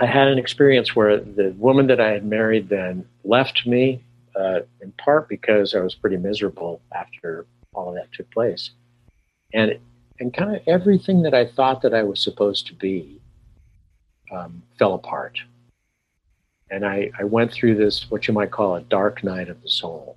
I 0.00 0.06
had 0.06 0.28
an 0.28 0.38
experience 0.38 0.96
where 0.96 1.18
the 1.18 1.54
woman 1.58 1.86
that 1.88 2.00
I 2.00 2.10
had 2.10 2.24
married 2.24 2.68
then 2.68 3.06
left 3.24 3.66
me, 3.66 4.02
uh, 4.34 4.60
in 4.80 4.92
part 4.92 5.28
because 5.28 5.74
I 5.74 5.80
was 5.80 5.94
pretty 5.94 6.16
miserable 6.16 6.80
after 6.94 7.46
all 7.74 7.90
of 7.90 7.94
that 7.96 8.10
took 8.12 8.30
place, 8.30 8.70
and 9.52 9.78
and 10.20 10.32
kind 10.32 10.54
of 10.54 10.62
everything 10.66 11.22
that 11.22 11.34
I 11.34 11.46
thought 11.46 11.82
that 11.82 11.94
I 11.94 12.02
was 12.02 12.22
supposed 12.22 12.66
to 12.68 12.74
be 12.74 13.20
um, 14.30 14.62
fell 14.78 14.94
apart, 14.94 15.38
and 16.70 16.86
I 16.86 17.10
I 17.18 17.24
went 17.24 17.52
through 17.52 17.76
this 17.76 18.10
what 18.10 18.28
you 18.28 18.34
might 18.34 18.50
call 18.50 18.76
a 18.76 18.82
dark 18.82 19.24
night 19.24 19.48
of 19.48 19.62
the 19.62 19.68
soul, 19.68 20.16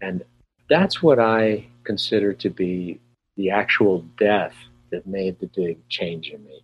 and 0.00 0.22
that's 0.68 1.02
what 1.02 1.18
I 1.18 1.66
consider 1.84 2.32
to 2.32 2.50
be 2.50 3.00
the 3.36 3.50
actual 3.50 4.00
death 4.18 4.54
that 4.90 5.06
made 5.06 5.38
the 5.38 5.50
big 5.54 5.88
change 5.88 6.30
in 6.30 6.44
me. 6.44 6.62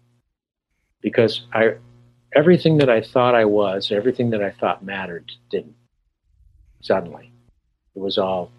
Because 1.01 1.43
I, 1.53 1.75
everything 2.35 2.79
that 2.79 2.89
I 2.89 3.01
thought 3.01 3.35
I 3.35 3.45
was, 3.45 3.93
everything 3.93 4.31
that 4.31 4.43
I 4.43 4.51
thought 4.51 4.85
mattered, 4.85 5.31
didn't. 5.51 5.75
Suddenly, 6.81 7.31
it 7.95 8.01
was 8.01 8.19
all 8.19 8.51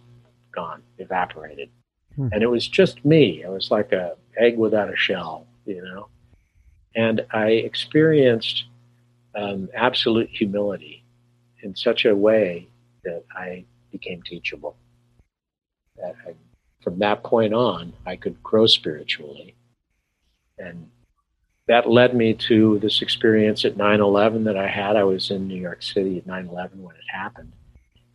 gone, 0.53 0.84
evaporated, 0.97 1.69
hmm. 2.16 2.30
and 2.32 2.43
it 2.43 2.49
was 2.49 2.68
just 2.68 3.03
me. 3.05 3.43
I 3.43 3.49
was 3.49 3.72
like 3.72 3.91
a 3.91 4.16
egg 4.38 4.57
without 4.57 4.91
a 4.91 4.95
shell, 4.95 5.47
you 5.66 5.82
know. 5.84 6.07
And 6.95 7.26
I 7.32 7.47
experienced 7.47 8.66
um, 9.36 9.70
absolute 9.76 10.30
humility 10.32 11.03
in 11.64 11.76
such 11.76 12.05
a 12.05 12.16
way 12.16 12.68
that 13.03 13.24
I 13.36 13.66
became 13.91 14.22
teachable. 14.22 14.76
I, 16.03 16.34
from 16.82 16.99
that 16.99 17.24
point 17.24 17.53
on, 17.53 17.93
I 18.05 18.16
could 18.16 18.41
grow 18.43 18.68
spiritually. 18.68 19.55
And 20.57 20.89
that 21.68 21.89
led 21.89 22.16
me 22.16 22.34
to 22.34 22.78
this 22.80 23.01
experience 23.01 23.64
at 23.64 23.78
9 23.78 24.01
11 24.01 24.43
that 24.43 24.57
I 24.57 24.68
had. 24.68 24.95
I 24.95 25.03
was 25.03 25.32
in 25.32 25.47
New 25.47 25.59
York 25.59 25.82
City 25.82 26.18
at 26.18 26.28
9 26.28 26.47
11 26.49 26.82
when 26.84 26.95
it 26.95 27.01
happened. 27.07 27.53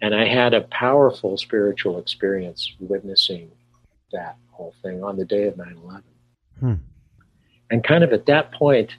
And 0.01 0.15
I 0.15 0.27
had 0.27 0.55
a 0.55 0.61
powerful 0.63 1.37
spiritual 1.37 1.99
experience 1.99 2.75
witnessing 2.79 3.51
that 4.13 4.37
whole 4.51 4.75
thing 4.83 5.03
on 5.03 5.17
the 5.17 5.25
day 5.25 5.45
of 5.45 5.57
9 5.57 5.79
11. 5.85 6.03
Hmm. 6.61 6.75
And 7.71 7.85
kind 7.85 8.03
of 8.03 8.13
at 8.13 8.27
that 8.27 8.53
point, 8.53 8.95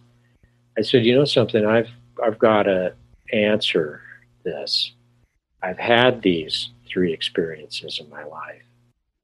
I 0.78 0.82
said, 0.82 1.05
you 1.05 1.16
know 1.16 1.26
something, 1.26 1.66
I've, 1.66 1.89
I've 2.24 2.39
got 2.39 2.64
to 2.64 2.93
answer 3.34 4.01
this. 4.43 4.93
I've 5.62 5.78
had 5.78 6.22
these 6.22 6.70
three 6.88 7.14
experiences 7.14 7.99
in 7.99 8.10
my 8.10 8.24
life 8.24 8.64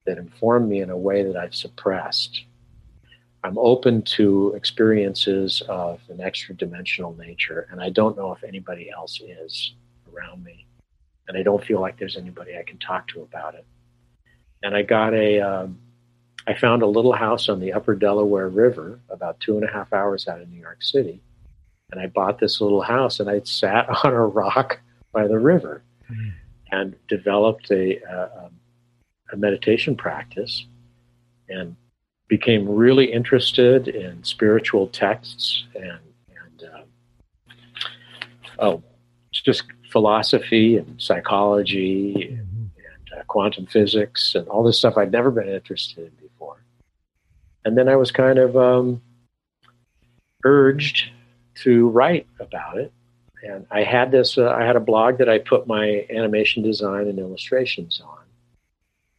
that 0.06 0.18
inform 0.18 0.70
me 0.70 0.82
in 0.82 0.90
a 0.90 0.98
way 0.98 1.24
that 1.24 1.36
I've 1.36 1.56
suppressed. 1.56 2.46
I'm 3.44 3.58
open 3.58 4.02
to 4.02 4.54
experiences 4.56 5.62
of 5.68 6.02
an 6.10 6.20
extra 6.20 6.56
dimensional 6.56 7.16
nature, 7.16 7.68
and 7.72 7.80
I 7.80 7.90
don't 7.90 8.18
know 8.18 8.34
if 8.34 8.44
anybody 8.44 8.90
else 8.90 9.22
is 9.22 9.74
around 10.14 10.44
me. 10.44 10.66
And 11.28 11.38
I 11.38 11.44
don't 11.44 11.64
feel 11.64 11.80
like 11.80 11.98
there's 11.98 12.18
anybody 12.18 12.58
I 12.58 12.64
can 12.64 12.78
talk 12.78 13.08
to 13.10 13.22
about 13.22 13.56
it. 13.56 13.66
And 14.64 14.76
I 14.76 14.82
got 14.82 15.14
a, 15.14 15.40
um, 15.40 15.80
I 16.48 16.54
found 16.54 16.82
a 16.82 16.88
little 16.88 17.14
house 17.14 17.50
on 17.50 17.60
the 17.60 17.74
upper 17.74 17.96
Delaware 17.96 18.50
River, 18.50 19.00
about 19.10 19.40
two 19.40 19.56
and 19.58 19.68
a 19.68 19.72
half 19.72 19.94
hours 19.94 20.28
out 20.28 20.42
of 20.42 20.50
New 20.50 20.60
York 20.60 20.84
City. 20.84 21.22
And 21.92 22.02
I 22.02 22.08
bought 22.08 22.40
this 22.40 22.62
little 22.62 22.82
house 22.82 23.20
and 23.20 23.30
I 23.30 23.42
sat 23.44 23.88
on 24.04 24.14
a 24.14 24.26
rock 24.26 24.80
by 25.12 25.28
the 25.28 25.40
river 25.40 25.84
mm-hmm. 26.12 26.30
and 26.72 26.96
developed 27.08 27.72
a, 27.72 27.98
a, 28.04 28.50
a 29.32 29.38
meditation 29.38 29.96
practice 29.96 30.66
and 31.48 31.76
became 32.28 32.68
really 32.68 33.12
interested 33.12 33.88
in 33.88 34.24
spiritual 34.24 34.88
texts 34.88 35.66
and, 35.76 36.00
and 36.30 36.70
uh, 36.74 36.82
oh, 38.60 38.84
just 39.32 39.64
philosophy 39.92 40.78
and 40.78 41.02
psychology 41.02 42.30
and, 42.30 42.55
quantum 43.24 43.66
physics 43.66 44.36
and 44.36 44.48
all 44.48 44.64
this 44.64 44.78
stuff 44.78 44.98
I'd 44.98 45.12
never 45.12 45.32
been 45.32 45.50
interested 45.50 46.06
in 46.06 46.28
before. 46.28 46.64
And 47.64 47.78
then 47.78 47.88
I 47.88 47.96
was 47.96 48.12
kind 48.12 48.38
of 48.38 48.56
um, 48.56 49.02
urged 50.44 51.10
to 51.64 51.90
write 51.90 52.28
about 52.40 52.78
it. 52.78 52.92
And 53.44 53.66
I 53.72 53.84
had 53.84 54.12
this, 54.12 54.38
uh, 54.38 54.50
I 54.50 54.66
had 54.66 54.76
a 54.76 54.80
blog 54.80 55.20
that 55.20 55.30
I 55.30 55.40
put 55.40 55.68
my 55.68 56.06
animation 56.10 56.64
design 56.64 57.08
and 57.08 57.20
illustrations 57.20 58.02
on 58.04 58.26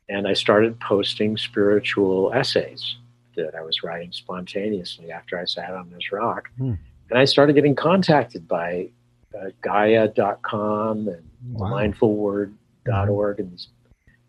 and 0.08 0.28
I 0.28 0.34
started 0.34 0.78
posting 0.80 1.36
spiritual 1.36 2.32
essays 2.32 2.96
that 3.36 3.54
I 3.54 3.62
was 3.62 3.82
writing 3.82 4.12
spontaneously 4.12 5.10
after 5.10 5.38
I 5.38 5.44
sat 5.44 5.70
on 5.70 5.90
this 5.90 6.12
rock. 6.12 6.48
Hmm. 6.58 6.74
And 7.10 7.18
I 7.18 7.24
started 7.24 7.54
getting 7.54 7.74
contacted 7.74 8.48
by 8.48 8.88
uh, 9.36 9.50
Gaia.com 9.62 11.08
and 11.08 11.24
wow. 11.52 11.70
mindfulword.org 11.70 13.40
and 13.40 13.66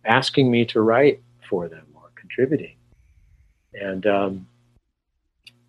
asking 0.07 0.49
me 0.49 0.65
to 0.65 0.81
write 0.81 1.21
for 1.49 1.67
them 1.67 1.85
or 1.93 2.09
contributing. 2.15 2.75
And 3.73 4.05
um, 4.07 4.47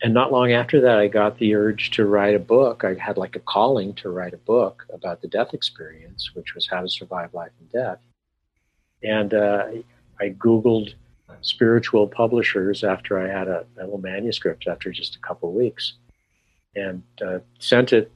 and 0.00 0.14
not 0.14 0.30
long 0.30 0.52
after 0.52 0.80
that, 0.82 0.98
I 0.98 1.08
got 1.08 1.38
the 1.38 1.54
urge 1.56 1.90
to 1.92 2.06
write 2.06 2.36
a 2.36 2.38
book. 2.38 2.84
I 2.84 2.94
had 2.94 3.16
like 3.16 3.34
a 3.34 3.40
calling 3.40 3.94
to 3.94 4.10
write 4.10 4.32
a 4.32 4.38
book 4.38 4.86
about 4.92 5.20
the 5.20 5.28
death 5.28 5.54
experience, 5.54 6.30
which 6.34 6.54
was 6.54 6.68
how 6.68 6.82
to 6.82 6.88
survive 6.88 7.34
life 7.34 7.50
and 7.58 7.72
death. 7.72 7.98
And 9.02 9.34
uh, 9.34 9.66
I 10.20 10.30
Googled 10.30 10.94
spiritual 11.40 12.06
publishers 12.06 12.84
after 12.84 13.18
I 13.18 13.28
had 13.28 13.48
a, 13.48 13.66
a 13.76 13.82
little 13.82 13.98
manuscript 13.98 14.66
after 14.68 14.90
just 14.92 15.16
a 15.16 15.20
couple 15.20 15.48
of 15.48 15.54
weeks 15.54 15.94
and 16.74 17.02
uh, 17.24 17.38
sent 17.58 17.92
it, 17.92 18.12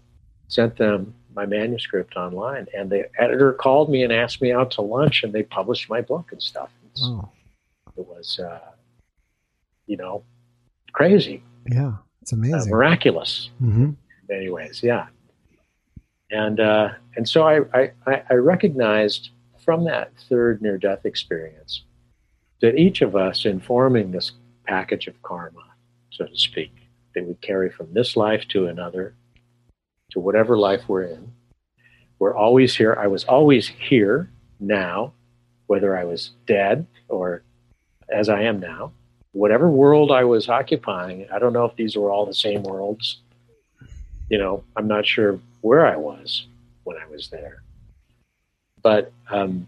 sent 0.48 0.76
them 0.76 1.14
my 1.34 1.46
manuscript 1.46 2.16
online. 2.16 2.66
And 2.74 2.90
the 2.90 3.08
editor 3.18 3.52
called 3.52 3.90
me 3.90 4.02
and 4.02 4.12
asked 4.12 4.40
me 4.42 4.52
out 4.52 4.70
to 4.72 4.82
lunch 4.82 5.22
and 5.22 5.32
they 5.32 5.42
published 5.42 5.88
my 5.88 6.00
book 6.00 6.32
and 6.32 6.42
stuff. 6.42 6.70
Oh. 7.00 7.28
It 7.96 8.06
was, 8.06 8.38
uh, 8.38 8.60
you 9.86 9.96
know, 9.96 10.24
crazy. 10.92 11.42
Yeah, 11.70 11.94
it's 12.20 12.32
amazing. 12.32 12.72
Uh, 12.72 12.76
miraculous 12.76 13.50
mm-hmm. 13.62 13.84
in 13.84 13.96
many 14.28 14.48
ways. 14.50 14.80
Yeah. 14.82 15.06
And, 16.30 16.60
uh, 16.60 16.90
and 17.16 17.28
so 17.28 17.46
I, 17.46 17.90
I, 18.06 18.22
I 18.30 18.34
recognized 18.34 19.30
from 19.58 19.84
that 19.84 20.12
third 20.28 20.62
near 20.62 20.78
death 20.78 21.04
experience 21.04 21.84
that 22.60 22.76
each 22.76 23.02
of 23.02 23.14
us, 23.16 23.44
in 23.44 23.60
forming 23.60 24.12
this 24.12 24.32
package 24.66 25.06
of 25.08 25.20
karma, 25.22 25.64
so 26.10 26.26
to 26.26 26.36
speak, 26.36 26.72
that 27.14 27.26
we 27.26 27.34
carry 27.34 27.70
from 27.70 27.92
this 27.92 28.16
life 28.16 28.44
to 28.48 28.66
another, 28.66 29.14
to 30.12 30.20
whatever 30.20 30.56
life 30.56 30.82
we're 30.88 31.02
in, 31.02 31.32
we're 32.18 32.36
always 32.36 32.76
here. 32.76 32.96
I 32.98 33.08
was 33.08 33.24
always 33.24 33.68
here 33.68 34.30
now, 34.60 35.12
whether 35.66 35.96
I 35.96 36.04
was 36.04 36.30
dead 36.46 36.86
or 37.08 37.42
as 38.08 38.28
I 38.28 38.42
am 38.42 38.60
now. 38.60 38.92
Whatever 39.32 39.68
world 39.68 40.12
I 40.12 40.24
was 40.24 40.48
occupying, 40.48 41.26
I 41.32 41.38
don't 41.38 41.52
know 41.52 41.64
if 41.64 41.74
these 41.76 41.96
were 41.96 42.10
all 42.10 42.26
the 42.26 42.34
same 42.34 42.62
worlds. 42.62 43.18
You 44.28 44.38
know, 44.38 44.62
I'm 44.76 44.86
not 44.86 45.06
sure 45.06 45.40
where 45.62 45.86
I 45.86 45.96
was 45.96 46.46
when 46.84 46.96
I 46.98 47.06
was 47.06 47.28
there. 47.28 47.62
But 48.82 49.12
um, 49.30 49.66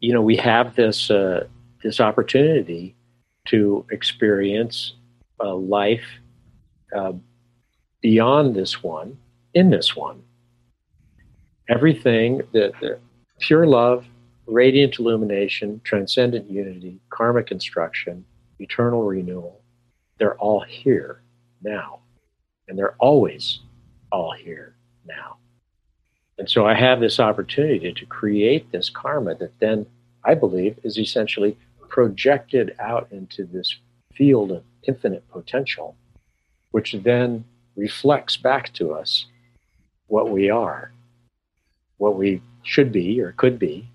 you 0.00 0.12
know, 0.12 0.22
we 0.22 0.36
have 0.36 0.74
this 0.76 1.10
uh, 1.10 1.46
this 1.82 2.00
opportunity 2.00 2.94
to 3.46 3.86
experience 3.90 4.94
a 5.40 5.48
life 5.48 6.04
uh, 6.94 7.12
beyond 8.00 8.54
this 8.54 8.82
one, 8.82 9.18
in 9.54 9.70
this 9.70 9.96
one. 9.96 10.22
Everything 11.68 12.42
that, 12.52 12.72
that 12.80 13.00
pure 13.38 13.66
love, 13.66 14.04
radiant 14.46 14.98
illumination, 14.98 15.80
transcendent 15.84 16.50
unity, 16.50 16.98
karma 17.10 17.42
construction, 17.42 18.24
eternal 18.58 19.02
renewal, 19.02 19.60
they're 20.18 20.36
all 20.36 20.60
here 20.60 21.22
now. 21.62 22.00
And 22.68 22.78
they're 22.78 22.96
always 22.98 23.60
all 24.12 24.32
here 24.32 24.74
now. 25.06 25.36
And 26.38 26.48
so 26.48 26.66
I 26.66 26.74
have 26.74 27.00
this 27.00 27.20
opportunity 27.20 27.92
to 27.92 28.06
create 28.06 28.70
this 28.72 28.88
karma 28.88 29.34
that 29.36 29.58
then 29.60 29.86
I 30.24 30.34
believe 30.34 30.78
is 30.82 30.98
essentially 30.98 31.56
projected 31.88 32.74
out 32.78 33.08
into 33.10 33.44
this 33.44 33.76
field 34.14 34.52
of 34.52 34.62
infinite 34.84 35.28
potential, 35.30 35.96
which 36.70 36.94
then 37.02 37.44
reflects 37.76 38.36
back 38.36 38.72
to 38.74 38.92
us 38.92 39.26
what 40.10 40.30
we 40.30 40.50
are, 40.50 40.92
what 41.98 42.16
we 42.16 42.42
should 42.62 42.92
be 42.92 43.20
or 43.20 43.32
could 43.32 43.58
be. 43.58 43.88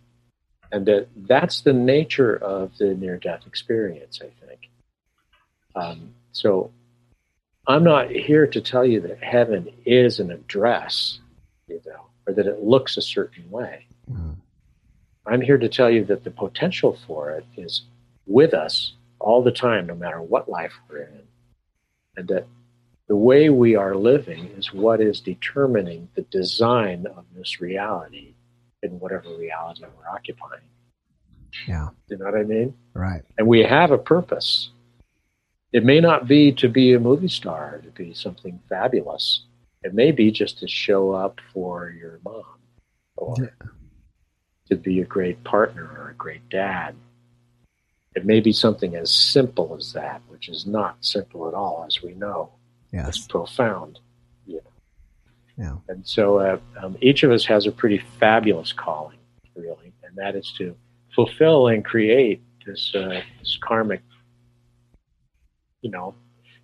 And 0.71 0.85
that 0.87 1.07
that's 1.15 1.61
the 1.61 1.73
nature 1.73 2.35
of 2.35 2.77
the 2.77 2.95
near 2.95 3.17
death 3.17 3.45
experience, 3.45 4.19
I 4.21 4.31
think. 4.45 4.69
Um, 5.75 6.15
so 6.31 6.71
I'm 7.67 7.83
not 7.83 8.09
here 8.09 8.47
to 8.47 8.61
tell 8.61 8.85
you 8.85 9.01
that 9.01 9.23
heaven 9.23 9.69
is 9.85 10.19
an 10.19 10.31
address, 10.31 11.19
you 11.67 11.81
know, 11.85 12.07
or 12.27 12.33
that 12.33 12.47
it 12.47 12.63
looks 12.63 12.97
a 12.97 13.01
certain 13.01 13.49
way. 13.51 13.85
Mm. 14.11 14.35
I'm 15.27 15.41
here 15.41 15.57
to 15.57 15.69
tell 15.69 15.89
you 15.89 16.05
that 16.05 16.23
the 16.23 16.31
potential 16.31 16.97
for 17.07 17.31
it 17.31 17.45
is 17.57 17.83
with 18.25 18.53
us 18.53 18.93
all 19.19 19.43
the 19.43 19.51
time, 19.51 19.87
no 19.87 19.95
matter 19.95 20.21
what 20.21 20.49
life 20.49 20.73
we're 20.89 21.03
in. 21.03 21.21
And 22.17 22.27
that 22.27 22.47
the 23.07 23.15
way 23.15 23.49
we 23.49 23.75
are 23.75 23.95
living 23.95 24.47
is 24.57 24.73
what 24.73 24.99
is 24.99 25.21
determining 25.21 26.09
the 26.15 26.23
design 26.23 27.05
of 27.15 27.25
this 27.35 27.61
reality 27.61 28.33
in 28.81 28.99
whatever 28.99 29.29
reality 29.37 29.83
we're 29.97 30.09
occupying. 30.09 30.61
Yeah. 31.67 31.89
Do 32.07 32.15
you 32.15 32.17
know 32.17 32.25
what 32.25 32.39
I 32.39 32.43
mean? 32.43 32.73
Right. 32.93 33.21
And 33.37 33.47
we 33.47 33.63
have 33.63 33.91
a 33.91 33.97
purpose. 33.97 34.69
It 35.71 35.83
may 35.83 35.99
not 35.99 36.27
be 36.27 36.51
to 36.53 36.67
be 36.67 36.93
a 36.93 36.99
movie 36.99 37.27
star, 37.27 37.81
to 37.83 37.89
be 37.91 38.13
something 38.13 38.59
fabulous. 38.69 39.45
It 39.83 39.93
may 39.93 40.11
be 40.11 40.31
just 40.31 40.59
to 40.59 40.67
show 40.67 41.11
up 41.11 41.39
for 41.53 41.89
your 41.89 42.19
mom 42.23 42.43
or 43.17 43.35
yeah. 43.37 43.67
to 44.69 44.75
be 44.75 45.01
a 45.01 45.05
great 45.05 45.43
partner 45.43 45.83
or 45.83 46.09
a 46.09 46.15
great 46.15 46.47
dad. 46.49 46.95
It 48.15 48.25
may 48.25 48.39
be 48.39 48.53
something 48.53 48.95
as 48.95 49.11
simple 49.11 49.75
as 49.77 49.93
that, 49.93 50.21
which 50.27 50.47
is 50.47 50.65
not 50.65 50.97
simple 51.01 51.47
at 51.47 51.53
all, 51.53 51.83
as 51.85 52.01
we 52.01 52.13
know. 52.13 52.51
Yes. 52.95 53.27
Profound. 53.27 53.99
You 54.45 54.61
know? 55.57 55.81
Yeah. 55.87 55.93
And 55.93 56.07
so 56.07 56.39
uh, 56.39 56.59
um, 56.81 56.97
each 57.01 57.23
of 57.23 57.31
us 57.31 57.45
has 57.45 57.67
a 57.67 57.71
pretty 57.71 58.01
fabulous 58.19 58.73
calling, 58.73 59.17
really, 59.55 59.93
and 60.03 60.15
that 60.15 60.35
is 60.35 60.53
to 60.57 60.75
fulfill 61.13 61.67
and 61.67 61.83
create 61.83 62.41
this, 62.65 62.93
uh, 62.95 63.21
this 63.39 63.57
karmic, 63.61 64.01
you 65.81 65.91
know, 65.91 66.15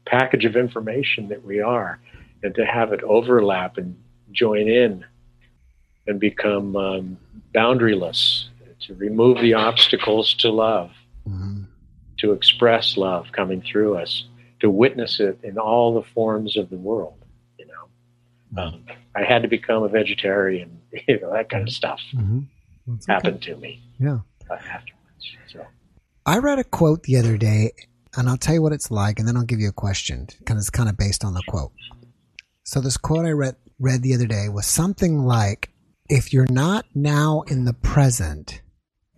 package 0.05 0.45
of 0.45 0.55
information 0.55 1.29
that 1.29 1.45
we 1.45 1.61
are 1.61 1.99
and 2.43 2.55
to 2.55 2.65
have 2.65 2.91
it 2.91 3.03
overlap 3.03 3.77
and 3.77 3.95
join 4.32 4.67
in 4.67 5.05
and 6.07 6.19
become 6.19 6.75
um, 6.75 7.17
boundaryless, 7.53 8.45
to 8.79 8.95
remove 8.95 9.39
the 9.41 9.53
obstacles 9.53 10.34
to 10.34 10.49
love, 10.49 10.89
mm-hmm. 11.27 11.63
to 12.17 12.32
express 12.32 12.97
love 12.97 13.27
coming 13.32 13.61
through 13.61 13.95
us, 13.95 14.25
to 14.62 14.70
witness 14.70 15.20
it 15.20 15.39
in 15.43 15.57
all 15.57 15.93
the 15.93 16.03
forms 16.03 16.55
of 16.55 16.70
the 16.70 16.78
world. 16.78 17.18
You 17.57 17.68
know, 17.68 18.64
um, 18.64 18.86
I 19.16 19.24
had 19.24 19.41
to 19.41 19.47
become 19.47 19.84
a 19.84 19.89
vegetarian. 19.89 20.78
You 21.07 21.22
know 21.22 21.32
that 21.32 21.47
kind 21.49 21.66
of 21.66 21.74
stuff 21.74 22.01
mm-hmm. 22.14 22.95
happened 23.07 23.38
okay. 23.38 23.53
to 23.53 23.57
me. 23.57 23.82
Yeah, 23.97 24.20
uh, 24.49 24.55
afterwards. 24.55 25.38
So 25.47 25.66
I 26.26 26.39
read 26.39 26.59
a 26.59 26.66
quote 26.66 27.03
the 27.03 27.16
other 27.16 27.38
day, 27.38 27.72
and 28.18 28.28
I'll 28.28 28.36
tell 28.36 28.55
you 28.55 28.62
what 28.62 28.74
it's 28.74 28.91
like, 28.91 29.18
and 29.18 29.26
then 29.26 29.38
I'll 29.38 29.45
give 29.45 29.62
you 29.62 29.70
a 29.70 29.74
question 29.74 30.28
because 30.38 30.57
it's 30.57 30.70
kind 30.70 30.89
of 30.89 30.97
based 30.97 31.24
on 31.24 31.34
the 31.34 31.41
quote. 31.47 31.72
So 32.64 32.82
this 32.82 32.97
quote 32.97 33.26
I 33.26 33.32
read 33.32 33.55
read 33.80 34.01
the 34.01 34.14
other 34.14 34.28
day 34.28 34.49
was 34.49 34.66
something 34.66 35.20
like, 35.20 35.70
"If 36.09 36.34
you're 36.34 36.51
not 36.51 36.86
now 36.93 37.43
in 37.47 37.64
the 37.64 37.74
present, 37.74 38.62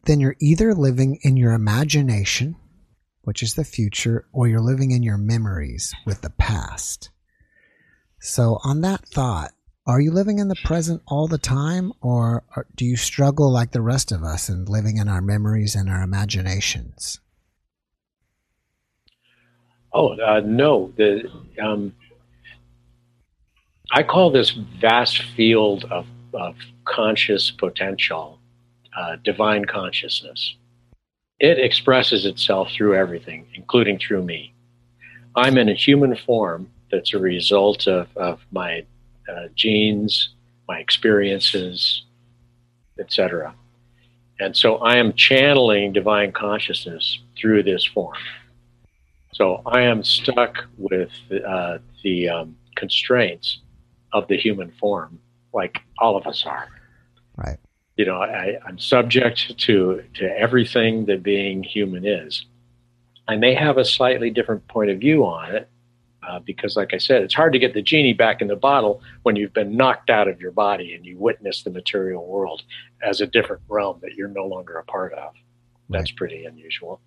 then 0.05 0.19
you're 0.19 0.35
either 0.39 0.75
living 0.75 1.17
in 1.23 1.37
your 1.37 1.53
imagination, 1.53 2.55
which 3.23 3.43
is 3.43 3.55
the 3.55 3.63
future, 3.63 4.25
or 4.31 4.47
you're 4.47 4.61
living 4.61 4.91
in 4.91 5.03
your 5.03 5.17
memories 5.17 5.93
with 6.05 6.21
the 6.21 6.29
past." 6.29 7.09
So 8.19 8.59
on 8.63 8.81
that 8.81 9.05
thought, 9.05 9.51
are 9.85 9.99
you 9.99 10.11
living 10.11 10.39
in 10.39 10.47
the 10.47 10.55
present 10.63 11.01
all 11.07 11.27
the 11.27 11.37
time, 11.37 11.91
or 12.01 12.43
do 12.75 12.85
you 12.85 12.95
struggle 12.95 13.51
like 13.51 13.71
the 13.71 13.81
rest 13.81 14.11
of 14.13 14.23
us 14.23 14.47
in 14.47 14.65
living 14.65 14.97
in 14.97 15.09
our 15.09 15.21
memories 15.21 15.75
and 15.75 15.89
our 15.89 16.01
imaginations? 16.01 17.19
Oh 19.91 20.17
uh, 20.19 20.41
no, 20.45 20.91
the 20.95 21.29
um, 21.61 21.93
I 23.91 24.01
call 24.01 24.31
this 24.31 24.51
vast 24.81 25.21
field 25.35 25.85
of, 25.91 26.07
of 26.33 26.55
conscious 26.85 27.51
potential 27.51 28.39
uh, 28.97 29.17
divine 29.23 29.65
consciousness. 29.65 30.55
It 31.43 31.59
expresses 31.59 32.25
itself 32.25 32.71
through 32.71 32.95
everything, 32.95 33.45
including 33.53 33.99
through 33.99 34.23
me. 34.23 34.53
I'm 35.35 35.57
in 35.57 35.67
a 35.67 35.73
human 35.73 36.15
form 36.15 36.69
that's 36.89 37.13
a 37.13 37.19
result 37.19 37.85
of, 37.85 38.07
of 38.15 38.39
my 38.53 38.85
uh, 39.27 39.47
genes, 39.53 40.29
my 40.69 40.79
experiences, 40.79 42.05
etc. 42.97 43.53
And 44.39 44.55
so 44.55 44.77
I 44.77 44.95
am 44.95 45.11
channeling 45.11 45.91
divine 45.91 46.31
consciousness 46.31 47.19
through 47.37 47.63
this 47.63 47.83
form. 47.83 48.15
So 49.33 49.63
I 49.65 49.81
am 49.81 50.01
stuck 50.01 50.63
with 50.77 51.11
uh, 51.45 51.79
the 52.05 52.29
um, 52.29 52.55
constraints 52.77 53.59
of 54.13 54.29
the 54.29 54.37
human 54.37 54.71
form, 54.79 55.19
like 55.51 55.81
all 55.99 56.15
of 56.15 56.25
us 56.25 56.45
are. 56.45 56.69
You 57.95 58.05
know, 58.05 58.21
I, 58.21 58.57
I'm 58.65 58.79
subject 58.79 59.57
to 59.59 60.03
to 60.15 60.37
everything 60.37 61.05
that 61.05 61.21
being 61.23 61.63
human 61.63 62.05
is. 62.05 62.45
I 63.27 63.35
may 63.35 63.53
have 63.53 63.77
a 63.77 63.85
slightly 63.85 64.29
different 64.29 64.67
point 64.67 64.89
of 64.89 64.99
view 64.99 65.25
on 65.25 65.55
it 65.55 65.69
uh, 66.27 66.39
because, 66.39 66.75
like 66.75 66.93
I 66.93 66.97
said, 66.97 67.21
it's 67.21 67.33
hard 67.33 67.53
to 67.53 67.59
get 67.59 67.73
the 67.73 67.81
genie 67.81 68.13
back 68.13 68.41
in 68.41 68.47
the 68.47 68.55
bottle 68.55 69.01
when 69.23 69.35
you've 69.35 69.53
been 69.53 69.75
knocked 69.75 70.09
out 70.09 70.27
of 70.27 70.41
your 70.41 70.51
body 70.51 70.93
and 70.93 71.05
you 71.05 71.17
witness 71.17 71.63
the 71.63 71.69
material 71.69 72.25
world 72.25 72.63
as 73.01 73.21
a 73.21 73.27
different 73.27 73.61
realm 73.67 73.99
that 74.01 74.13
you're 74.13 74.27
no 74.27 74.45
longer 74.45 74.77
a 74.77 74.83
part 74.83 75.13
of. 75.13 75.33
That's 75.89 76.11
right. 76.11 76.17
pretty 76.17 76.45
unusual. 76.45 77.01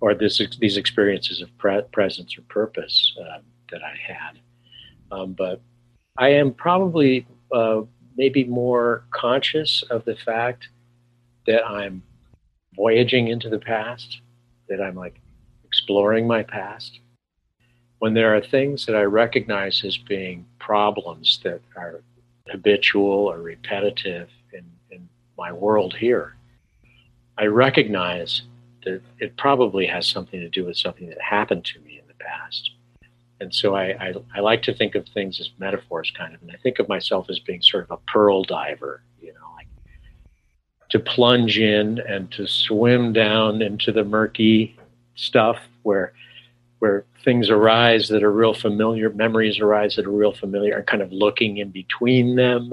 Or 0.00 0.14
this, 0.14 0.42
these 0.58 0.76
experiences 0.76 1.40
of 1.40 1.56
pre- 1.58 1.82
presence 1.92 2.36
or 2.36 2.42
purpose 2.42 3.14
uh, 3.20 3.38
that 3.70 3.82
I 3.82 3.94
had. 4.12 4.40
Um, 5.10 5.32
but 5.32 5.60
I 6.16 6.30
am 6.30 6.52
probably 6.52 7.26
uh, 7.54 7.82
maybe 8.16 8.44
more 8.44 9.04
conscious 9.10 9.82
of 9.90 10.04
the 10.04 10.16
fact 10.16 10.68
that 11.46 11.66
I'm 11.66 12.02
voyaging 12.74 13.28
into 13.28 13.48
the 13.48 13.58
past, 13.58 14.20
that 14.68 14.80
I'm 14.80 14.94
like 14.94 15.20
exploring 15.64 16.26
my 16.26 16.42
past. 16.42 17.00
When 17.98 18.14
there 18.14 18.34
are 18.34 18.40
things 18.40 18.86
that 18.86 18.96
I 18.96 19.02
recognize 19.02 19.84
as 19.84 19.96
being 19.96 20.46
problems 20.58 21.40
that 21.44 21.60
are 21.76 22.02
habitual 22.48 23.30
or 23.30 23.38
repetitive 23.38 24.28
in, 24.52 24.64
in 24.90 25.08
my 25.38 25.52
world 25.52 25.94
here, 25.94 26.36
I 27.38 27.46
recognize 27.46 28.42
that 28.84 29.00
it 29.18 29.36
probably 29.36 29.86
has 29.86 30.06
something 30.06 30.40
to 30.40 30.48
do 30.48 30.64
with 30.64 30.76
something 30.76 31.08
that 31.08 31.20
happened 31.20 31.64
to 31.66 31.80
me 31.80 31.98
in 31.98 32.06
the 32.08 32.14
past 32.14 32.72
and 33.42 33.52
so 33.52 33.74
I, 33.74 33.90
I, 34.00 34.14
I, 34.36 34.40
like 34.40 34.62
to 34.62 34.74
think 34.74 34.94
of 34.94 35.06
things 35.08 35.40
as 35.40 35.50
metaphors, 35.58 36.12
kind 36.16 36.32
of, 36.32 36.40
and 36.42 36.52
I 36.52 36.56
think 36.62 36.78
of 36.78 36.88
myself 36.88 37.28
as 37.28 37.40
being 37.40 37.60
sort 37.60 37.84
of 37.84 37.90
a 37.90 37.96
pearl 38.10 38.44
diver, 38.44 39.02
you 39.20 39.32
know, 39.34 39.40
like 39.56 39.66
to 40.90 41.00
plunge 41.00 41.58
in 41.58 41.98
and 41.98 42.30
to 42.32 42.46
swim 42.46 43.12
down 43.12 43.60
into 43.60 43.90
the 43.90 44.04
murky 44.04 44.76
stuff 45.16 45.58
where 45.82 46.12
where 46.78 47.04
things 47.24 47.50
arise 47.50 48.08
that 48.08 48.22
are 48.24 48.32
real 48.32 48.54
familiar, 48.54 49.10
memories 49.10 49.60
arise 49.60 49.96
that 49.96 50.06
are 50.06 50.10
real 50.10 50.34
familiar, 50.34 50.76
and 50.76 50.86
kind 50.86 51.02
of 51.02 51.12
looking 51.12 51.58
in 51.58 51.70
between 51.70 52.36
them 52.36 52.72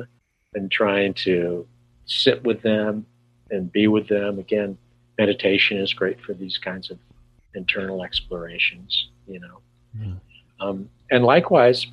and 0.54 0.72
trying 0.72 1.14
to 1.14 1.68
sit 2.06 2.44
with 2.44 2.62
them 2.62 3.06
and 3.52 3.72
be 3.72 3.88
with 3.88 4.08
them. 4.08 4.40
Again, 4.40 4.78
meditation 5.18 5.78
is 5.78 5.94
great 5.94 6.20
for 6.22 6.34
these 6.34 6.58
kinds 6.58 6.90
of 6.90 6.98
internal 7.54 8.04
explorations, 8.04 9.10
you 9.28 9.40
know. 9.40 9.60
Mm. 9.98 10.20
Um, 10.60 10.90
and 11.12 11.24
likewise, 11.24 11.88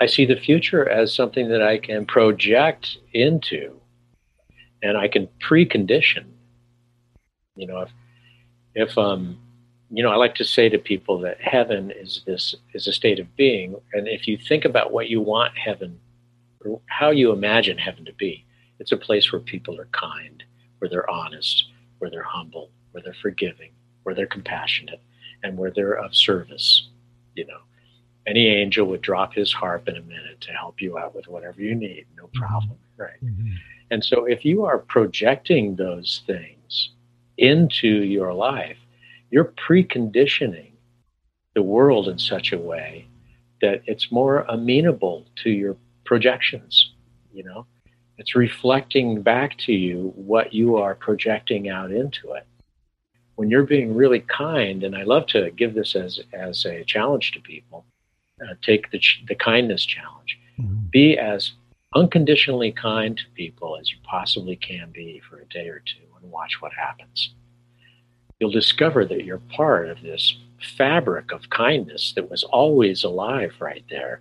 I 0.00 0.06
see 0.06 0.26
the 0.26 0.36
future 0.36 0.88
as 0.88 1.14
something 1.14 1.48
that 1.48 1.62
I 1.62 1.78
can 1.78 2.04
project 2.04 2.98
into 3.12 3.80
and 4.82 4.98
I 4.98 5.08
can 5.08 5.28
precondition. 5.40 6.24
You 7.56 7.66
know, 7.66 7.80
if, 7.80 7.90
if 8.74 8.98
um, 8.98 9.38
you 9.90 10.02
know, 10.02 10.10
I 10.10 10.16
like 10.16 10.34
to 10.36 10.44
say 10.44 10.68
to 10.68 10.78
people 10.78 11.18
that 11.20 11.40
heaven 11.40 11.90
is 11.90 12.22
this 12.26 12.54
is 12.74 12.86
a 12.86 12.92
state 12.92 13.20
of 13.20 13.34
being, 13.36 13.76
and 13.92 14.08
if 14.08 14.26
you 14.26 14.36
think 14.36 14.64
about 14.64 14.92
what 14.92 15.08
you 15.08 15.20
want 15.20 15.56
heaven, 15.56 16.00
or 16.64 16.80
how 16.86 17.10
you 17.10 17.32
imagine 17.32 17.78
heaven 17.78 18.04
to 18.04 18.12
be, 18.12 18.44
it's 18.78 18.92
a 18.92 18.96
place 18.96 19.32
where 19.32 19.40
people 19.40 19.78
are 19.80 19.88
kind, 19.92 20.42
where 20.78 20.88
they're 20.88 21.08
honest, 21.08 21.66
where 21.98 22.10
they're 22.10 22.22
humble, 22.22 22.70
where 22.90 23.02
they're 23.02 23.14
forgiving, 23.22 23.70
where 24.02 24.14
they're 24.14 24.26
compassionate, 24.26 25.00
and 25.42 25.56
where 25.56 25.70
they're 25.70 25.96
of 25.96 26.14
service. 26.14 26.88
You 27.34 27.46
know, 27.46 27.60
any 28.26 28.46
angel 28.48 28.86
would 28.86 29.02
drop 29.02 29.34
his 29.34 29.52
harp 29.52 29.88
in 29.88 29.96
a 29.96 30.02
minute 30.02 30.40
to 30.40 30.52
help 30.52 30.80
you 30.80 30.98
out 30.98 31.14
with 31.14 31.28
whatever 31.28 31.60
you 31.60 31.74
need, 31.74 32.06
no 32.16 32.24
mm-hmm. 32.24 32.40
problem, 32.40 32.78
right? 32.96 33.22
Mm-hmm. 33.22 33.54
And 33.90 34.02
so, 34.02 34.24
if 34.24 34.44
you 34.44 34.64
are 34.64 34.78
projecting 34.78 35.76
those 35.76 36.22
things 36.26 36.90
into 37.36 37.88
your 37.88 38.32
life 38.32 38.78
you're 39.34 39.52
preconditioning 39.68 40.70
the 41.56 41.62
world 41.62 42.06
in 42.08 42.18
such 42.20 42.52
a 42.52 42.58
way 42.58 43.04
that 43.60 43.82
it's 43.86 44.12
more 44.12 44.42
amenable 44.48 45.26
to 45.34 45.50
your 45.50 45.76
projections 46.04 46.92
you 47.32 47.42
know 47.42 47.66
it's 48.16 48.36
reflecting 48.36 49.22
back 49.22 49.58
to 49.58 49.72
you 49.72 50.12
what 50.14 50.52
you 50.52 50.76
are 50.76 50.94
projecting 50.94 51.68
out 51.68 51.90
into 51.90 52.32
it 52.32 52.46
when 53.34 53.50
you're 53.50 53.64
being 53.64 53.92
really 53.92 54.20
kind 54.20 54.84
and 54.84 54.94
i 54.94 55.02
love 55.02 55.26
to 55.26 55.50
give 55.52 55.74
this 55.74 55.96
as 55.96 56.20
as 56.32 56.64
a 56.64 56.84
challenge 56.84 57.32
to 57.32 57.40
people 57.40 57.84
uh, 58.48 58.54
take 58.62 58.90
the, 58.90 59.00
the 59.28 59.34
kindness 59.34 59.84
challenge 59.84 60.38
mm-hmm. 60.58 60.76
be 60.90 61.18
as 61.18 61.52
unconditionally 61.94 62.72
kind 62.72 63.16
to 63.16 63.24
people 63.34 63.76
as 63.80 63.90
you 63.90 63.96
possibly 64.02 64.56
can 64.56 64.90
be 64.90 65.20
for 65.28 65.38
a 65.38 65.46
day 65.46 65.68
or 65.68 65.80
two 65.80 66.04
and 66.20 66.30
watch 66.30 66.60
what 66.60 66.72
happens 66.72 67.34
you'll 68.40 68.50
discover 68.50 69.04
that 69.04 69.24
you're 69.24 69.38
part 69.38 69.88
of 69.88 70.02
this 70.02 70.36
fabric 70.76 71.32
of 71.32 71.50
kindness 71.50 72.12
that 72.16 72.30
was 72.30 72.42
always 72.44 73.04
alive 73.04 73.52
right 73.60 73.84
there. 73.90 74.20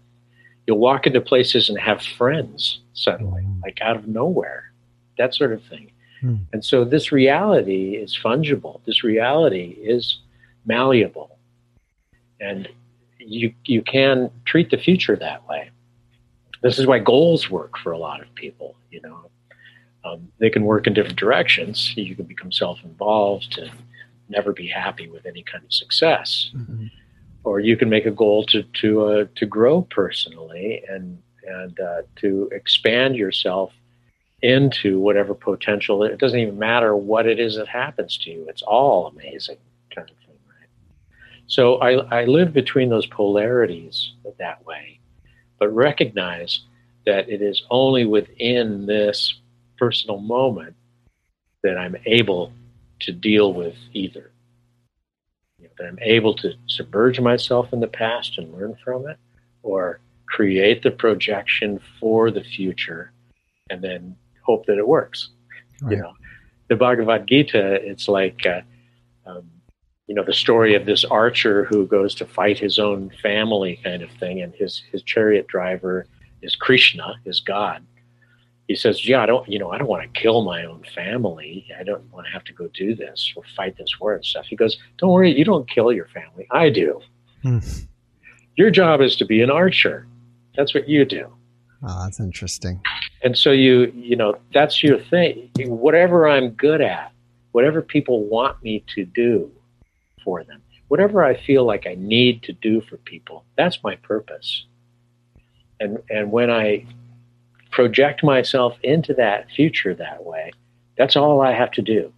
You'll 0.68 0.80
walk 0.80 1.08
into 1.08 1.22
places 1.22 1.70
and 1.70 1.78
have 1.80 2.02
friends 2.02 2.82
suddenly, 2.94 3.44
mm. 3.44 3.62
like 3.62 3.80
out 3.82 3.96
of 3.96 4.08
nowhere, 4.08 4.72
that 5.18 5.34
sort 5.34 5.52
of 5.52 5.64
thing. 5.64 5.92
Mm. 6.22 6.40
And 6.54 6.64
so 6.64 6.86
this 6.86 7.12
reality 7.12 7.96
is 7.96 8.18
fungible. 8.18 8.82
This 8.86 9.04
reality 9.04 9.78
is 9.82 10.20
malleable. 10.66 11.38
And 12.40 12.70
you, 13.26 13.54
you 13.66 13.82
can 13.82 14.30
treat 14.46 14.70
the 14.70 14.78
future 14.78 15.16
that 15.16 15.48
way. 15.48 15.70
This 16.62 16.80
is 16.80 16.88
why 16.88 17.00
goals 17.00 17.50
work 17.50 17.78
for 17.78 17.92
a 17.92 17.98
lot 17.98 18.22
of 18.22 18.34
people, 18.36 18.76
you 18.92 19.02
know. 19.02 19.30
Um, 20.06 20.32
they 20.40 20.50
can 20.50 20.64
work 20.66 20.88
in 20.88 20.94
different 20.94 21.18
directions. 21.18 21.96
You 21.96 22.16
can 22.16 22.26
become 22.26 22.52
self-involved 22.52 23.58
and 23.58 23.72
never 24.30 24.52
be 24.54 24.68
happy 24.68 25.08
with 25.08 25.26
any 25.26 25.44
kind 25.44 25.64
of 25.64 25.72
success. 25.72 26.52
Mm-hmm. 26.56 26.88
Or 27.44 27.60
you 27.60 27.76
can 27.78 27.90
make 27.90 28.06
a 28.06 28.12
goal 28.12 28.46
to 28.48 28.64
to 28.64 29.06
uh, 29.06 29.26
to 29.36 29.46
grow 29.46 29.82
personally 29.82 30.84
and 30.90 31.22
and 31.46 31.80
uh, 31.80 32.02
to 32.18 32.50
expand 32.54 33.16
yourself 33.16 33.74
into 34.42 35.00
whatever 35.00 35.34
potential. 35.34 36.04
It 36.04 36.18
doesn't 36.18 36.40
even 36.40 36.58
matter 36.60 36.96
what 36.96 37.26
it 37.26 37.40
is 37.40 37.56
that 37.58 37.68
happens 37.68 38.18
to 38.20 38.30
you. 38.30 38.46
It's 38.48 38.62
all 38.62 39.08
amazing 39.08 39.58
kind 39.94 40.10
of? 40.10 40.23
So 41.54 41.76
I, 41.76 42.22
I 42.22 42.26
live 42.26 42.52
between 42.52 42.90
those 42.90 43.06
polarities 43.06 44.14
that 44.40 44.66
way, 44.66 45.00
but 45.60 45.68
recognize 45.68 46.62
that 47.06 47.30
it 47.30 47.44
is 47.44 47.62
only 47.70 48.08
within 48.08 48.88
this 48.88 49.36
personal 49.78 50.18
moment 50.18 50.76
that 51.62 51.78
I'm 51.78 51.96
able 52.08 52.52
to 53.02 53.12
deal 53.12 53.54
with 53.54 53.76
either. 53.94 54.32
You 55.60 55.66
know, 55.66 55.74
that 55.78 55.90
I'm 55.90 56.00
able 56.02 56.34
to 56.38 56.54
submerge 56.66 57.20
myself 57.20 57.72
in 57.72 57.82
the 57.82 57.88
past 57.88 58.40
and 58.40 58.52
learn 58.52 58.76
from 58.84 59.08
it, 59.08 59.18
or 59.62 60.00
create 60.26 60.82
the 60.82 60.90
projection 60.90 61.80
for 62.00 62.32
the 62.32 62.44
future 62.44 63.12
and 63.70 63.80
then 63.80 64.16
hope 64.42 64.66
that 64.66 64.80
it 64.80 64.88
works. 64.88 65.30
Right. 65.84 65.92
You 65.92 65.98
know, 66.02 66.14
the 66.68 66.78
Bhagavad 66.78 67.28
Gita, 67.28 67.74
it's 67.74 68.08
like, 68.08 68.44
uh, 68.48 68.62
um, 69.28 69.52
you 70.08 70.16
know, 70.16 70.24
the 70.24 70.34
story 70.34 70.76
of 70.76 70.86
this 70.86 71.06
archer 71.06 71.66
who 71.66 71.88
goes 71.88 72.14
to 72.16 72.26
fight 72.26 72.60
his 72.60 72.78
own 72.80 73.10
family 73.22 73.80
kind 73.84 74.02
of 74.02 74.12
thing, 74.12 74.42
and 74.42 74.54
his, 74.54 74.84
his 74.92 75.02
chariot 75.04 75.48
driver 75.48 76.06
is 76.42 76.56
Krishna, 76.56 77.16
is 77.26 77.40
God 77.40 77.84
he 78.68 78.76
says, 78.76 79.08
"Yeah, 79.08 79.22
I 79.22 79.26
don't, 79.26 79.48
you 79.48 79.60
know, 79.60 79.72
I 79.72 79.78
don't 79.78 79.88
want 79.88 80.02
to 80.04 80.20
kill 80.20 80.44
my 80.44 80.66
own 80.66 80.84
family. 80.96 81.68
I 81.78 81.84
don't 81.84 82.12
want 82.12 82.28
to 82.28 82.32
have 82.32 82.44
to 82.46 82.54
go 82.54 82.68
do 82.74 82.96
this 82.96 83.34
or 83.36 83.44
fight 83.56 83.78
this 83.78 84.00
war 84.00 84.14
and 84.14 84.26
stuff." 84.26 84.46
He 84.46 84.56
goes, 84.56 84.78
"Don't 84.98 85.12
worry, 85.12 85.38
you 85.38 85.46
don't 85.46 85.70
kill 85.70 85.92
your 85.92 86.08
family. 86.08 86.48
I 86.52 86.70
do. 86.70 87.02
Hmm. 87.42 87.60
Your 88.56 88.70
job 88.70 89.02
is 89.02 89.16
to 89.18 89.26
be 89.26 89.42
an 89.42 89.50
archer. 89.50 90.08
That's 90.56 90.74
what 90.74 90.88
you 90.88 91.06
do." 91.06 91.28
Oh, 91.86 92.04
that's 92.04 92.20
interesting. 92.20 92.82
And 93.24 93.38
so 93.38 93.52
you, 93.52 93.92
you 93.96 94.16
know, 94.16 94.38
that's 94.54 94.82
your 94.82 95.00
thing. 95.00 95.50
Whatever 95.60 96.28
I'm 96.28 96.52
good 96.52 96.80
at, 96.80 97.12
whatever 97.52 97.82
people 97.82 98.24
want 98.26 98.64
me 98.64 98.84
to 98.96 99.06
do 99.06 99.52
for 100.24 100.44
them, 100.44 100.62
whatever 100.88 101.24
I 101.24 101.40
feel 101.40 101.66
like 101.66 101.88
I 101.88 101.96
need 101.96 102.44
to 102.44 102.54
do 102.54 102.82
for 102.82 102.98
people, 102.98 103.46
that's 103.58 103.84
my 103.84 103.96
purpose. 103.98 104.66
And 105.80 106.00
and 106.10 106.32
when 106.32 106.50
I 106.50 106.86
project 107.72 108.24
myself 108.24 108.78
into 108.84 109.14
that 109.16 109.50
future 109.50 109.96
that 109.96 110.24
way, 110.24 110.52
that's 110.98 111.16
all 111.16 111.42
I 111.42 111.54
have 111.54 111.72
to 111.72 111.82
do. 111.82 112.14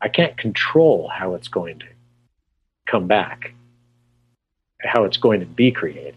I 0.00 0.08
can't 0.08 0.36
control 0.38 1.08
how 1.08 1.34
it's 1.34 1.48
going 1.48 1.80
to 1.80 1.86
come 2.86 3.06
back, 3.06 3.52
how 4.80 5.04
it's 5.04 5.16
going 5.16 5.40
to 5.40 5.46
be 5.46 5.70
created. 5.72 6.14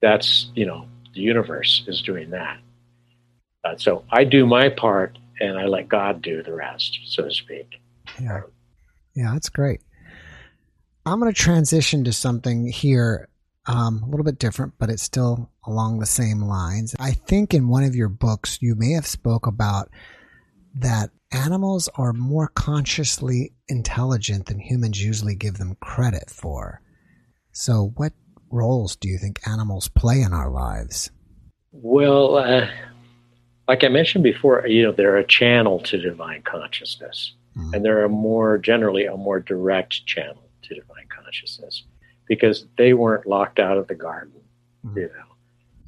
That's, 0.00 0.50
you 0.54 0.64
know, 0.64 0.86
the 1.14 1.20
universe 1.20 1.84
is 1.86 2.00
doing 2.00 2.30
that. 2.30 2.58
Uh, 3.64 3.76
so 3.76 4.04
I 4.10 4.24
do 4.24 4.46
my 4.46 4.70
part 4.70 5.18
and 5.40 5.58
I 5.58 5.66
let 5.66 5.88
God 5.88 6.22
do 6.22 6.42
the 6.42 6.54
rest, 6.54 6.98
so 7.06 7.24
to 7.24 7.30
speak. 7.30 7.80
Yeah. 8.20 8.42
Yeah, 9.20 9.34
that's 9.34 9.50
great. 9.50 9.82
I'm 11.04 11.20
going 11.20 11.30
to 11.30 11.38
transition 11.38 12.04
to 12.04 12.12
something 12.12 12.66
here 12.66 13.28
um, 13.66 14.02
a 14.02 14.08
little 14.08 14.24
bit 14.24 14.38
different, 14.38 14.72
but 14.78 14.88
it's 14.88 15.02
still 15.02 15.50
along 15.66 15.98
the 15.98 16.06
same 16.06 16.40
lines. 16.40 16.96
I 16.98 17.12
think 17.12 17.52
in 17.52 17.68
one 17.68 17.84
of 17.84 17.94
your 17.94 18.08
books, 18.08 18.58
you 18.62 18.74
may 18.76 18.92
have 18.92 19.06
spoke 19.06 19.46
about 19.46 19.90
that 20.76 21.10
animals 21.30 21.90
are 21.96 22.14
more 22.14 22.48
consciously 22.48 23.52
intelligent 23.68 24.46
than 24.46 24.58
humans 24.58 25.04
usually 25.04 25.34
give 25.34 25.58
them 25.58 25.76
credit 25.80 26.30
for. 26.30 26.80
So, 27.52 27.92
what 27.96 28.14
roles 28.50 28.96
do 28.96 29.08
you 29.08 29.18
think 29.18 29.46
animals 29.46 29.88
play 29.88 30.22
in 30.22 30.32
our 30.32 30.50
lives? 30.50 31.10
Well, 31.72 32.36
uh, 32.36 32.68
like 33.68 33.84
I 33.84 33.88
mentioned 33.88 34.24
before, 34.24 34.66
you 34.66 34.82
know, 34.84 34.92
they're 34.92 35.18
a 35.18 35.26
channel 35.26 35.80
to 35.80 35.98
divine 35.98 36.40
consciousness, 36.40 37.34
mm. 37.56 37.72
and 37.74 37.84
they're 37.84 38.04
a 38.04 38.08
more 38.08 38.58
generally 38.58 39.06
a 39.06 39.16
more 39.16 39.40
direct 39.40 40.06
channel 40.06 40.48
to 40.62 40.74
divine 40.74 41.06
consciousness 41.08 41.84
because 42.26 42.66
they 42.78 42.92
weren't 42.92 43.26
locked 43.26 43.58
out 43.58 43.76
of 43.76 43.88
the 43.88 43.94
garden. 43.94 44.40
Mm-hmm. 44.86 44.98
You 44.98 45.06
know, 45.06 45.34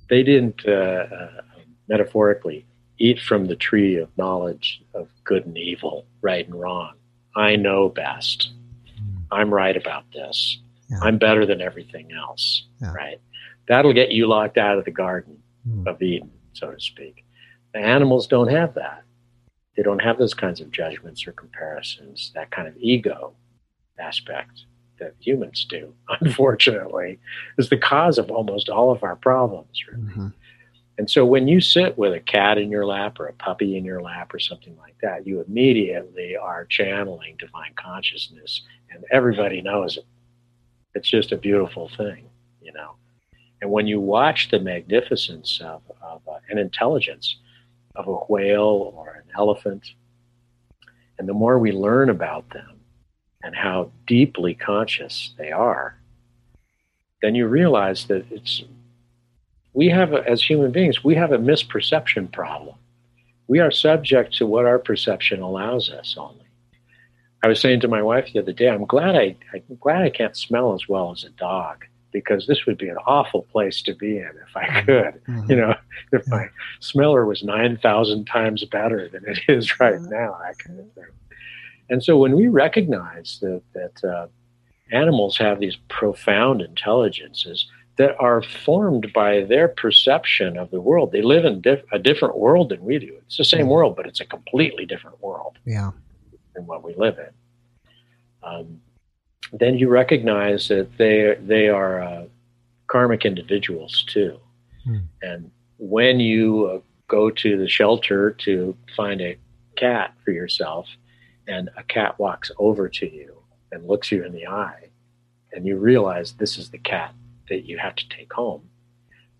they 0.08 0.22
didn't 0.22 0.66
uh, 0.66 1.06
uh, 1.14 1.40
metaphorically 1.88 2.66
eat 2.98 3.20
from 3.20 3.46
the 3.46 3.56
tree 3.56 3.96
of 3.96 4.08
knowledge 4.16 4.82
of 4.94 5.08
good 5.24 5.46
and 5.46 5.56
evil, 5.56 6.06
right 6.20 6.46
and 6.46 6.58
wrong. 6.58 6.94
I 7.36 7.56
know 7.56 7.88
best. 7.88 8.50
Mm-hmm. 8.86 9.18
I'm 9.30 9.54
right 9.54 9.76
about 9.76 10.04
this. 10.12 10.58
Yeah. 10.90 10.98
I'm 11.02 11.18
better 11.18 11.46
than 11.46 11.60
everything 11.60 12.12
else. 12.12 12.66
Yeah. 12.80 12.92
Right. 12.92 13.20
That'll 13.68 13.92
get 13.92 14.10
you 14.10 14.26
locked 14.26 14.58
out 14.58 14.78
of 14.78 14.84
the 14.84 14.90
garden 14.90 15.38
mm-hmm. 15.66 15.88
of 15.88 16.02
Eden, 16.02 16.30
so 16.52 16.72
to 16.72 16.80
speak. 16.80 17.24
The 17.72 17.80
animals 17.80 18.26
don't 18.26 18.48
have 18.48 18.74
that. 18.74 19.04
They 19.76 19.82
don't 19.82 20.02
have 20.02 20.18
those 20.18 20.34
kinds 20.34 20.60
of 20.60 20.70
judgments 20.70 21.26
or 21.26 21.32
comparisons, 21.32 22.30
that 22.34 22.50
kind 22.50 22.68
of 22.68 22.76
ego 22.76 23.34
aspect 23.98 24.64
that 24.98 25.14
humans 25.18 25.66
do, 25.68 25.94
unfortunately, 26.20 27.18
is 27.58 27.68
the 27.68 27.76
cause 27.76 28.18
of 28.18 28.30
almost 28.30 28.68
all 28.68 28.90
of 28.90 29.02
our 29.02 29.16
problems. 29.16 29.82
Really. 29.90 30.02
Mm-hmm. 30.04 30.28
And 30.98 31.10
so 31.10 31.24
when 31.24 31.48
you 31.48 31.60
sit 31.60 31.96
with 31.96 32.12
a 32.12 32.20
cat 32.20 32.58
in 32.58 32.70
your 32.70 32.86
lap 32.86 33.18
or 33.18 33.26
a 33.26 33.32
puppy 33.32 33.76
in 33.76 33.84
your 33.84 34.02
lap 34.02 34.32
or 34.34 34.38
something 34.38 34.76
like 34.76 34.94
that, 35.02 35.26
you 35.26 35.40
immediately 35.40 36.36
are 36.36 36.66
channeling 36.66 37.36
divine 37.38 37.72
consciousness, 37.76 38.62
and 38.90 39.04
everybody 39.10 39.62
knows 39.62 39.96
it. 39.96 40.04
It's 40.94 41.08
just 41.08 41.32
a 41.32 41.36
beautiful 41.36 41.90
thing, 41.96 42.28
you 42.60 42.72
know. 42.72 42.96
And 43.62 43.70
when 43.70 43.86
you 43.86 44.00
watch 44.00 44.50
the 44.50 44.60
magnificence 44.60 45.60
of, 45.64 45.82
of 46.02 46.20
uh, 46.28 46.38
an 46.50 46.58
intelligence 46.58 47.36
of 47.94 48.08
a 48.08 48.12
whale 48.12 48.92
or 48.94 49.22
an 49.24 49.30
elephant, 49.36 49.92
and 51.18 51.28
the 51.28 51.34
more 51.34 51.58
we 51.58 51.72
learn 51.72 52.10
about 52.10 52.48
them 52.50 52.80
and 53.42 53.54
how 53.54 53.90
deeply 54.06 54.54
conscious 54.54 55.34
they 55.38 55.50
are, 55.50 55.98
then 57.20 57.34
you 57.34 57.46
realize 57.46 58.06
that 58.06 58.24
it's 58.30 58.62
we 59.74 59.88
have 59.88 60.12
a, 60.12 60.28
as 60.28 60.42
human 60.42 60.70
beings 60.70 61.02
we 61.02 61.14
have 61.14 61.32
a 61.32 61.38
misperception 61.38 62.30
problem. 62.30 62.76
We 63.48 63.60
are 63.60 63.70
subject 63.70 64.34
to 64.34 64.46
what 64.46 64.66
our 64.66 64.78
perception 64.78 65.40
allows 65.40 65.90
us 65.90 66.14
only. 66.16 66.46
I 67.42 67.48
was 67.48 67.60
saying 67.60 67.80
to 67.80 67.88
my 67.88 68.02
wife 68.02 68.30
the 68.32 68.38
other 68.38 68.52
day, 68.52 68.68
I'm 68.68 68.84
glad 68.84 69.16
I 69.16 69.36
I'm 69.52 69.76
glad 69.80 70.02
I 70.02 70.10
can't 70.10 70.36
smell 70.36 70.74
as 70.74 70.88
well 70.88 71.12
as 71.12 71.24
a 71.24 71.30
dog 71.30 71.84
because 72.12 72.46
this 72.46 72.66
would 72.66 72.78
be 72.78 72.88
an 72.88 72.98
awful 73.06 73.42
place 73.50 73.82
to 73.82 73.94
be 73.94 74.18
in 74.18 74.30
if 74.48 74.56
I 74.56 74.66
mm-hmm. 74.66 74.86
could. 74.86 75.22
Mm-hmm. 75.32 75.50
You 75.50 75.56
know, 75.56 75.74
if 76.12 76.26
my 76.28 76.48
smeller 76.80 77.24
was 77.24 77.42
9,000 77.42 78.26
times 78.26 78.64
better 78.64 79.08
than 79.08 79.24
it 79.26 79.38
is 79.48 79.80
right 79.80 79.94
mm-hmm. 79.94 80.10
now, 80.10 80.38
that 80.42 80.58
kind 80.58 80.80
of 80.80 80.92
thing. 80.92 81.04
And 81.88 82.02
so 82.02 82.18
when 82.18 82.36
we 82.36 82.48
recognize 82.48 83.38
that, 83.40 83.62
that 83.74 84.04
uh, 84.04 84.26
animals 84.90 85.38
have 85.38 85.60
these 85.60 85.76
profound 85.88 86.60
intelligences 86.60 87.66
that 87.96 88.16
are 88.18 88.42
formed 88.42 89.12
by 89.14 89.42
their 89.44 89.68
perception 89.68 90.56
of 90.56 90.70
the 90.70 90.80
world, 90.80 91.12
they 91.12 91.22
live 91.22 91.44
in 91.44 91.60
diff- 91.60 91.84
a 91.92 91.98
different 91.98 92.38
world 92.38 92.70
than 92.70 92.82
we 92.82 92.98
do. 92.98 93.16
It's 93.26 93.36
the 93.36 93.44
same 93.44 93.68
world, 93.68 93.96
but 93.96 94.06
it's 94.06 94.20
a 94.20 94.26
completely 94.26 94.86
different 94.86 95.22
world 95.22 95.58
yeah. 95.64 95.90
than 96.54 96.66
what 96.66 96.82
we 96.82 96.94
live 96.94 97.18
in. 97.18 97.30
Um, 98.42 98.80
then 99.52 99.78
you 99.78 99.88
recognize 99.88 100.68
that 100.68 100.96
they 100.96 101.36
they 101.40 101.68
are 101.68 102.02
uh, 102.02 102.24
karmic 102.86 103.24
individuals 103.24 104.04
too. 104.08 104.38
Hmm. 104.84 104.98
And 105.20 105.50
when 105.78 106.20
you 106.20 106.66
uh, 106.66 106.80
go 107.08 107.30
to 107.30 107.58
the 107.58 107.68
shelter 107.68 108.30
to 108.30 108.76
find 108.96 109.20
a 109.20 109.36
cat 109.76 110.14
for 110.24 110.30
yourself, 110.30 110.88
and 111.46 111.68
a 111.76 111.82
cat 111.82 112.18
walks 112.18 112.50
over 112.58 112.88
to 112.88 113.06
you 113.12 113.36
and 113.70 113.86
looks 113.86 114.10
you 114.10 114.24
in 114.24 114.32
the 114.32 114.46
eye, 114.46 114.88
and 115.52 115.66
you 115.66 115.76
realize 115.76 116.32
this 116.32 116.56
is 116.56 116.70
the 116.70 116.78
cat 116.78 117.14
that 117.48 117.66
you 117.66 117.78
have 117.78 117.94
to 117.96 118.08
take 118.08 118.32
home, 118.32 118.62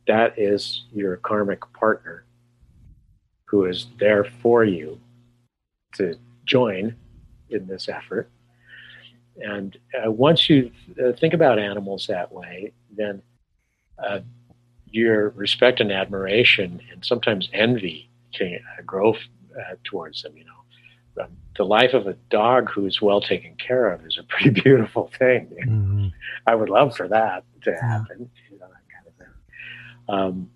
that 0.06 0.38
is 0.38 0.84
your 0.92 1.16
karmic 1.16 1.60
partner 1.72 2.24
who 3.46 3.64
is 3.64 3.86
there 3.98 4.24
for 4.24 4.64
you 4.64 4.98
to 5.94 6.16
join 6.44 6.94
in 7.50 7.66
this 7.66 7.88
effort 7.88 8.30
and 9.40 9.76
uh, 9.94 10.10
once 10.10 10.48
you 10.48 10.70
uh, 11.02 11.12
think 11.12 11.34
about 11.34 11.58
animals 11.58 12.06
that 12.06 12.32
way, 12.32 12.72
then 12.94 13.22
uh, 13.98 14.20
your 14.90 15.30
respect 15.30 15.80
and 15.80 15.90
admiration 15.90 16.80
and 16.92 17.04
sometimes 17.04 17.48
envy 17.52 18.10
can 18.34 18.60
uh, 18.78 18.82
grow 18.82 19.14
uh, 19.14 19.74
towards 19.84 20.22
them. 20.22 20.36
You 20.36 20.44
know, 20.44 21.24
um, 21.24 21.30
the 21.56 21.64
life 21.64 21.94
of 21.94 22.06
a 22.06 22.14
dog 22.30 22.70
who's 22.70 23.00
well 23.00 23.20
taken 23.20 23.54
care 23.56 23.90
of 23.92 24.04
is 24.06 24.18
a 24.18 24.22
pretty 24.28 24.50
beautiful 24.50 25.10
thing. 25.18 25.48
Mm-hmm. 25.66 26.08
I 26.46 26.54
would 26.54 26.68
love 26.68 26.96
for 26.96 27.08
that 27.08 27.44
to 27.62 27.72
happen. 27.72 28.30
You 28.50 28.58
know, 28.58 28.66
that 28.68 28.84
kind 28.92 29.06
of 29.06 29.14
thing. 29.16 29.28
Um, 30.08 30.50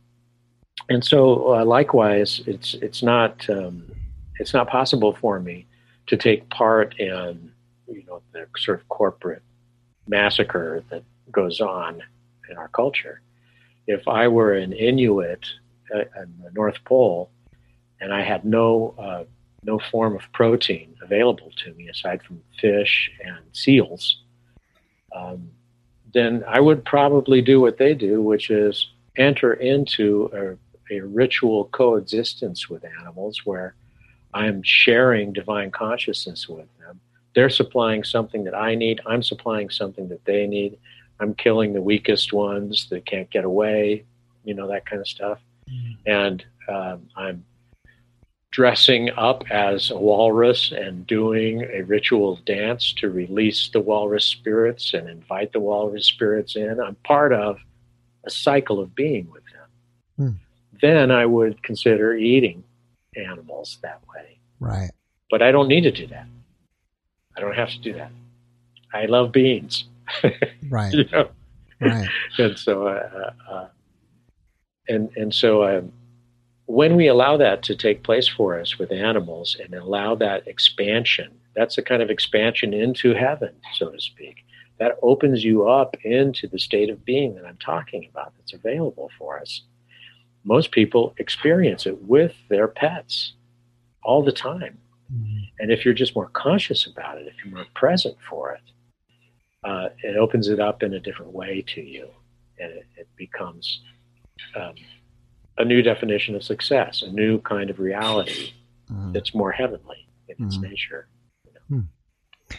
and 0.89 1.05
so, 1.05 1.55
uh, 1.55 1.65
likewise, 1.65 2.43
it's 2.47 2.75
it's 2.75 3.03
not 3.03 3.49
um, 3.49 3.91
it's 4.39 4.53
not 4.53 4.69
possible 4.69 5.15
for 5.15 5.41
me 5.41 5.67
to 6.07 6.17
take 6.17 6.49
part 6.51 6.99
in 7.01 7.51
you 7.89 8.05
know 8.07 8.23
the 8.33 8.47
sort 8.57 8.81
of 8.81 8.89
corporate 8.89 9.43
massacre 10.07 10.83
that 10.91 11.03
goes 11.31 11.61
on 11.61 12.03
in 12.51 12.57
our 12.57 12.69
culture. 12.69 13.21
If 13.87 14.09
I 14.09 14.29
were 14.29 14.55
an 14.55 14.73
Inuit 14.73 15.47
at 15.95 16.11
the 16.13 16.51
North 16.53 16.83
Pole 16.85 17.31
and 18.01 18.13
I 18.13 18.23
had 18.23 18.45
no 18.45 18.95
uh, 18.99 19.25
no 19.63 19.79
form 19.91 20.15
of 20.15 20.23
protein 20.33 20.95
available 21.03 21.51
to 21.65 21.75
me 21.75 21.89
aside 21.89 22.23
from 22.23 22.43
fish 22.61 23.11
and 23.25 23.39
seals, 23.53 24.23
um, 25.15 25.51
then 26.13 26.45
I 26.47 26.61
would 26.61 26.85
probably 26.85 27.43
do 27.43 27.61
what 27.61 27.79
they 27.79 27.95
do, 27.95 28.23
which 28.23 28.51
is 28.51 28.89
enter 29.17 29.53
into 29.53 30.31
a, 30.91 30.95
a 30.95 31.01
ritual 31.01 31.65
coexistence 31.67 32.69
with 32.69 32.85
animals 33.01 33.43
where 33.45 33.75
I'm 34.35 34.63
sharing 34.63 35.33
divine 35.33 35.71
consciousness 35.71 36.49
with 36.49 36.69
them 36.79 37.01
they're 37.37 37.51
supplying 37.51 38.03
something 38.03 38.45
that 38.45 38.55
I 38.55 38.75
need. 38.75 39.03
I'm 39.07 39.23
supplying 39.23 39.69
something 39.69 40.09
that 40.09 40.25
they 40.25 40.47
need. 40.47 40.79
I'm 41.21 41.35
killing 41.35 41.75
the 41.75 41.83
weakest 41.83 42.33
ones 42.33 42.89
that 42.91 43.05
can't 43.05 43.31
get 43.31 43.45
away, 43.45 44.05
you 44.45 44.55
know, 44.55 44.67
that 44.69 44.87
kind 44.87 45.01
of 45.01 45.07
stuff. 45.07 45.39
Mm-hmm. 45.71 46.11
And 46.11 46.45
um, 46.67 47.09
I'm 47.15 47.45
dressing 48.51 49.11
up 49.19 49.45
as 49.51 49.91
a 49.91 49.99
walrus 49.99 50.73
and 50.73 51.07
doing 51.07 51.61
a 51.63 51.83
ritual 51.83 52.37
dance 52.47 52.95
to 52.95 53.11
release 53.11 53.69
the 53.69 53.81
walrus 53.81 54.25
spirits 54.25 54.95
and 54.95 55.07
invite 55.07 55.53
the 55.53 55.61
walrus 55.61 56.07
spirits 56.07 56.57
in. 56.57 56.81
I'm 56.81 56.95
part 57.05 57.35
of 57.35 57.59
a 58.25 58.31
cycle 58.31 58.81
of 58.81 58.95
being 58.95 59.31
with 59.31 59.43
them. 59.53 60.31
Mm. 60.31 60.81
Then 60.81 61.11
I 61.11 61.27
would 61.27 61.63
consider 61.63 62.15
eating 62.15 62.65
animals 63.15 63.77
that 63.83 64.01
way. 64.09 64.39
Right. 64.59 64.91
But 65.31 65.43
I 65.43 65.53
don't 65.53 65.69
need 65.69 65.83
to 65.83 65.93
do 65.93 66.07
that. 66.07 66.27
I 67.37 67.41
don't 67.41 67.55
have 67.55 67.71
to 67.71 67.79
do 67.79 67.93
that. 67.95 68.11
I 68.93 69.07
love 69.07 69.33
beans. 69.33 69.85
right. 70.69 70.93
you 70.93 71.05
know? 71.13 71.29
Right. 71.81 72.09
and 72.39 72.59
so, 72.59 72.87
uh, 72.87 73.33
uh, 73.49 73.69
and 74.89 75.11
and 75.17 75.35
so, 75.35 75.65
um, 75.65 75.93
when 76.67 76.97
we 76.97 77.07
allow 77.07 77.37
that 77.37 77.63
to 77.65 77.77
take 77.77 78.03
place 78.03 78.29
for 78.29 78.59
us 78.59 78.79
with 78.79 78.91
animals 78.91 79.57
and 79.63 79.75
allow 79.75 80.15
that 80.17 80.47
expansion, 80.49 81.31
that's 81.55 81.79
a 81.79 81.83
kind 81.83 82.03
of 82.03 82.11
expansion 82.11 82.75
into 82.75 83.15
heaven, 83.15 83.53
so 83.75 83.91
to 83.91 84.01
speak. 84.01 84.45
That 84.79 84.99
opens 85.03 85.43
you 85.43 85.69
up 85.69 85.97
into 86.03 86.47
the 86.47 86.59
state 86.59 86.91
of 86.91 87.05
being 87.05 87.35
that 87.37 87.47
I'm 87.47 87.57
talking 87.57 88.09
about. 88.11 88.33
That's 88.37 88.53
available 88.53 89.11
for 89.19 89.41
us. 89.41 89.63
Most 90.45 90.71
people 90.71 91.15
experience 91.19 91.87
it 91.87 92.03
with 92.03 92.35
their 92.49 92.69
pets 92.69 93.33
all 94.03 94.23
the 94.23 94.33
time. 94.33 94.79
Mm-hmm. 95.13 95.45
And 95.59 95.71
if 95.71 95.85
you're 95.85 95.95
just 95.95 96.15
more 96.15 96.29
conscious 96.29 96.87
about 96.87 97.19
it, 97.19 97.27
if 97.27 97.35
you're 97.45 97.55
more 97.55 97.67
present 97.75 98.17
for 98.29 98.53
it, 98.53 98.63
uh, 99.65 99.89
it 100.03 100.17
opens 100.17 100.49
it 100.49 100.61
up 100.61 100.83
in 100.83 100.95
a 100.95 101.01
different 101.01 101.33
way 101.33 101.65
to 101.75 101.81
you. 101.81 102.09
And 102.59 102.73
it, 102.73 102.87
it 102.97 103.09
becomes 103.17 103.81
um, 104.55 104.75
a 105.59 105.65
new 105.65 105.83
definition 105.83 106.35
of 106.35 106.43
success, 106.43 107.03
a 107.03 107.11
new 107.11 107.41
kind 107.41 107.71
of 107.71 107.79
reality 107.79 108.53
mm. 108.91 109.13
that's 109.13 109.35
more 109.35 109.53
heavenly 109.53 110.09
in 110.29 110.47
its 110.47 110.59
mm. 110.59 110.63
nature. 110.63 111.09
You 111.45 111.53
know? 111.53 111.83
mm. 111.83 112.59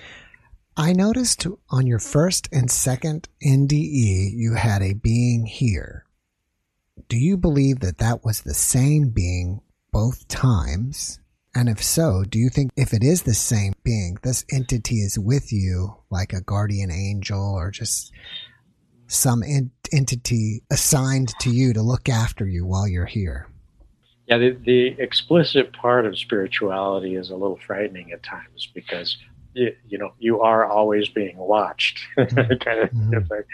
I 0.79 0.93
noticed 0.93 1.47
on 1.71 1.87
your 1.87 1.99
first 1.99 2.49
and 2.51 2.69
second 2.69 3.29
NDE, 3.43 4.31
you 4.33 4.53
had 4.53 4.83
a 4.83 4.93
being 4.93 5.47
here. 5.47 6.05
Do 7.09 7.17
you 7.17 7.35
believe 7.35 7.79
that 7.79 7.97
that 7.97 8.23
was 8.23 8.41
the 8.41 8.53
same 8.53 9.09
being 9.09 9.61
both 9.91 10.27
times? 10.27 11.19
And 11.57 11.69
if 11.69 11.81
so, 11.81 12.23
do 12.23 12.37
you 12.37 12.49
think 12.49 12.69
if 12.77 12.93
it 12.93 13.03
is 13.03 13.23
the 13.23 13.33
same 13.33 13.73
being, 13.83 14.19
this 14.21 14.45
entity 14.51 14.97
is 14.97 15.17
with 15.17 15.51
you 15.51 15.95
like 16.11 16.31
a 16.31 16.41
guardian 16.41 16.91
angel 16.91 17.55
or 17.55 17.71
just 17.71 18.13
some 19.07 19.41
ent- 19.41 19.71
entity 19.91 20.61
assigned 20.69 21.29
to 21.39 21.49
you 21.49 21.73
to 21.73 21.81
look 21.81 22.09
after 22.09 22.45
you 22.45 22.63
while 22.63 22.87
you're 22.87 23.07
here? 23.07 23.47
Yeah, 24.27 24.37
the, 24.37 24.51
the 24.51 24.87
explicit 25.01 25.73
part 25.73 26.05
of 26.05 26.15
spirituality 26.19 27.15
is 27.15 27.31
a 27.31 27.35
little 27.35 27.57
frightening 27.65 28.11
at 28.11 28.21
times 28.21 28.69
because 28.75 29.17
you, 29.53 29.75
you 29.87 29.97
know 29.97 30.13
you 30.19 30.41
are 30.41 30.63
always 30.63 31.09
being 31.09 31.37
watched. 31.37 31.97
Mm-hmm. 32.19 32.57
kind 32.59 32.81
of, 32.81 32.91
mm-hmm. 32.91 33.33
like, 33.33 33.47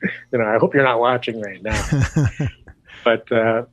you 0.32 0.38
know, 0.38 0.46
I 0.46 0.56
hope 0.56 0.72
you're 0.72 0.82
not 0.82 0.98
watching 0.98 1.42
right 1.42 1.62
now. 1.62 2.48
but 3.04 3.30
uh, 3.30 3.64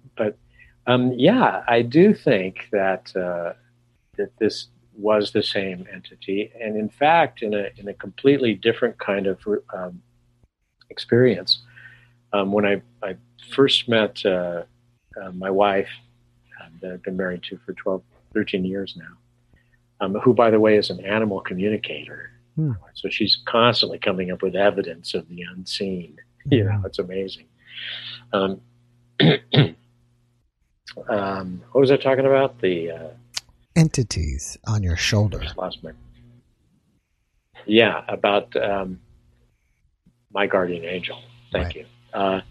um, 0.87 1.13
yeah, 1.13 1.63
I 1.67 1.81
do 1.81 2.13
think 2.13 2.67
that 2.71 3.15
uh, 3.15 3.53
that 4.17 4.37
this 4.39 4.67
was 4.97 5.31
the 5.31 5.43
same 5.43 5.85
entity, 5.91 6.51
and 6.61 6.77
in 6.77 6.89
fact, 6.89 7.41
in 7.41 7.53
a 7.53 7.69
in 7.77 7.87
a 7.87 7.93
completely 7.93 8.53
different 8.53 8.97
kind 8.99 9.27
of 9.27 9.39
um, 9.73 10.01
experience. 10.89 11.61
Um, 12.33 12.51
when 12.51 12.65
I, 12.65 12.81
I 13.01 13.15
first 13.51 13.87
met 13.87 14.25
uh, 14.25 14.63
uh, 15.21 15.31
my 15.31 15.49
wife, 15.49 15.89
um, 16.61 16.71
that 16.81 16.91
I've 16.91 17.03
been 17.03 17.15
married 17.15 17.43
to 17.43 17.57
for 17.65 17.73
12, 17.73 18.01
13 18.33 18.65
years 18.65 18.97
now, 18.97 19.15
um, 20.01 20.15
who, 20.15 20.33
by 20.33 20.49
the 20.49 20.59
way, 20.59 20.75
is 20.75 20.89
an 20.89 20.99
animal 21.05 21.39
communicator. 21.39 22.31
Hmm. 22.55 22.73
So 22.93 23.09
she's 23.09 23.37
constantly 23.45 23.99
coming 23.99 24.31
up 24.31 24.41
with 24.41 24.55
evidence 24.55 25.13
of 25.13 25.27
the 25.29 25.43
unseen. 25.43 26.17
You 26.51 26.65
know, 26.65 26.79
it's 26.85 26.99
amazing. 26.99 27.47
Um, 31.09 31.61
what 31.71 31.81
was 31.81 31.91
I 31.91 31.97
talking 31.97 32.25
about? 32.25 32.61
The 32.61 32.91
uh, 32.91 33.09
entities 33.75 34.57
on 34.67 34.83
your 34.83 34.95
shoulder. 34.95 35.41
Lost 35.57 35.83
my. 35.83 35.91
Yeah, 37.65 38.03
about 38.07 38.55
um, 38.55 38.99
my 40.31 40.47
guardian 40.47 40.85
angel. 40.85 41.19
Thank 41.51 41.65
right. 41.65 41.75
you. 41.75 41.85
Uh, 42.13 42.41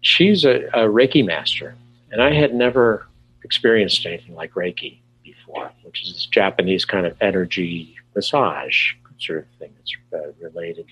she's 0.00 0.44
a, 0.44 0.66
a 0.74 0.88
Reiki 0.88 1.24
master, 1.24 1.74
and 2.10 2.20
I 2.20 2.32
had 2.34 2.54
never 2.54 3.06
experienced 3.44 4.04
anything 4.06 4.34
like 4.34 4.52
Reiki 4.52 4.98
before, 5.22 5.70
which 5.84 6.02
is 6.02 6.12
this 6.12 6.26
Japanese 6.26 6.84
kind 6.84 7.06
of 7.06 7.16
energy 7.20 7.96
massage 8.14 8.92
sort 9.22 9.40
of 9.40 9.44
thing 9.58 9.72
that's 9.76 9.96
uh, 10.12 10.32
related 10.40 10.86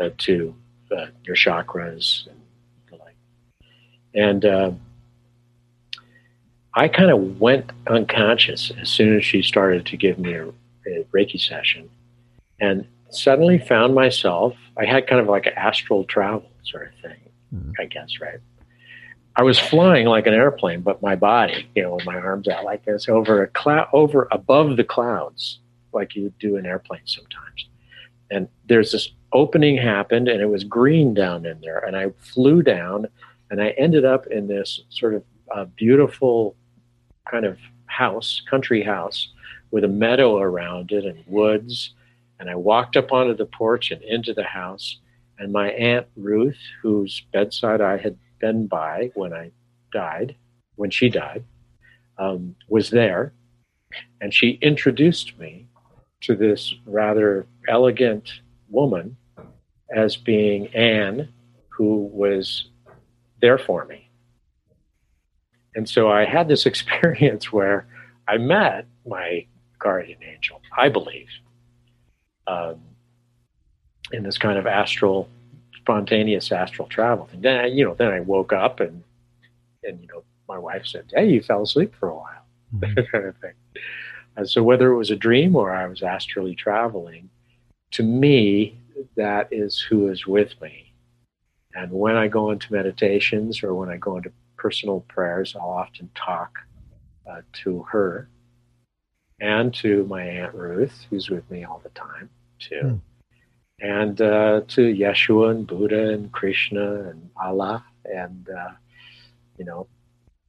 uh, 0.00 0.10
to 0.18 0.54
uh, 0.96 1.06
your 1.24 1.36
chakras 1.36 2.26
and 2.26 2.40
the 2.90 2.96
like. 2.96 3.16
And 4.14 4.44
uh, 4.44 4.70
I 6.76 6.88
kind 6.88 7.10
of 7.10 7.40
went 7.40 7.72
unconscious 7.86 8.70
as 8.78 8.90
soon 8.90 9.16
as 9.16 9.24
she 9.24 9.40
started 9.40 9.86
to 9.86 9.96
give 9.96 10.18
me 10.18 10.34
a, 10.34 10.48
a 10.86 11.04
Reiki 11.12 11.40
session, 11.40 11.88
and 12.60 12.86
suddenly 13.10 13.58
found 13.58 13.94
myself. 13.94 14.54
I 14.76 14.84
had 14.84 15.06
kind 15.06 15.20
of 15.20 15.26
like 15.26 15.46
an 15.46 15.54
astral 15.56 16.04
travel 16.04 16.50
sort 16.64 16.92
of 16.92 17.00
thing, 17.00 17.20
mm-hmm. 17.54 17.72
I 17.78 17.86
guess, 17.86 18.20
right? 18.20 18.40
I 19.36 19.42
was 19.42 19.58
flying 19.58 20.06
like 20.06 20.26
an 20.26 20.34
airplane, 20.34 20.82
but 20.82 21.00
my 21.00 21.16
body, 21.16 21.66
you 21.74 21.82
know, 21.82 21.94
with 21.94 22.04
my 22.04 22.16
arms 22.16 22.46
out 22.46 22.64
like 22.64 22.84
this 22.84 23.08
over 23.08 23.42
a 23.42 23.48
cloud, 23.48 23.88
over 23.94 24.28
above 24.30 24.76
the 24.76 24.84
clouds, 24.84 25.60
like 25.94 26.14
you 26.14 26.24
would 26.24 26.38
do 26.38 26.56
an 26.56 26.66
airplane 26.66 27.06
sometimes. 27.06 27.68
And 28.30 28.48
there's 28.66 28.92
this 28.92 29.10
opening 29.32 29.78
happened, 29.78 30.28
and 30.28 30.42
it 30.42 30.46
was 30.46 30.62
green 30.64 31.14
down 31.14 31.46
in 31.46 31.58
there, 31.62 31.78
and 31.78 31.96
I 31.96 32.10
flew 32.18 32.62
down, 32.62 33.06
and 33.50 33.62
I 33.62 33.70
ended 33.70 34.04
up 34.04 34.26
in 34.26 34.46
this 34.46 34.80
sort 34.90 35.14
of 35.14 35.24
uh, 35.54 35.64
beautiful 35.76 36.54
kind 37.30 37.44
of 37.44 37.58
house, 37.86 38.42
country 38.48 38.82
house, 38.82 39.28
with 39.70 39.84
a 39.84 39.88
meadow 39.88 40.38
around 40.38 40.92
it 40.92 41.04
and 41.04 41.22
woods. 41.26 41.94
And 42.38 42.50
I 42.50 42.54
walked 42.54 42.96
up 42.96 43.12
onto 43.12 43.34
the 43.34 43.46
porch 43.46 43.90
and 43.90 44.02
into 44.02 44.34
the 44.34 44.44
house, 44.44 44.98
and 45.38 45.52
my 45.52 45.70
aunt 45.70 46.06
Ruth, 46.16 46.58
whose 46.82 47.22
bedside 47.32 47.80
I 47.80 47.96
had 47.96 48.16
been 48.38 48.66
by 48.66 49.10
when 49.14 49.32
I 49.32 49.50
died, 49.92 50.36
when 50.76 50.90
she 50.90 51.08
died, 51.08 51.44
um, 52.18 52.54
was 52.68 52.90
there. 52.90 53.32
And 54.20 54.32
she 54.32 54.58
introduced 54.62 55.38
me 55.38 55.66
to 56.22 56.34
this 56.34 56.74
rather 56.86 57.46
elegant 57.68 58.30
woman 58.68 59.16
as 59.94 60.16
being 60.16 60.66
Anne, 60.74 61.28
who 61.68 62.10
was 62.12 62.68
there 63.40 63.58
for 63.58 63.84
me. 63.84 64.05
And 65.76 65.88
so 65.88 66.10
I 66.10 66.24
had 66.24 66.48
this 66.48 66.66
experience 66.70 67.52
where 67.52 67.86
I 68.26 68.38
met 68.38 68.86
my 69.06 69.46
guardian 69.78 70.18
angel, 70.24 70.60
I 70.76 70.88
believe, 70.88 71.28
um, 72.48 72.80
in 74.10 74.24
this 74.24 74.38
kind 74.38 74.58
of 74.58 74.66
astral 74.66 75.28
spontaneous 75.76 76.50
astral 76.50 76.88
travel 76.88 77.26
thing. 77.26 77.42
Then 77.42 77.60
I, 77.60 77.66
you 77.66 77.84
know, 77.84 77.94
then 77.94 78.10
I 78.10 78.20
woke 78.20 78.52
up 78.52 78.80
and 78.80 79.04
and 79.84 80.00
you 80.00 80.08
know, 80.08 80.24
my 80.48 80.58
wife 80.58 80.86
said, 80.86 81.04
"Hey, 81.14 81.28
you 81.28 81.42
fell 81.42 81.62
asleep 81.62 81.94
for 81.94 82.08
a 82.08 82.16
while," 82.16 82.46
mm-hmm. 82.74 83.00
kind 83.12 83.26
of 83.26 83.36
thing. 83.36 83.52
And 84.36 84.48
so 84.48 84.62
whether 84.62 84.90
it 84.90 84.96
was 84.96 85.10
a 85.10 85.16
dream 85.16 85.54
or 85.54 85.70
I 85.72 85.86
was 85.86 86.02
astrally 86.02 86.56
traveling, 86.56 87.30
to 87.92 88.02
me, 88.02 88.76
that 89.16 89.48
is 89.52 89.80
who 89.80 90.08
is 90.08 90.26
with 90.26 90.60
me. 90.60 90.92
And 91.74 91.92
when 91.92 92.16
I 92.16 92.28
go 92.28 92.50
into 92.50 92.72
meditations 92.72 93.62
or 93.62 93.74
when 93.74 93.88
I 93.88 93.96
go 93.96 94.16
into 94.16 94.32
personal 94.66 95.00
prayers, 95.08 95.54
I'll 95.54 95.70
often 95.70 96.10
talk 96.14 96.58
uh, 97.30 97.42
to 97.64 97.82
her 97.90 98.28
and 99.40 99.72
to 99.74 100.04
my 100.06 100.22
Aunt 100.22 100.54
Ruth, 100.54 101.06
who's 101.10 101.30
with 101.30 101.48
me 101.50 101.64
all 101.64 101.80
the 101.82 101.90
time, 101.90 102.30
too. 102.58 102.80
Mm 102.82 103.00
and 103.80 104.20
uh, 104.20 104.62
to 104.68 104.82
Yeshua 104.82 105.50
and 105.50 105.66
Buddha 105.66 106.10
and 106.10 106.32
Krishna 106.32 107.10
and 107.10 107.30
Allah 107.36 107.84
and 108.04 108.48
uh, 108.48 108.70
you 109.58 109.64
know 109.64 109.86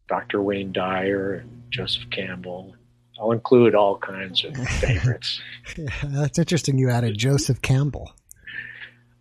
Dr. 0.07 0.41
Wayne 0.41 0.71
Dyer 0.71 1.33
and 1.33 1.63
Joseph 1.69 2.09
Campbell. 2.09 2.75
I'll 3.19 3.31
include 3.31 3.75
all 3.75 3.97
kinds 3.97 4.45
of 4.45 4.55
favorites. 4.79 5.41
yeah, 5.75 5.89
that's 6.03 6.39
interesting. 6.39 6.77
You 6.77 6.89
added 6.89 7.17
Joseph 7.17 7.61
Campbell. 7.61 8.11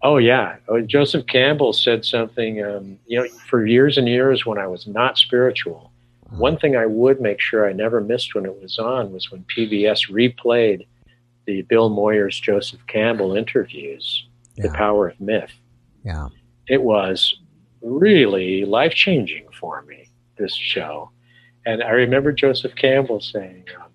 Oh 0.07 0.19
yeah, 0.19 0.59
oh, 0.69 0.81
Joseph 0.81 1.27
Campbell 1.27 1.73
said 1.73 2.05
something. 2.05 2.63
Um, 2.63 2.97
you 3.07 3.19
know, 3.19 3.27
for 3.51 3.67
years 3.67 3.99
and 3.99 4.07
years 4.07 4.47
when 4.47 4.57
I 4.57 4.69
was 4.69 4.87
not 4.87 5.19
spiritual, 5.19 5.91
uh-huh. 6.27 6.37
one 6.37 6.57
thing 6.57 6.77
I 6.77 6.87
would 6.87 7.21
make 7.21 7.41
sure 7.41 7.69
I 7.69 7.73
never 7.73 8.01
missed 8.01 8.33
when 8.33 8.47
it 8.47 8.63
was 8.63 8.79
on 8.79 9.11
was 9.11 9.33
when 9.33 9.45
PBS 9.57 10.09
replayed 10.09 10.87
the 11.47 11.63
Bill 11.63 11.91
Moyers 11.91 12.41
Joseph 12.41 12.87
Campbell 12.87 13.35
interviews, 13.35 14.29
yeah. 14.55 14.69
The 14.69 14.75
Power 14.75 15.09
of 15.09 15.21
Myth. 15.21 15.51
Yeah. 16.05 16.29
It 16.69 16.83
was 16.83 17.41
really 17.83 18.65
life 18.65 18.93
changing 18.93 19.49
for 19.59 19.83
me, 19.83 20.09
this 20.39 20.55
show. 20.55 21.11
And 21.65 21.83
I 21.83 21.91
remember 21.91 22.31
Joseph 22.31 22.77
Campbell 22.77 23.21
saying, 23.21 23.65
um, 23.77 23.91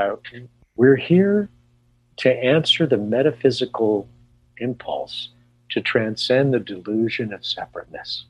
uh, 0.00 0.16
We're 0.76 0.94
here 0.94 1.50
to 2.18 2.30
answer 2.32 2.86
the 2.86 2.98
metaphysical 2.98 4.08
impulse 4.60 5.30
to 5.70 5.80
transcend 5.80 6.54
the 6.54 6.60
delusion 6.60 7.32
of 7.32 7.44
separateness. 7.44 8.24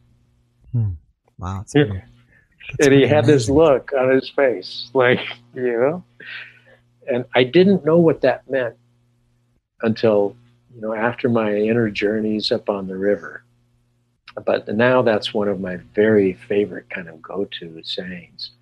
Hmm. 0.72 0.93
Wow. 1.39 1.59
That's 1.59 1.74
and 1.74 2.93
he 2.93 3.03
had 3.03 3.24
amazing. 3.24 3.35
this 3.35 3.49
look 3.49 3.93
on 3.97 4.11
his 4.11 4.29
face, 4.29 4.91
like, 4.95 5.20
you 5.55 5.72
know, 5.72 6.05
and 7.07 7.24
I 7.35 7.45
didn't 7.45 7.85
know 7.85 7.99
what 7.99 8.20
that 8.22 8.49
meant 8.51 8.76
until 9.83 10.37
you 10.74 10.81
know 10.81 10.95
after 10.95 11.29
my 11.29 11.55
inner 11.55 11.91
journeys 11.91 12.53
up 12.53 12.68
on 12.68 12.87
the 12.87 12.97
river. 12.97 13.45
But 14.45 14.68
now 14.68 15.03
that's 15.03 15.35
one 15.35 15.49
of 15.49 15.61
my 15.61 15.79
very 15.95 16.35
favorite 16.35 16.91
kind 16.91 17.09
of 17.09 17.20
go-to 17.20 17.83
sayings. 17.83 18.53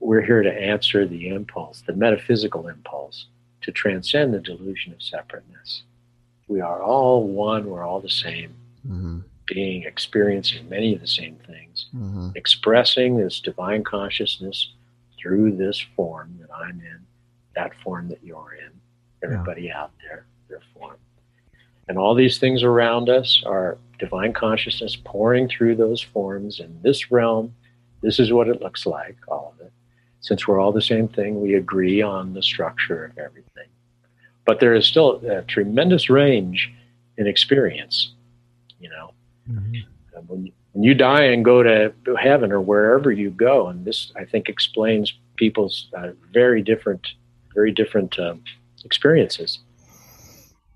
We're 0.00 0.20
here 0.20 0.42
to 0.42 0.52
answer 0.52 1.06
the 1.06 1.28
impulse, 1.28 1.82
the 1.86 1.94
metaphysical 1.94 2.68
impulse, 2.68 3.26
to 3.62 3.72
transcend 3.72 4.34
the 4.34 4.40
delusion 4.40 4.92
of 4.92 5.02
separateness. 5.02 5.82
We 6.48 6.60
are 6.60 6.82
all 6.82 7.26
one. 7.26 7.66
We're 7.66 7.84
all 7.84 8.00
the 8.00 8.08
same. 8.08 8.54
Mm-hmm. 8.86 9.20
Being 9.46 9.84
experiencing 9.84 10.68
many 10.68 10.94
of 10.94 11.00
the 11.00 11.06
same 11.06 11.36
things, 11.46 11.86
mm-hmm. 11.94 12.30
expressing 12.34 13.16
this 13.16 13.40
divine 13.40 13.84
consciousness 13.84 14.72
through 15.16 15.56
this 15.56 15.84
form 15.94 16.36
that 16.40 16.52
I'm 16.52 16.80
in, 16.80 17.06
that 17.54 17.72
form 17.82 18.08
that 18.08 18.24
you're 18.24 18.54
in, 18.54 18.72
everybody 19.22 19.62
yeah. 19.62 19.82
out 19.82 19.92
there, 20.02 20.26
their 20.48 20.62
form. 20.74 20.96
And 21.88 21.96
all 21.96 22.14
these 22.14 22.38
things 22.38 22.64
around 22.64 23.08
us 23.08 23.42
are 23.46 23.78
divine 23.98 24.32
consciousness 24.32 24.96
pouring 24.96 25.48
through 25.48 25.76
those 25.76 26.02
forms 26.02 26.58
in 26.58 26.80
this 26.82 27.10
realm. 27.10 27.54
This 28.02 28.18
is 28.18 28.32
what 28.32 28.48
it 28.48 28.60
looks 28.60 28.84
like, 28.84 29.16
all 29.28 29.54
of 29.54 29.64
it. 29.66 29.72
Since 30.20 30.48
we're 30.48 30.60
all 30.60 30.72
the 30.72 30.82
same 30.82 31.06
thing, 31.06 31.40
we 31.40 31.54
agree 31.54 32.02
on 32.02 32.34
the 32.34 32.42
structure 32.42 33.04
of 33.04 33.18
everything. 33.18 33.68
But 34.46 34.60
there 34.60 34.74
is 34.74 34.86
still 34.86 35.20
a 35.26 35.42
tremendous 35.42 36.08
range 36.08 36.72
in 37.18 37.26
experience, 37.26 38.12
you 38.80 38.88
know. 38.88 39.12
Mm-hmm. 39.50 40.22
When, 40.26 40.46
you, 40.46 40.52
when 40.72 40.84
you 40.84 40.94
die 40.94 41.24
and 41.24 41.44
go 41.44 41.62
to 41.62 41.92
heaven 42.18 42.52
or 42.52 42.60
wherever 42.60 43.10
you 43.10 43.30
go, 43.30 43.66
and 43.66 43.84
this, 43.84 44.12
I 44.16 44.24
think, 44.24 44.48
explains 44.48 45.12
people's 45.36 45.88
uh, 45.96 46.12
very 46.32 46.62
different 46.62 47.06
very 47.56 47.72
different 47.72 48.16
um, 48.20 48.44
experiences. 48.84 49.58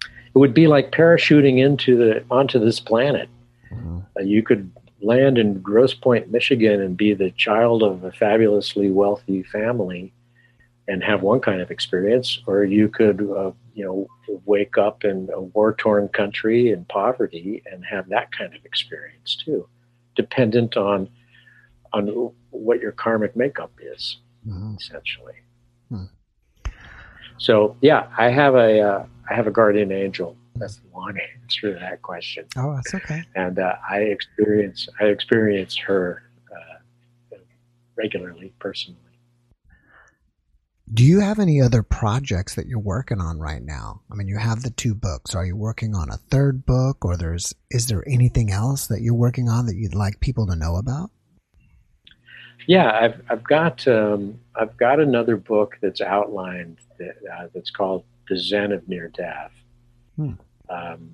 It 0.02 0.38
would 0.38 0.54
be 0.54 0.66
like 0.66 0.90
parachuting 0.90 1.58
into 1.58 1.96
the 1.96 2.24
onto 2.30 2.58
this 2.58 2.80
planet. 2.80 3.28
Mm-hmm. 3.70 3.98
Uh, 4.16 4.22
you 4.22 4.42
could 4.42 4.72
land 5.02 5.38
in 5.38 5.60
Grosse 5.60 5.94
Pointe, 5.94 6.30
Michigan, 6.30 6.80
and 6.80 6.96
be 6.96 7.14
the 7.14 7.30
child 7.32 7.82
of 7.82 8.02
a 8.02 8.12
fabulously 8.12 8.90
wealthy 8.90 9.42
family 9.42 10.12
and 10.90 11.04
have 11.04 11.22
one 11.22 11.38
kind 11.40 11.60
of 11.60 11.70
experience, 11.70 12.40
or 12.48 12.64
you 12.64 12.88
could, 12.88 13.20
uh, 13.20 13.52
you 13.74 13.84
know, 13.84 14.08
wake 14.44 14.76
up 14.76 15.04
in 15.04 15.28
a 15.32 15.40
war-torn 15.40 16.08
country 16.08 16.70
in 16.72 16.84
poverty 16.86 17.62
and 17.70 17.84
have 17.84 18.08
that 18.08 18.32
kind 18.32 18.52
of 18.56 18.64
experience 18.64 19.36
too, 19.44 19.68
dependent 20.16 20.76
on 20.76 21.08
on 21.92 22.32
what 22.50 22.80
your 22.80 22.92
karmic 22.92 23.36
makeup 23.36 23.72
is, 23.80 24.18
mm-hmm. 24.46 24.74
essentially. 24.80 25.34
Hmm. 25.88 26.04
So 27.38 27.76
yeah, 27.80 28.08
I 28.18 28.30
have 28.30 28.56
a 28.56 28.80
uh, 28.80 29.06
I 29.30 29.34
have 29.34 29.46
a 29.46 29.52
guardian 29.52 29.92
angel. 29.92 30.36
That's 30.56 30.76
the 30.78 30.88
long 30.92 31.16
answer 31.42 31.72
to 31.72 31.78
that 31.78 32.02
question. 32.02 32.46
Oh, 32.56 32.74
that's 32.74 32.94
okay. 32.94 33.22
And 33.36 33.60
uh, 33.60 33.76
I 33.88 33.98
experience 33.98 34.88
I 35.00 35.04
experience 35.04 35.76
her 35.76 36.24
uh, 36.50 37.36
regularly, 37.96 38.52
personally. 38.58 39.09
Do 40.92 41.04
you 41.04 41.20
have 41.20 41.38
any 41.38 41.60
other 41.60 41.84
projects 41.84 42.56
that 42.56 42.66
you're 42.66 42.80
working 42.80 43.20
on 43.20 43.38
right 43.38 43.62
now? 43.62 44.02
I 44.10 44.16
mean, 44.16 44.26
you 44.26 44.38
have 44.38 44.62
the 44.62 44.70
two 44.70 44.94
books. 44.94 45.36
Are 45.36 45.46
you 45.46 45.54
working 45.54 45.94
on 45.94 46.10
a 46.10 46.16
third 46.16 46.66
book, 46.66 47.04
or 47.04 47.16
there's 47.16 47.54
is 47.70 47.86
there 47.86 48.02
anything 48.08 48.50
else 48.50 48.88
that 48.88 49.00
you're 49.00 49.14
working 49.14 49.48
on 49.48 49.66
that 49.66 49.76
you'd 49.76 49.94
like 49.94 50.18
people 50.18 50.46
to 50.48 50.56
know 50.56 50.76
about? 50.76 51.10
Yeah, 52.66 52.90
I've 52.90 53.22
I've 53.28 53.44
got 53.44 53.86
um, 53.86 54.40
I've 54.56 54.76
got 54.76 54.98
another 54.98 55.36
book 55.36 55.78
that's 55.80 56.00
outlined 56.00 56.78
that, 56.98 57.16
uh, 57.32 57.46
that's 57.54 57.70
called 57.70 58.04
The 58.28 58.36
Zen 58.36 58.72
of 58.72 58.88
Near 58.88 59.08
Death. 59.08 59.52
Hmm. 60.16 60.32
Um, 60.68 61.10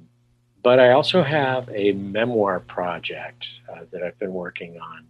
but 0.62 0.80
I 0.80 0.92
also 0.92 1.22
have 1.22 1.68
a 1.68 1.92
memoir 1.92 2.60
project 2.60 3.46
uh, 3.70 3.84
that 3.92 4.02
I've 4.02 4.18
been 4.18 4.32
working 4.32 4.78
on. 4.80 5.06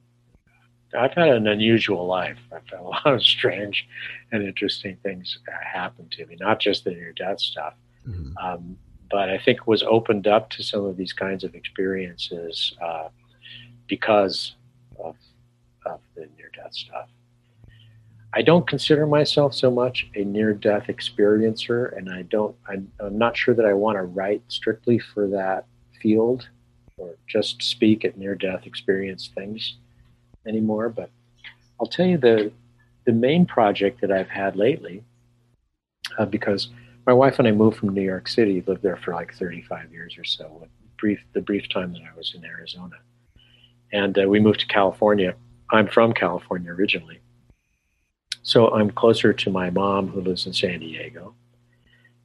I've 0.97 1.14
had 1.14 1.28
an 1.28 1.47
unusual 1.47 2.07
life. 2.07 2.39
I've 2.53 2.68
had 2.70 2.80
a 2.80 2.82
lot 2.95 3.07
of 3.07 3.22
strange 3.22 3.87
and 4.32 4.43
interesting 4.43 4.97
things 5.03 5.39
happen 5.62 6.09
to 6.11 6.26
me, 6.26 6.37
not 6.39 6.61
just 6.61 6.84
the 6.84 6.91
near 6.91 7.12
death 7.12 7.41
stuff, 7.41 7.74
mm-hmm. 8.07 8.37
um, 8.39 8.78
but 9.11 9.28
I 9.28 9.39
think 9.39 9.66
was 9.66 9.82
opened 9.82 10.26
up 10.26 10.51
to 10.51 10.62
some 10.62 10.84
of 10.84 10.97
these 10.97 11.12
kinds 11.12 11.45
of 11.45 11.55
experiences 11.55 12.74
uh, 12.82 13.09
because 13.87 14.55
of, 14.99 15.16
of 15.84 16.01
the 16.14 16.28
near 16.37 16.51
death 16.55 16.74
stuff. 16.74 17.09
I 18.32 18.43
don't 18.43 18.68
consider 18.68 19.07
myself 19.07 19.55
so 19.55 19.70
much 19.70 20.11
a 20.14 20.24
near 20.24 20.53
death 20.53 20.89
experiencer, 20.89 21.97
and 21.97 22.11
I 22.11 22.22
don't, 22.22 22.55
I'm, 22.68 22.91
I'm 23.01 23.16
not 23.16 23.37
sure 23.37 23.55
that 23.55 23.64
I 23.64 23.72
want 23.72 23.97
to 23.97 24.03
write 24.03 24.43
strictly 24.49 24.99
for 24.99 25.26
that 25.28 25.64
field 26.03 26.49
or 26.99 27.16
just 27.26 27.62
speak 27.62 28.05
at 28.05 28.18
near 28.18 28.34
death 28.34 28.66
experience 28.66 29.30
things 29.34 29.76
anymore. 30.47 30.88
But 30.88 31.11
I'll 31.80 31.86
tell 31.86 32.07
you 32.07 32.18
the, 32.18 32.53
the 33.05 33.12
main 33.12 33.47
project 33.47 34.01
that 34.01 34.12
I've 34.12 34.28
had 34.28 34.57
lately, 34.57 35.05
uh, 36.18 36.26
because 36.26 36.68
my 37.07 37.12
wife 37.12 37.38
and 37.38 37.47
I 37.47 37.53
moved 37.53 37.78
from 37.78 37.90
New 37.90 38.03
York 38.03 38.28
City, 38.28 38.62
lived 38.66 38.82
there 38.82 38.97
for 38.97 39.14
like 39.14 39.34
35 39.34 39.92
years 39.92 40.16
or 40.18 40.24
so, 40.24 40.66
brief, 40.99 41.20
the 41.32 41.40
brief 41.40 41.68
time 41.68 41.92
that 41.92 42.03
I 42.03 42.16
was 42.16 42.34
in 42.34 42.44
Arizona. 42.44 42.97
And 43.92 44.18
uh, 44.18 44.28
we 44.28 44.40
moved 44.40 44.61
to 44.61 44.66
California. 44.66 45.34
I'm 45.70 45.88
from 45.88 46.12
California 46.12 46.72
originally 46.72 47.20
so 48.47 48.68
I'm 48.68 48.90
closer 48.90 49.32
to 49.32 49.51
my 49.51 49.70
mom 49.70 50.07
who 50.07 50.20
lives 50.20 50.47
in 50.47 50.53
San 50.53 50.78
Diego. 50.78 51.34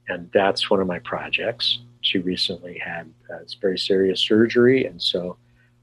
And 0.07 0.29
that's 0.31 0.69
one 0.69 0.79
of 0.79 0.85
my 0.85 0.99
projects. 0.99 1.79
She 2.01 2.19
recently 2.19 2.77
had 2.77 3.11
uh, 3.27 3.39
very 3.59 3.79
serious 3.79 4.19
surgery. 4.19 4.85
And 4.85 5.01
so 5.01 5.37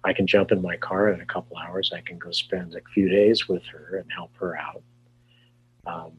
I 0.08 0.14
can 0.14 0.26
jump 0.26 0.52
in 0.52 0.62
my 0.62 0.78
car 0.78 1.12
in 1.12 1.20
a 1.20 1.26
couple 1.26 1.58
hours. 1.58 1.92
I 1.94 2.00
can 2.00 2.18
go 2.18 2.30
spend 2.30 2.74
a 2.74 2.80
few 2.94 3.10
days 3.10 3.46
with 3.46 3.62
her 3.66 3.98
and 3.98 4.10
help 4.10 4.34
her 4.38 4.56
out. 4.56 4.82
Um, 5.86 6.12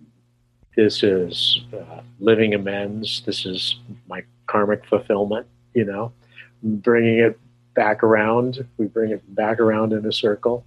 this 0.76 1.02
is 1.02 1.62
uh, 1.74 2.02
living 2.20 2.54
amends. 2.54 3.24
This 3.26 3.48
is 3.48 3.80
my 4.08 4.22
karmic 4.46 4.86
fulfillment, 4.86 5.48
you 5.74 5.86
know, 5.86 6.14
bringing 6.62 7.18
it 7.18 7.40
back 7.74 8.04
around. 8.04 8.64
We 8.78 8.86
bring 8.86 9.12
it 9.12 9.24
back 9.36 9.60
around 9.60 9.92
in 9.94 10.06
a 10.06 10.14
circle. 10.14 10.64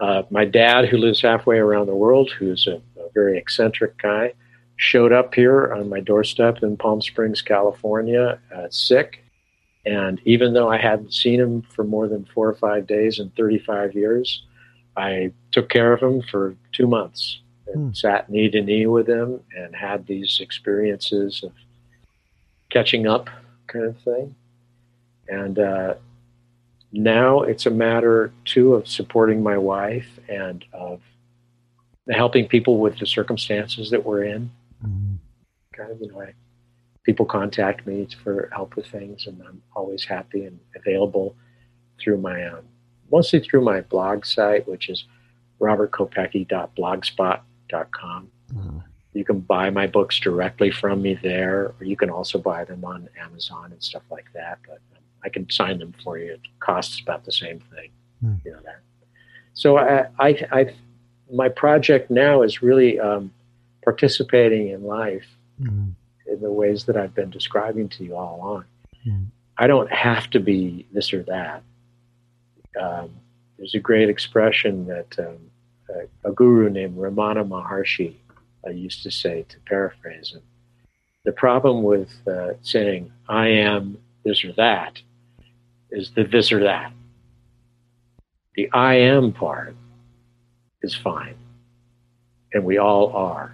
Uh, 0.00 0.22
my 0.30 0.46
dad, 0.46 0.88
who 0.88 0.96
lives 0.96 1.20
halfway 1.20 1.58
around 1.58 1.86
the 1.86 1.94
world, 1.94 2.30
who's 2.30 2.66
a, 2.66 2.76
a, 2.98 3.10
very 3.12 3.36
eccentric 3.36 3.98
guy, 3.98 4.32
showed 4.76 5.12
up 5.12 5.34
here 5.34 5.74
on 5.74 5.90
my 5.90 6.00
doorstep 6.00 6.62
in 6.62 6.78
Palm 6.78 7.02
Springs, 7.02 7.42
California, 7.42 8.40
uh, 8.54 8.66
sick. 8.70 9.22
And 9.86 10.20
even 10.24 10.52
though 10.52 10.68
I 10.68 10.78
hadn't 10.78 11.14
seen 11.14 11.40
him 11.40 11.62
for 11.62 11.84
more 11.84 12.06
than 12.06 12.26
four 12.34 12.48
or 12.48 12.54
five 12.54 12.86
days 12.86 13.18
in 13.18 13.30
35 13.30 13.94
years, 13.94 14.44
I 14.96 15.32
took 15.52 15.70
care 15.70 15.92
of 15.92 16.02
him 16.02 16.22
for 16.30 16.54
two 16.72 16.86
months 16.86 17.40
and 17.68 17.88
hmm. 17.88 17.92
sat 17.94 18.28
knee 18.28 18.50
to 18.50 18.60
knee 18.60 18.86
with 18.86 19.08
him 19.08 19.40
and 19.56 19.74
had 19.74 20.06
these 20.06 20.38
experiences 20.40 21.42
of 21.42 21.52
catching 22.70 23.06
up 23.06 23.30
kind 23.66 23.86
of 23.86 23.98
thing. 23.98 24.34
And 25.28 25.58
uh, 25.58 25.94
now 26.92 27.42
it's 27.42 27.66
a 27.66 27.70
matter 27.70 28.32
too 28.44 28.74
of 28.74 28.88
supporting 28.88 29.42
my 29.42 29.56
wife 29.56 30.08
and 30.28 30.64
of 30.72 31.00
helping 32.10 32.48
people 32.48 32.78
with 32.78 32.98
the 32.98 33.06
circumstances 33.06 33.90
that 33.90 34.04
we're 34.04 34.24
in. 34.24 34.50
Mm-hmm. 34.84 35.14
Kind 35.72 35.92
of, 35.92 36.00
you 36.00 36.08
know, 36.08 36.20
I, 36.20 36.32
people 37.04 37.26
contact 37.26 37.86
me 37.86 38.08
for 38.22 38.50
help 38.52 38.76
with 38.76 38.86
things, 38.86 39.26
and 39.26 39.42
I'm 39.46 39.60
always 39.74 40.04
happy 40.04 40.44
and 40.44 40.60
available 40.76 41.34
through 41.98 42.18
my 42.18 42.46
um, 42.46 42.62
mostly 43.10 43.40
through 43.40 43.62
my 43.62 43.80
blog 43.80 44.24
site, 44.24 44.68
which 44.68 44.88
is 44.88 45.06
robertkopecky.blogspot.com. 45.60 48.30
Mm-hmm. 48.52 48.78
You 49.12 49.24
can 49.24 49.40
buy 49.40 49.70
my 49.70 49.88
books 49.88 50.20
directly 50.20 50.70
from 50.70 51.02
me 51.02 51.14
there, 51.14 51.74
or 51.78 51.84
you 51.84 51.96
can 51.96 52.10
also 52.10 52.38
buy 52.38 52.64
them 52.64 52.84
on 52.84 53.08
Amazon 53.20 53.72
and 53.72 53.82
stuff 53.82 54.04
like 54.10 54.26
that. 54.34 54.58
But 54.66 54.78
I 55.24 55.28
can 55.28 55.50
sign 55.50 55.78
them 55.78 55.92
for 56.04 56.16
you. 56.18 56.34
It 56.34 56.42
costs 56.60 57.00
about 57.00 57.24
the 57.24 57.32
same 57.32 57.58
thing. 57.74 57.90
Hmm. 58.20 58.34
You 58.44 58.52
know 58.52 58.60
that. 58.64 58.82
So 59.54 59.78
I, 59.78 60.06
I, 60.18 60.46
I, 60.52 60.74
my 61.32 61.48
project 61.48 62.10
now 62.10 62.42
is 62.42 62.62
really 62.62 63.00
um, 63.00 63.32
participating 63.82 64.68
in 64.68 64.84
life 64.84 65.26
mm. 65.60 65.94
In 66.30 66.40
the 66.40 66.50
ways 66.50 66.84
that 66.84 66.96
I've 66.96 67.14
been 67.14 67.30
describing 67.30 67.88
to 67.90 68.04
you 68.04 68.16
all 68.16 68.36
along. 68.36 68.64
Mm. 69.06 69.26
I 69.58 69.66
don't 69.66 69.90
have 69.92 70.30
to 70.30 70.40
be 70.40 70.86
this 70.92 71.12
or 71.12 71.22
that. 71.24 71.62
Um, 72.80 73.10
there's 73.58 73.74
a 73.74 73.80
great 73.80 74.08
expression 74.08 74.86
that 74.86 75.18
um, 75.18 75.38
a, 75.90 76.28
a, 76.30 76.32
guru 76.32 76.70
named 76.70 76.96
Ramana 76.96 77.46
Maharshi 77.46 78.14
uh, 78.66 78.70
used 78.70 79.02
to 79.02 79.10
say, 79.10 79.44
to 79.48 79.56
paraphrase 79.66 80.32
him. 80.32 80.42
The 81.24 81.32
problem 81.32 81.82
with 81.82 82.10
uh, 82.26 82.52
saying, 82.62 83.12
I 83.28 83.48
am 83.48 83.98
this 84.24 84.44
or 84.44 84.52
that, 84.52 85.02
is 85.90 86.12
the 86.12 86.24
this 86.24 86.52
or 86.52 86.62
that. 86.64 86.92
The 88.54 88.70
I 88.72 88.94
am 88.94 89.32
part 89.32 89.74
is 90.82 90.94
fine. 90.94 91.36
And 92.52 92.64
we 92.64 92.78
all 92.78 93.12
are. 93.12 93.52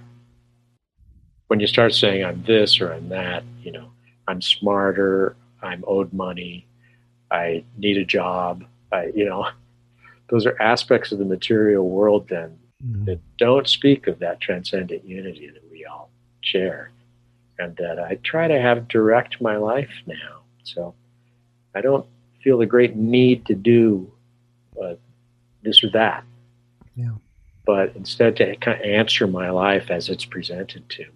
When 1.49 1.61
you 1.61 1.67
start 1.67 1.95
saying 1.95 2.25
I'm 2.25 2.43
this 2.45 2.81
or 2.81 2.93
I'm 2.93 3.09
that, 3.11 3.45
you 3.63 3.73
know, 3.73 3.91
I'm 4.29 4.43
smarter, 4.43 5.37
I'm 5.63 5.85
owed 5.87 6.13
money, 6.13 6.67
I 7.31 7.65
need 7.77 7.99
a 7.99 8.05
job, 8.05 8.65
I, 8.93 9.13
you 9.15 9.25
know, 9.25 9.49
those 10.29 10.47
are 10.47 10.61
aspects 10.61 11.13
of 11.13 11.19
the 11.19 11.25
material 11.25 11.89
world 11.89 12.29
then 12.29 12.59
mm-hmm. 12.85 13.05
that 13.05 13.21
don't 13.37 13.69
speak 13.69 14.07
of 14.07 14.19
that 14.19 14.41
transcendent 14.41 15.05
unity 15.05 15.51
that 15.51 15.63
we 15.71 15.85
all 15.85 16.11
share. 16.41 16.91
And 17.59 17.75
that 17.77 17.99
I 17.99 18.17
try 18.23 18.49
to 18.49 18.61
have 18.61 18.87
direct 18.89 19.41
my 19.41 19.57
life 19.57 19.91
now. 20.07 20.43
So 20.65 20.95
I 21.75 21.81
don't 21.81 22.07
feel 22.43 22.61
a 22.61 22.67
great 22.67 22.97
need 22.97 23.47
to 23.47 23.55
do 23.55 24.13
uh, 24.83 24.95
this 25.63 25.83
or 25.83 25.91
that. 25.91 26.25
Yeah. 26.95 27.13
But 27.65 27.97
instead, 27.97 28.37
to 28.37 28.57
kind 28.57 28.79
of 28.79 28.87
answer 28.87 29.27
my 29.27 29.51
life 29.51 29.91
as 29.91 30.09
it's 30.09 30.25
presented 30.25 30.89
to 30.91 31.03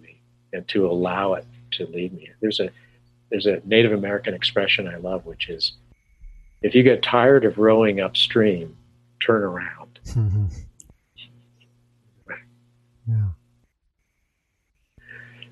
and 0.53 0.67
to 0.69 0.87
allow 0.87 1.33
it 1.33 1.45
to 1.71 1.85
lead 1.87 2.13
me. 2.13 2.29
There's 2.41 2.59
a 2.59 2.69
there's 3.29 3.45
a 3.45 3.61
Native 3.65 3.93
American 3.93 4.33
expression 4.33 4.87
I 4.87 4.97
love, 4.97 5.25
which 5.25 5.49
is, 5.49 5.73
"If 6.61 6.75
you 6.75 6.83
get 6.83 7.01
tired 7.01 7.45
of 7.45 7.57
rowing 7.57 8.01
upstream, 8.01 8.75
turn 9.25 9.43
around." 9.43 9.99
Mm-hmm. 10.07 10.45
Yeah. 13.07 13.29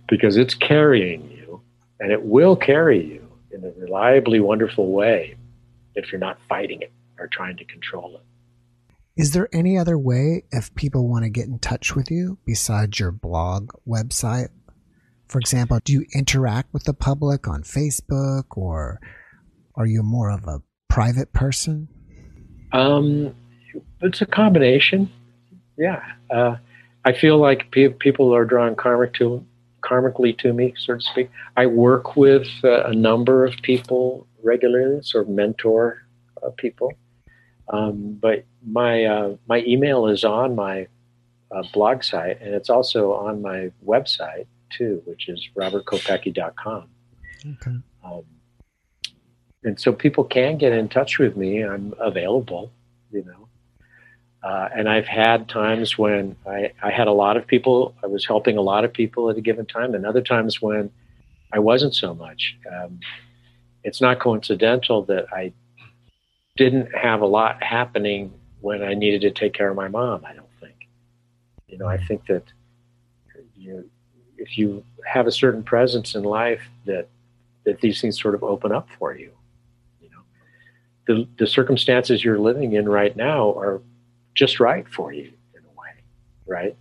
Because 0.08 0.38
it's 0.38 0.54
carrying 0.54 1.30
you, 1.32 1.62
and 2.00 2.12
it 2.12 2.22
will 2.22 2.56
carry 2.56 3.04
you 3.04 3.28
in 3.52 3.64
a 3.66 3.72
reliably 3.72 4.40
wonderful 4.40 4.92
way 4.92 5.36
if 5.96 6.12
you're 6.12 6.20
not 6.20 6.38
fighting 6.48 6.82
it 6.82 6.92
or 7.18 7.28
trying 7.28 7.58
to 7.58 7.66
control 7.66 8.16
it. 8.16 8.24
Is 9.20 9.34
there 9.34 9.50
any 9.52 9.78
other 9.78 9.98
way 9.98 10.44
if 10.52 10.74
people 10.76 11.08
want 11.08 11.26
to 11.26 11.30
get 11.30 11.48
in 11.48 11.60
touch 11.60 11.96
with 11.96 12.10
you 12.10 12.38
besides 12.46 13.00
your 13.00 13.12
blog 13.12 13.72
website? 13.86 14.48
For 15.30 15.38
example, 15.40 15.80
do 15.84 15.94
you 15.94 16.06
interact 16.14 16.74
with 16.74 16.86
the 16.86 16.94
public 16.94 17.48
on 17.48 17.62
Facebook 17.62 18.46
or 18.58 19.00
are 19.76 19.86
you 19.86 20.02
more 20.02 20.32
of 20.32 20.46
a 20.48 20.62
private 20.88 21.32
person? 21.34 21.88
Um, 22.72 23.36
it's 24.02 24.22
a 24.22 24.26
combination. 24.26 25.12
Yeah. 25.78 26.04
Uh, 26.32 26.58
I 27.06 27.14
feel 27.14 27.38
like 27.38 27.70
pe- 27.70 27.90
people 27.90 28.34
are 28.36 28.44
drawn 28.44 28.76
karmic 28.76 29.14
to, 29.16 29.46
karmically 29.82 30.36
to 30.40 30.52
me, 30.52 30.74
so 30.78 30.96
to 30.96 31.02
speak. 31.02 31.30
I 31.56 31.68
work 31.68 32.16
with 32.16 32.48
uh, 32.64 32.86
a 32.86 32.94
number 32.96 33.46
of 33.46 33.56
people 33.62 34.28
regularly, 34.44 35.04
sort 35.04 35.26
of 35.26 35.30
mentor 35.30 36.02
uh, 36.42 36.50
people. 36.58 36.94
Um, 37.72 38.18
but 38.20 38.46
my 38.66 39.06
uh, 39.06 39.36
my 39.48 39.60
email 39.60 40.08
is 40.08 40.24
on 40.24 40.56
my 40.56 40.88
uh, 41.52 41.62
blog 41.72 42.04
site, 42.04 42.42
and 42.42 42.56
it's 42.56 42.70
also 42.70 43.14
on 43.14 43.44
my 43.44 43.72
website 43.86 44.48
too, 44.70 45.02
which 45.06 45.30
is 45.30 45.50
robertkopecky.com. 45.56 46.90
Okay. 47.46 47.78
Um, 48.04 48.24
and 49.64 49.80
so 49.80 49.92
people 49.92 50.24
can 50.24 50.58
get 50.58 50.72
in 50.72 50.88
touch 50.88 51.20
with 51.20 51.36
me. 51.36 51.64
I'm 51.64 51.94
available, 52.00 52.72
you 53.12 53.24
know. 53.26 53.48
Uh, 54.42 54.70
and 54.74 54.88
I've 54.88 55.06
had 55.06 55.50
times 55.50 55.98
when 55.98 56.36
I, 56.48 56.72
I 56.82 56.92
had 56.92 57.08
a 57.08 57.12
lot 57.12 57.36
of 57.36 57.46
people, 57.46 57.94
I 58.02 58.08
was 58.08 58.26
helping 58.26 58.58
a 58.58 58.62
lot 58.62 58.86
of 58.86 58.94
people 58.94 59.30
at 59.30 59.38
a 59.38 59.42
given 59.42 59.66
time, 59.66 59.94
and 59.94 60.06
other 60.06 60.22
times 60.22 60.62
when 60.62 60.92
I 61.52 61.60
wasn't 61.60 61.94
so 61.94 62.14
much. 62.14 62.56
Um, 62.72 63.00
it's 63.84 64.00
not 64.00 64.20
coincidental 64.20 65.04
that 65.06 65.26
I 65.34 65.52
didn't 66.56 66.96
have 66.96 67.22
a 67.22 67.26
lot 67.26 67.62
happening 67.64 68.34
when 68.62 68.84
I 68.84 68.94
needed 68.94 69.22
to 69.22 69.32
take 69.32 69.54
care 69.54 69.70
of 69.70 69.76
my 69.76 69.88
mom. 69.88 70.24
I 70.26 70.34
don't 70.34 70.48
think. 70.62 70.88
You 71.68 71.78
know, 71.78 71.88
I 71.88 71.98
mm. 71.98 72.08
think 72.08 72.26
that 72.28 72.44
you, 73.56 73.90
if 74.40 74.58
you 74.58 74.84
have 75.06 75.28
a 75.28 75.32
certain 75.32 75.64
presence 75.64 76.16
in 76.16 76.24
life, 76.24 76.62
that 76.86 77.08
that 77.66 77.82
these 77.82 78.02
things 78.02 78.20
sort 78.20 78.36
of 78.36 78.44
open 78.44 78.72
up 78.72 78.88
for 78.98 79.16
you. 79.16 79.32
You 80.02 80.10
know, 80.10 80.22
the 81.08 81.28
the 81.38 81.48
circumstances 81.48 82.24
you're 82.24 82.40
living 82.40 82.74
in 82.74 82.88
right 82.88 83.16
now 83.16 83.52
are 83.52 83.82
just 84.34 84.60
right 84.60 84.88
for 84.88 85.12
you 85.12 85.32
in 85.54 85.62
a 85.62 85.80
way, 85.80 85.92
right? 86.48 86.76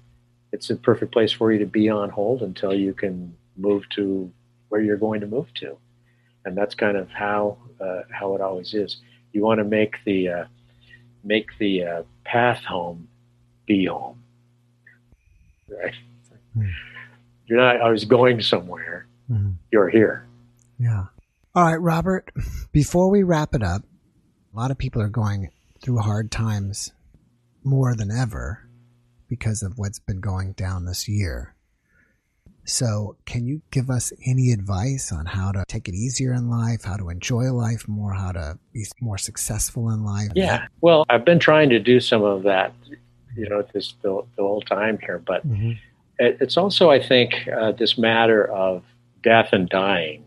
It's 0.52 0.70
a 0.70 0.76
perfect 0.76 1.12
place 1.12 1.32
for 1.32 1.52
you 1.52 1.58
to 1.58 1.66
be 1.66 1.88
on 1.88 2.10
hold 2.10 2.42
until 2.42 2.74
you 2.74 2.94
can 2.94 3.36
move 3.56 3.88
to 3.90 4.32
where 4.68 4.80
you're 4.80 4.96
going 4.96 5.20
to 5.20 5.26
move 5.26 5.52
to, 5.54 5.76
and 6.44 6.56
that's 6.56 6.74
kind 6.74 6.96
of 6.96 7.08
how 7.10 7.58
uh, 7.80 8.02
how 8.10 8.34
it 8.34 8.40
always 8.40 8.72
is. 8.74 8.98
You 9.32 9.42
want 9.42 9.58
to 9.58 9.64
make 9.64 9.96
the 10.04 10.28
uh, 10.28 10.44
make 11.24 11.48
the 11.58 11.84
uh, 11.84 12.02
path 12.24 12.62
home 12.64 13.08
be 13.66 13.86
home, 13.86 14.22
right? 15.68 15.94
You're 17.48 17.60
not 17.60 17.80
always 17.80 18.04
going 18.04 18.42
somewhere. 18.42 19.06
Mm. 19.30 19.54
You're 19.72 19.88
here. 19.88 20.26
Yeah. 20.78 21.06
All 21.54 21.64
right, 21.64 21.80
Robert. 21.80 22.30
Before 22.72 23.10
we 23.10 23.22
wrap 23.22 23.54
it 23.54 23.62
up, 23.62 23.82
a 24.52 24.56
lot 24.56 24.70
of 24.70 24.78
people 24.78 25.02
are 25.02 25.08
going 25.08 25.50
through 25.82 25.98
hard 25.98 26.30
times 26.30 26.92
more 27.64 27.94
than 27.94 28.10
ever 28.10 28.68
because 29.28 29.62
of 29.62 29.78
what's 29.78 29.98
been 29.98 30.20
going 30.20 30.52
down 30.52 30.84
this 30.84 31.08
year. 31.08 31.54
So, 32.64 33.16
can 33.24 33.46
you 33.46 33.62
give 33.70 33.88
us 33.88 34.12
any 34.26 34.52
advice 34.52 35.10
on 35.10 35.24
how 35.24 35.52
to 35.52 35.64
take 35.68 35.88
it 35.88 35.94
easier 35.94 36.34
in 36.34 36.50
life, 36.50 36.84
how 36.84 36.98
to 36.98 37.08
enjoy 37.08 37.50
life 37.50 37.88
more, 37.88 38.12
how 38.12 38.32
to 38.32 38.58
be 38.74 38.84
more 39.00 39.16
successful 39.16 39.88
in 39.88 40.04
life? 40.04 40.28
Yeah. 40.34 40.66
Well, 40.82 41.06
I've 41.08 41.24
been 41.24 41.38
trying 41.38 41.70
to 41.70 41.78
do 41.78 41.98
some 41.98 42.22
of 42.22 42.42
that, 42.42 42.74
you 43.34 43.48
know, 43.48 43.64
this 43.72 43.94
the, 44.02 44.22
the 44.36 44.42
whole 44.42 44.60
time 44.60 44.98
here, 45.00 45.18
but 45.18 45.48
mm-hmm. 45.48 45.72
It, 46.18 46.38
it's 46.40 46.56
also, 46.56 46.90
I 46.90 47.02
think, 47.02 47.48
uh, 47.48 47.72
this 47.72 47.96
matter 47.96 48.46
of 48.46 48.82
death 49.22 49.50
and 49.52 49.68
dying, 49.68 50.24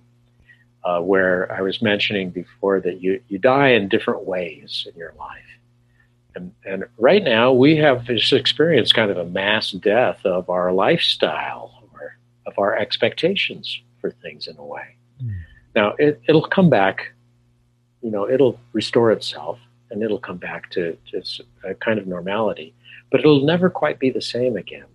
uh, 0.84 1.00
where 1.02 1.52
I 1.52 1.62
was 1.62 1.82
mentioning 1.82 2.32
before 2.32 2.80
that 2.82 3.02
you 3.02 3.22
you 3.28 3.38
die 3.38 3.70
in 3.70 3.89
different 3.89 4.26
ways 4.26 4.88
in 4.92 4.98
your 4.98 5.14
life. 5.18 5.39
And, 6.34 6.54
and 6.66 6.86
right 6.98 7.24
now, 7.24 7.52
we 7.52 7.76
have 7.78 8.08
this 8.08 8.32
experience 8.32 8.94
kind 8.94 9.12
of 9.12 9.18
a 9.18 9.26
mass 9.26 9.72
death 9.72 10.26
of 10.26 10.50
our 10.50 10.72
lifestyle 10.72 11.84
or 11.94 12.16
of 12.46 12.54
our 12.58 12.78
expectations 12.78 13.82
for 14.00 14.12
things 14.12 14.48
in 14.48 14.58
a 14.58 14.64
way. 14.64 14.96
Mm. 15.22 15.36
Now, 15.76 15.94
it, 16.00 16.22
it'll 16.28 16.48
come 16.48 16.70
back, 16.70 17.12
you 18.02 18.10
know, 18.10 18.30
it'll 18.30 18.60
restore 18.72 19.12
itself 19.12 19.60
and 19.89 20.02
it'll 20.02 20.20
come 20.20 20.38
back 20.38 20.70
to 20.72 20.98
just 21.06 21.42
a 21.66 21.74
kind 21.76 22.00
of 22.00 22.08
normality, 22.08 22.74
but 23.12 23.20
it'll 23.20 23.46
never 23.46 23.70
quite 23.70 24.00
be 24.00 24.10
the 24.10 24.22
same 24.22 24.56
again. 24.56 24.86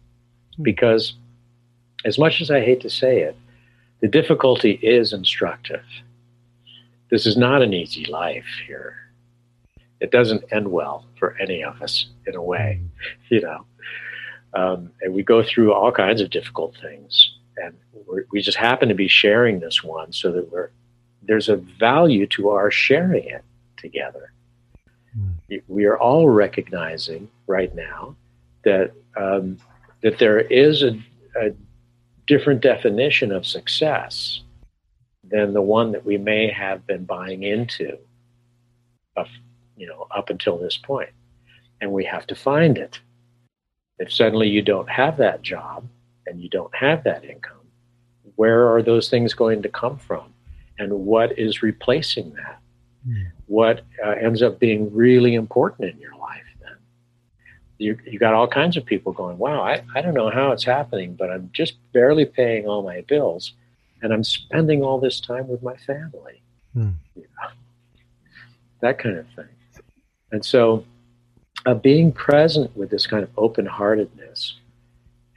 Because, 0.60 1.14
as 2.04 2.18
much 2.18 2.40
as 2.40 2.50
I 2.50 2.60
hate 2.60 2.80
to 2.80 2.90
say 2.90 3.20
it, 3.20 3.36
the 4.00 4.08
difficulty 4.08 4.72
is 4.82 5.12
instructive. 5.12 5.84
This 7.10 7.26
is 7.26 7.36
not 7.36 7.62
an 7.62 7.72
easy 7.72 8.04
life 8.06 8.46
here. 8.66 8.96
It 10.00 10.10
doesn't 10.10 10.44
end 10.52 10.68
well 10.68 11.06
for 11.18 11.36
any 11.38 11.64
of 11.64 11.80
us 11.80 12.06
in 12.26 12.34
a 12.34 12.42
way, 12.42 12.80
you 13.28 13.40
know. 13.40 13.64
Um, 14.54 14.90
and 15.02 15.12
we 15.12 15.22
go 15.22 15.42
through 15.42 15.72
all 15.72 15.92
kinds 15.92 16.20
of 16.20 16.30
difficult 16.30 16.76
things 16.80 17.36
and 17.56 17.74
we 18.30 18.40
just 18.40 18.56
happen 18.56 18.88
to 18.88 18.94
be 18.94 19.08
sharing 19.08 19.60
this 19.60 19.82
one 19.82 20.12
so 20.12 20.32
that 20.32 20.50
we're 20.50 20.70
there's 21.22 21.48
a 21.48 21.56
value 21.56 22.26
to 22.26 22.50
our 22.50 22.70
sharing 22.70 23.24
it 23.24 23.42
together. 23.76 24.32
Mm. 25.18 25.62
We 25.66 25.84
are 25.86 25.98
all 25.98 26.28
recognizing 26.28 27.28
right 27.48 27.74
now 27.74 28.14
that 28.64 28.92
um, 29.16 29.58
that 30.02 30.18
there 30.18 30.40
is 30.40 30.82
a, 30.82 30.98
a 31.40 31.50
different 32.26 32.60
definition 32.60 33.32
of 33.32 33.46
success 33.46 34.42
than 35.28 35.52
the 35.52 35.62
one 35.62 35.92
that 35.92 36.04
we 36.04 36.18
may 36.18 36.50
have 36.50 36.86
been 36.86 37.04
buying 37.04 37.42
into, 37.42 37.98
of, 39.16 39.26
you 39.76 39.86
know, 39.86 40.06
up 40.10 40.30
until 40.30 40.58
this 40.58 40.76
point, 40.76 41.10
and 41.80 41.92
we 41.92 42.04
have 42.04 42.26
to 42.26 42.34
find 42.34 42.78
it. 42.78 43.00
If 43.98 44.12
suddenly 44.12 44.48
you 44.48 44.62
don't 44.62 44.90
have 44.90 45.16
that 45.18 45.42
job, 45.42 45.88
and 46.26 46.40
you 46.40 46.48
don't 46.48 46.74
have 46.74 47.04
that 47.04 47.24
income, 47.24 47.66
where 48.34 48.68
are 48.68 48.82
those 48.82 49.08
things 49.08 49.34
going 49.34 49.62
to 49.62 49.68
come 49.68 49.96
from? 49.96 50.32
And 50.78 50.92
what 50.92 51.38
is 51.38 51.62
replacing 51.62 52.34
that? 52.34 52.58
Mm. 53.08 53.30
What 53.46 53.82
uh, 54.04 54.10
ends 54.10 54.42
up 54.42 54.58
being 54.58 54.94
really 54.94 55.34
important 55.34 55.90
in 55.90 55.98
your 55.98 56.10
life? 56.12 56.15
You, 57.78 57.98
you 58.06 58.18
got 58.18 58.34
all 58.34 58.48
kinds 58.48 58.76
of 58.76 58.84
people 58.84 59.12
going, 59.12 59.38
wow, 59.38 59.62
I, 59.62 59.82
I 59.94 60.00
don't 60.00 60.14
know 60.14 60.30
how 60.30 60.52
it's 60.52 60.64
happening, 60.64 61.14
but 61.14 61.30
I'm 61.30 61.50
just 61.52 61.74
barely 61.92 62.24
paying 62.24 62.66
all 62.66 62.82
my 62.82 63.02
bills 63.02 63.52
and 64.02 64.12
I'm 64.12 64.24
spending 64.24 64.82
all 64.82 64.98
this 64.98 65.20
time 65.20 65.48
with 65.48 65.62
my 65.62 65.76
family. 65.76 66.42
Mm. 66.76 66.94
You 67.14 67.22
know, 67.22 67.48
that 68.80 68.98
kind 68.98 69.18
of 69.18 69.26
thing. 69.34 69.48
And 70.32 70.44
so 70.44 70.84
uh, 71.66 71.74
being 71.74 72.12
present 72.12 72.74
with 72.76 72.90
this 72.90 73.06
kind 73.06 73.22
of 73.22 73.30
open 73.36 73.66
heartedness 73.66 74.54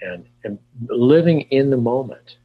and, 0.01 0.25
and 0.43 0.59
living 0.87 1.41
in 1.41 1.69
the 1.69 1.77
moment 1.77 2.37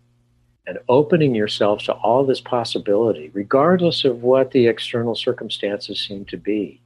and 0.67 0.79
opening 0.89 1.35
yourself 1.35 1.83
to 1.83 1.93
all 1.93 2.25
this 2.25 2.41
possibility, 2.41 3.31
regardless 3.35 4.05
of 4.05 4.23
what 4.23 4.51
the 4.53 4.67
external 4.67 5.15
circumstances 5.15 6.01
seem 6.01 6.25
to 6.25 6.37
be, 6.37 6.81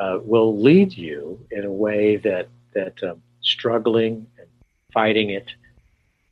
uh, 0.00 0.18
will 0.22 0.58
lead 0.58 0.92
you 0.92 1.38
in 1.50 1.64
a 1.64 1.70
way 1.70 2.16
that 2.16 2.48
that 2.72 3.00
um, 3.02 3.22
struggling 3.42 4.26
and 4.38 4.48
fighting 4.92 5.30
it, 5.30 5.48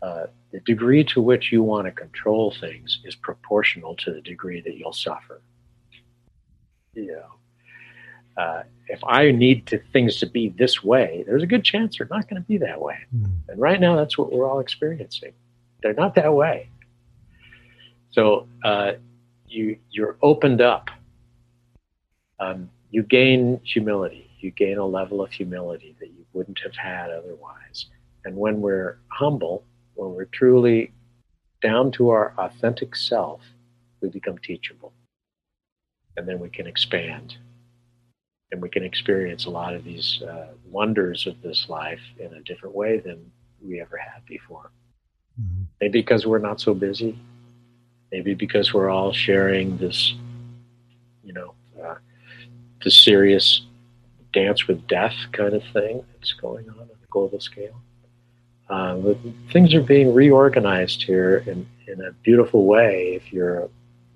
uh, 0.02 0.26
the 0.52 0.60
degree 0.60 1.04
to 1.04 1.20
which 1.20 1.52
you 1.52 1.62
want 1.62 1.86
to 1.86 1.92
control 1.92 2.54
things 2.60 3.00
is 3.04 3.14
proportional 3.14 3.94
to 3.96 4.12
the 4.12 4.20
degree 4.22 4.60
that 4.60 4.76
you'll 4.76 4.92
suffer. 4.92 5.42
You 6.94 7.12
know, 7.12 8.42
uh, 8.42 8.62
if 8.88 9.00
I 9.04 9.30
need 9.30 9.66
to, 9.66 9.78
things 9.92 10.18
to 10.20 10.26
be 10.26 10.48
this 10.48 10.82
way, 10.82 11.24
there's 11.26 11.42
a 11.42 11.46
good 11.46 11.64
chance 11.64 11.98
they're 11.98 12.08
not 12.10 12.28
going 12.28 12.40
to 12.42 12.48
be 12.48 12.58
that 12.58 12.80
way. 12.80 12.98
Mm. 13.14 13.30
And 13.48 13.60
right 13.60 13.80
now, 13.80 13.96
that's 13.96 14.16
what 14.16 14.32
we're 14.32 14.48
all 14.48 14.60
experiencing. 14.60 15.32
They're 15.82 15.94
not 15.94 16.14
that 16.14 16.32
way. 16.32 16.70
So 18.10 18.48
uh, 18.64 18.92
you 19.46 19.78
you're 19.90 20.16
opened 20.22 20.60
up. 20.60 20.90
Um, 22.40 22.70
you 22.90 23.02
gain 23.02 23.60
humility. 23.64 24.30
You 24.40 24.50
gain 24.50 24.78
a 24.78 24.86
level 24.86 25.20
of 25.20 25.30
humility 25.30 25.96
that 26.00 26.08
you 26.08 26.24
wouldn't 26.32 26.60
have 26.60 26.76
had 26.76 27.10
otherwise. 27.10 27.86
And 28.24 28.36
when 28.36 28.60
we're 28.60 28.98
humble, 29.08 29.64
when 29.94 30.14
we're 30.14 30.26
truly 30.26 30.92
down 31.60 31.90
to 31.92 32.10
our 32.10 32.34
authentic 32.38 32.94
self, 32.94 33.40
we 34.00 34.08
become 34.08 34.38
teachable. 34.38 34.92
And 36.16 36.26
then 36.28 36.38
we 36.38 36.48
can 36.48 36.66
expand 36.66 37.36
and 38.50 38.62
we 38.62 38.68
can 38.68 38.82
experience 38.84 39.44
a 39.44 39.50
lot 39.50 39.74
of 39.74 39.84
these 39.84 40.22
uh, 40.22 40.48
wonders 40.66 41.26
of 41.26 41.40
this 41.42 41.68
life 41.68 42.00
in 42.18 42.32
a 42.32 42.40
different 42.40 42.74
way 42.74 42.98
than 42.98 43.30
we 43.62 43.80
ever 43.80 43.96
had 43.96 44.24
before. 44.26 44.70
Mm-hmm. 45.40 45.64
Maybe 45.80 46.00
because 46.00 46.26
we're 46.26 46.38
not 46.38 46.60
so 46.60 46.74
busy. 46.74 47.18
Maybe 48.10 48.34
because 48.34 48.72
we're 48.72 48.88
all 48.88 49.12
sharing 49.12 49.76
this, 49.76 50.14
you 51.22 51.34
know, 51.34 51.54
the 52.82 52.90
serious 52.90 53.62
dance 54.32 54.66
with 54.66 54.86
death 54.86 55.16
kind 55.32 55.54
of 55.54 55.62
thing 55.72 56.04
that's 56.14 56.32
going 56.32 56.68
on 56.68 56.78
on 56.78 56.88
a 56.90 57.06
global 57.10 57.40
scale. 57.40 57.80
Uh, 58.68 59.14
things 59.52 59.74
are 59.74 59.82
being 59.82 60.12
reorganized 60.12 61.02
here 61.02 61.38
in, 61.46 61.66
in 61.86 62.00
a 62.02 62.12
beautiful 62.22 62.66
way 62.66 63.14
if 63.14 63.32
you're 63.32 63.64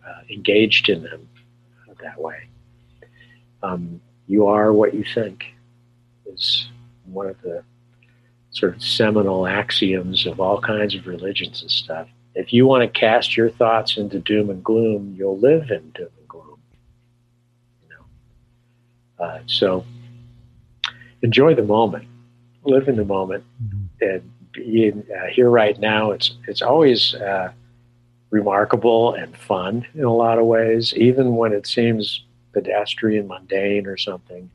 uh, 0.07 0.21
engaged 0.29 0.89
in 0.91 1.03
them 1.03 1.27
that 2.03 2.21
way. 2.21 2.49
Um, 3.63 4.01
you 4.29 4.47
are 4.47 4.73
what 4.73 4.95
you 4.95 5.05
think 5.05 5.45
is 6.27 6.69
one 7.07 7.27
of 7.27 7.41
the 7.43 7.65
sort 8.51 8.77
of 8.77 8.83
seminal 8.83 9.47
axioms 9.47 10.27
of 10.27 10.41
all 10.41 10.61
kinds 10.61 10.95
of 10.95 11.07
religions 11.07 11.63
and 11.63 11.71
stuff. 11.71 12.09
If 12.35 12.53
you 12.53 12.67
want 12.67 12.83
to 12.83 13.01
cast 13.01 13.37
your 13.37 13.51
thoughts 13.51 13.97
into 13.97 14.19
doom 14.19 14.51
and 14.51 14.63
gloom, 14.63 15.15
you'll 15.17 15.39
live 15.39 15.71
in 15.71 15.91
doom 15.91 16.09
and 16.19 16.29
gloom. 16.29 16.59
You 17.83 17.89
know, 17.91 18.05
uh, 19.23 19.39
so 19.47 19.85
enjoy 21.23 21.55
the 21.55 21.63
moment, 21.63 22.07
live 22.65 22.89
in 22.89 22.97
the 22.97 23.05
moment, 23.05 23.45
mm-hmm. 23.63 23.87
and 24.01 24.33
be 24.53 24.89
in, 24.89 25.07
uh, 25.15 25.27
here 25.27 25.51
right 25.51 25.79
now. 25.79 26.11
It's 26.11 26.35
it's 26.47 26.63
always 26.63 27.15
uh, 27.15 27.53
remarkable 28.31 29.15
and 29.15 29.37
fun 29.37 29.87
in 29.95 30.05
a 30.05 30.13
lot 30.13 30.39
of 30.39 30.47
ways, 30.47 30.93
even 30.95 31.37
when 31.37 31.53
it 31.53 31.67
seems 31.67 32.25
pedestrian, 32.53 33.29
mundane, 33.29 33.87
or 33.87 33.97
something 33.97 34.51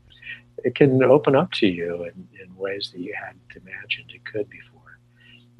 it 0.64 0.74
can 0.74 1.02
open 1.02 1.36
up 1.36 1.52
to 1.52 1.66
you 1.66 2.04
in, 2.04 2.28
in 2.42 2.56
ways 2.56 2.90
that 2.92 3.00
you 3.00 3.14
hadn't 3.18 3.40
imagined 3.54 4.10
it 4.14 4.24
could 4.24 4.48
before. 4.50 4.98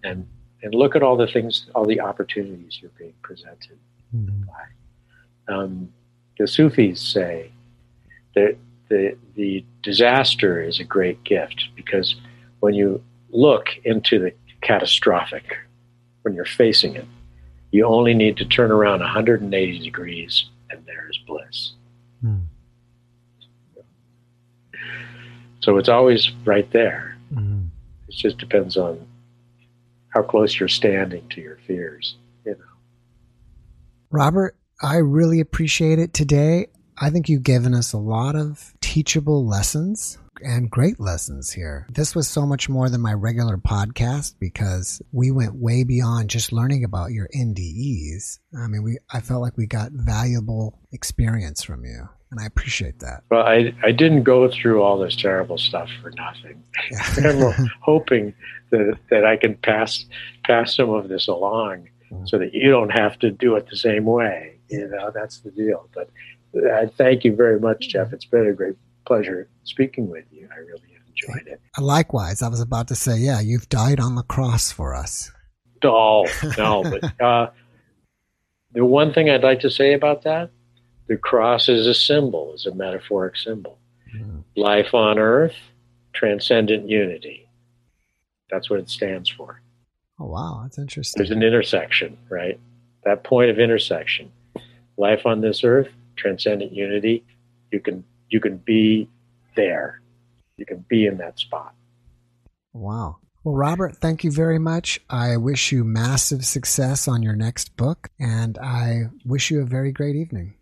And 0.04 0.26
and 0.62 0.74
look 0.74 0.96
at 0.96 1.04
all 1.04 1.16
the 1.16 1.28
things, 1.28 1.66
all 1.74 1.84
the 1.84 2.00
opportunities 2.00 2.80
you're 2.82 2.90
being 2.98 3.14
presented 3.22 3.78
mm-hmm. 4.14 4.42
by. 4.42 5.54
Um, 5.54 5.92
the 6.36 6.48
Sufis 6.48 7.00
say 7.00 7.52
that 8.34 8.56
the 8.88 9.16
the 9.34 9.64
disaster 9.82 10.62
is 10.62 10.80
a 10.80 10.84
great 10.84 11.22
gift 11.24 11.68
because 11.76 12.16
when 12.60 12.74
you 12.74 13.02
look 13.30 13.68
into 13.84 14.18
the 14.18 14.32
catastrophic, 14.60 15.56
when 16.22 16.34
you're 16.34 16.44
facing 16.44 16.96
it, 16.96 17.06
you 17.70 17.84
only 17.86 18.14
need 18.14 18.36
to 18.38 18.44
turn 18.44 18.70
around 18.70 19.00
180 19.00 19.78
degrees 19.78 20.46
and 20.70 20.84
there's 20.86 21.18
bliss. 21.26 21.72
Mm. 22.24 22.44
So 25.60 25.76
it's 25.76 25.88
always 25.88 26.30
right 26.44 26.70
there. 26.72 27.16
Mm. 27.34 27.68
It 28.08 28.14
just 28.14 28.38
depends 28.38 28.76
on 28.76 29.06
how 30.10 30.22
close 30.22 30.58
you're 30.58 30.68
standing 30.68 31.28
to 31.28 31.40
your 31.40 31.58
fears, 31.66 32.16
you 32.44 32.52
know. 32.52 32.64
Robert, 34.10 34.56
I 34.80 34.96
really 34.96 35.40
appreciate 35.40 35.98
it 35.98 36.14
today. 36.14 36.68
I 37.00 37.10
think 37.10 37.28
you've 37.28 37.44
given 37.44 37.74
us 37.74 37.92
a 37.92 37.98
lot 37.98 38.34
of 38.34 38.74
teachable 38.80 39.46
lessons 39.46 40.18
and 40.42 40.70
great 40.70 40.98
lessons 40.98 41.52
here. 41.52 41.86
This 41.90 42.14
was 42.14 42.28
so 42.28 42.44
much 42.46 42.68
more 42.68 42.88
than 42.88 43.00
my 43.00 43.12
regular 43.12 43.56
podcast 43.56 44.34
because 44.40 45.00
we 45.12 45.30
went 45.30 45.54
way 45.54 45.84
beyond 45.84 46.30
just 46.30 46.52
learning 46.52 46.84
about 46.84 47.12
your 47.12 47.28
NDEs. 47.36 48.38
I 48.56 48.66
mean, 48.66 48.82
we 48.82 48.98
I 49.12 49.20
felt 49.20 49.42
like 49.42 49.56
we 49.56 49.66
got 49.66 49.92
valuable 49.92 50.78
experience 50.92 51.62
from 51.62 51.84
you. 51.84 52.08
And 52.30 52.40
I 52.40 52.46
appreciate 52.46 52.98
that. 52.98 53.22
Well, 53.30 53.46
I, 53.46 53.72
I 53.82 53.90
didn't 53.90 54.24
go 54.24 54.50
through 54.50 54.82
all 54.82 54.98
this 54.98 55.16
terrible 55.16 55.56
stuff 55.56 55.88
for 56.02 56.10
nothing. 56.10 56.62
I'm 57.24 57.70
hoping 57.80 58.34
that, 58.70 58.98
that 59.10 59.24
I 59.24 59.36
can 59.36 59.54
pass 59.56 60.04
pass 60.44 60.76
some 60.76 60.90
of 60.90 61.08
this 61.08 61.26
along 61.28 61.88
mm-hmm. 62.12 62.26
so 62.26 62.38
that 62.38 62.52
you 62.52 62.70
don't 62.70 62.90
have 62.90 63.18
to 63.20 63.30
do 63.30 63.56
it 63.56 63.68
the 63.70 63.76
same 63.76 64.04
way. 64.04 64.58
You 64.68 64.88
know, 64.88 65.10
that's 65.14 65.40
the 65.40 65.50
deal. 65.50 65.88
But 65.94 66.10
I 66.54 66.86
thank 66.86 67.24
you 67.24 67.34
very 67.34 67.60
much, 67.60 67.88
Jeff. 67.88 68.12
It's 68.12 68.24
been 68.24 68.46
a 68.46 68.52
great 68.52 68.76
pleasure 69.06 69.48
speaking 69.64 70.08
with 70.08 70.24
you. 70.30 70.48
I 70.52 70.58
really 70.58 70.96
enjoyed 71.08 71.46
it. 71.46 71.60
Likewise, 71.78 72.42
I 72.42 72.48
was 72.48 72.60
about 72.60 72.88
to 72.88 72.94
say, 72.94 73.16
yeah, 73.16 73.40
you've 73.40 73.68
died 73.68 74.00
on 74.00 74.14
the 74.14 74.22
cross 74.22 74.72
for 74.72 74.94
us. 74.94 75.30
Oh, 75.84 76.26
no, 76.58 76.82
but 76.82 77.20
uh, 77.20 77.50
the 78.72 78.84
one 78.84 79.12
thing 79.12 79.30
I'd 79.30 79.42
like 79.42 79.60
to 79.60 79.70
say 79.70 79.94
about 79.94 80.22
that, 80.22 80.50
the 81.06 81.16
cross 81.16 81.68
is 81.68 81.86
a 81.86 81.94
symbol, 81.94 82.54
is 82.54 82.66
a 82.66 82.74
metaphoric 82.74 83.36
symbol. 83.36 83.78
Mm. 84.14 84.44
Life 84.56 84.94
on 84.94 85.18
earth, 85.18 85.54
transcendent 86.12 86.88
unity. 86.88 87.48
That's 88.50 88.70
what 88.70 88.80
it 88.80 88.88
stands 88.88 89.28
for. 89.28 89.60
Oh, 90.20 90.26
wow, 90.26 90.60
that's 90.62 90.78
interesting. 90.78 91.20
There's 91.20 91.30
an 91.30 91.42
intersection, 91.42 92.18
right? 92.28 92.58
That 93.04 93.24
point 93.24 93.50
of 93.50 93.58
intersection. 93.58 94.32
Life 94.96 95.26
on 95.26 95.40
this 95.40 95.62
earth, 95.62 95.88
transcendent 96.18 96.72
unity, 96.72 97.24
you 97.72 97.80
can 97.80 98.04
you 98.28 98.40
can 98.40 98.58
be 98.58 99.08
there. 99.56 100.00
You 100.56 100.66
can 100.66 100.84
be 100.88 101.06
in 101.06 101.16
that 101.18 101.38
spot. 101.38 101.74
Wow. 102.72 103.16
Well, 103.44 103.54
Robert, 103.54 103.96
thank 103.96 104.24
you 104.24 104.30
very 104.30 104.58
much. 104.58 105.00
I 105.08 105.36
wish 105.36 105.72
you 105.72 105.84
massive 105.84 106.44
success 106.44 107.08
on 107.08 107.22
your 107.22 107.36
next 107.36 107.76
book, 107.76 108.08
and 108.18 108.58
I 108.58 109.04
wish 109.24 109.50
you 109.50 109.62
a 109.62 109.64
very 109.64 109.92
great 109.92 110.16
evening. 110.16 110.54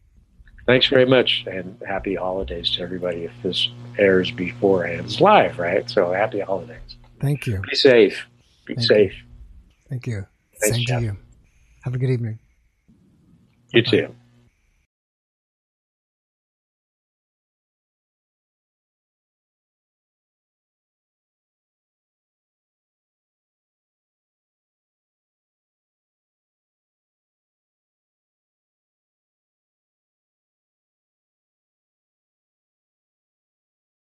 Thanks 0.67 0.87
very 0.89 1.07
much, 1.07 1.45
and 1.47 1.81
happy 1.87 2.15
holidays 2.15 2.71
to 2.73 2.83
everybody. 2.83 3.25
If 3.25 3.33
this 3.43 3.69
airs 3.99 4.31
beforehand, 4.31 5.07
it's 5.07 5.21
live, 5.21 5.59
right? 5.59 5.89
So 5.89 6.13
happy 6.13 6.41
holidays. 6.41 6.97
Thank 7.21 7.47
you. 7.47 7.63
Be 7.69 7.77
safe. 7.77 8.27
Be 8.67 8.75
Thank 8.75 8.87
safe. 8.87 9.13
You. 9.15 9.25
Thank 9.89 10.07
you. 10.07 10.27
Thanks, 10.61 10.77
Same 10.77 10.87
Jeff. 10.87 11.01
to 11.01 11.05
you. 11.07 11.17
Have 11.85 11.95
a 11.95 11.99
good 11.99 12.11
evening. 12.11 12.39
You 13.73 13.83
Bye-bye. 13.83 13.91
too. 13.91 14.15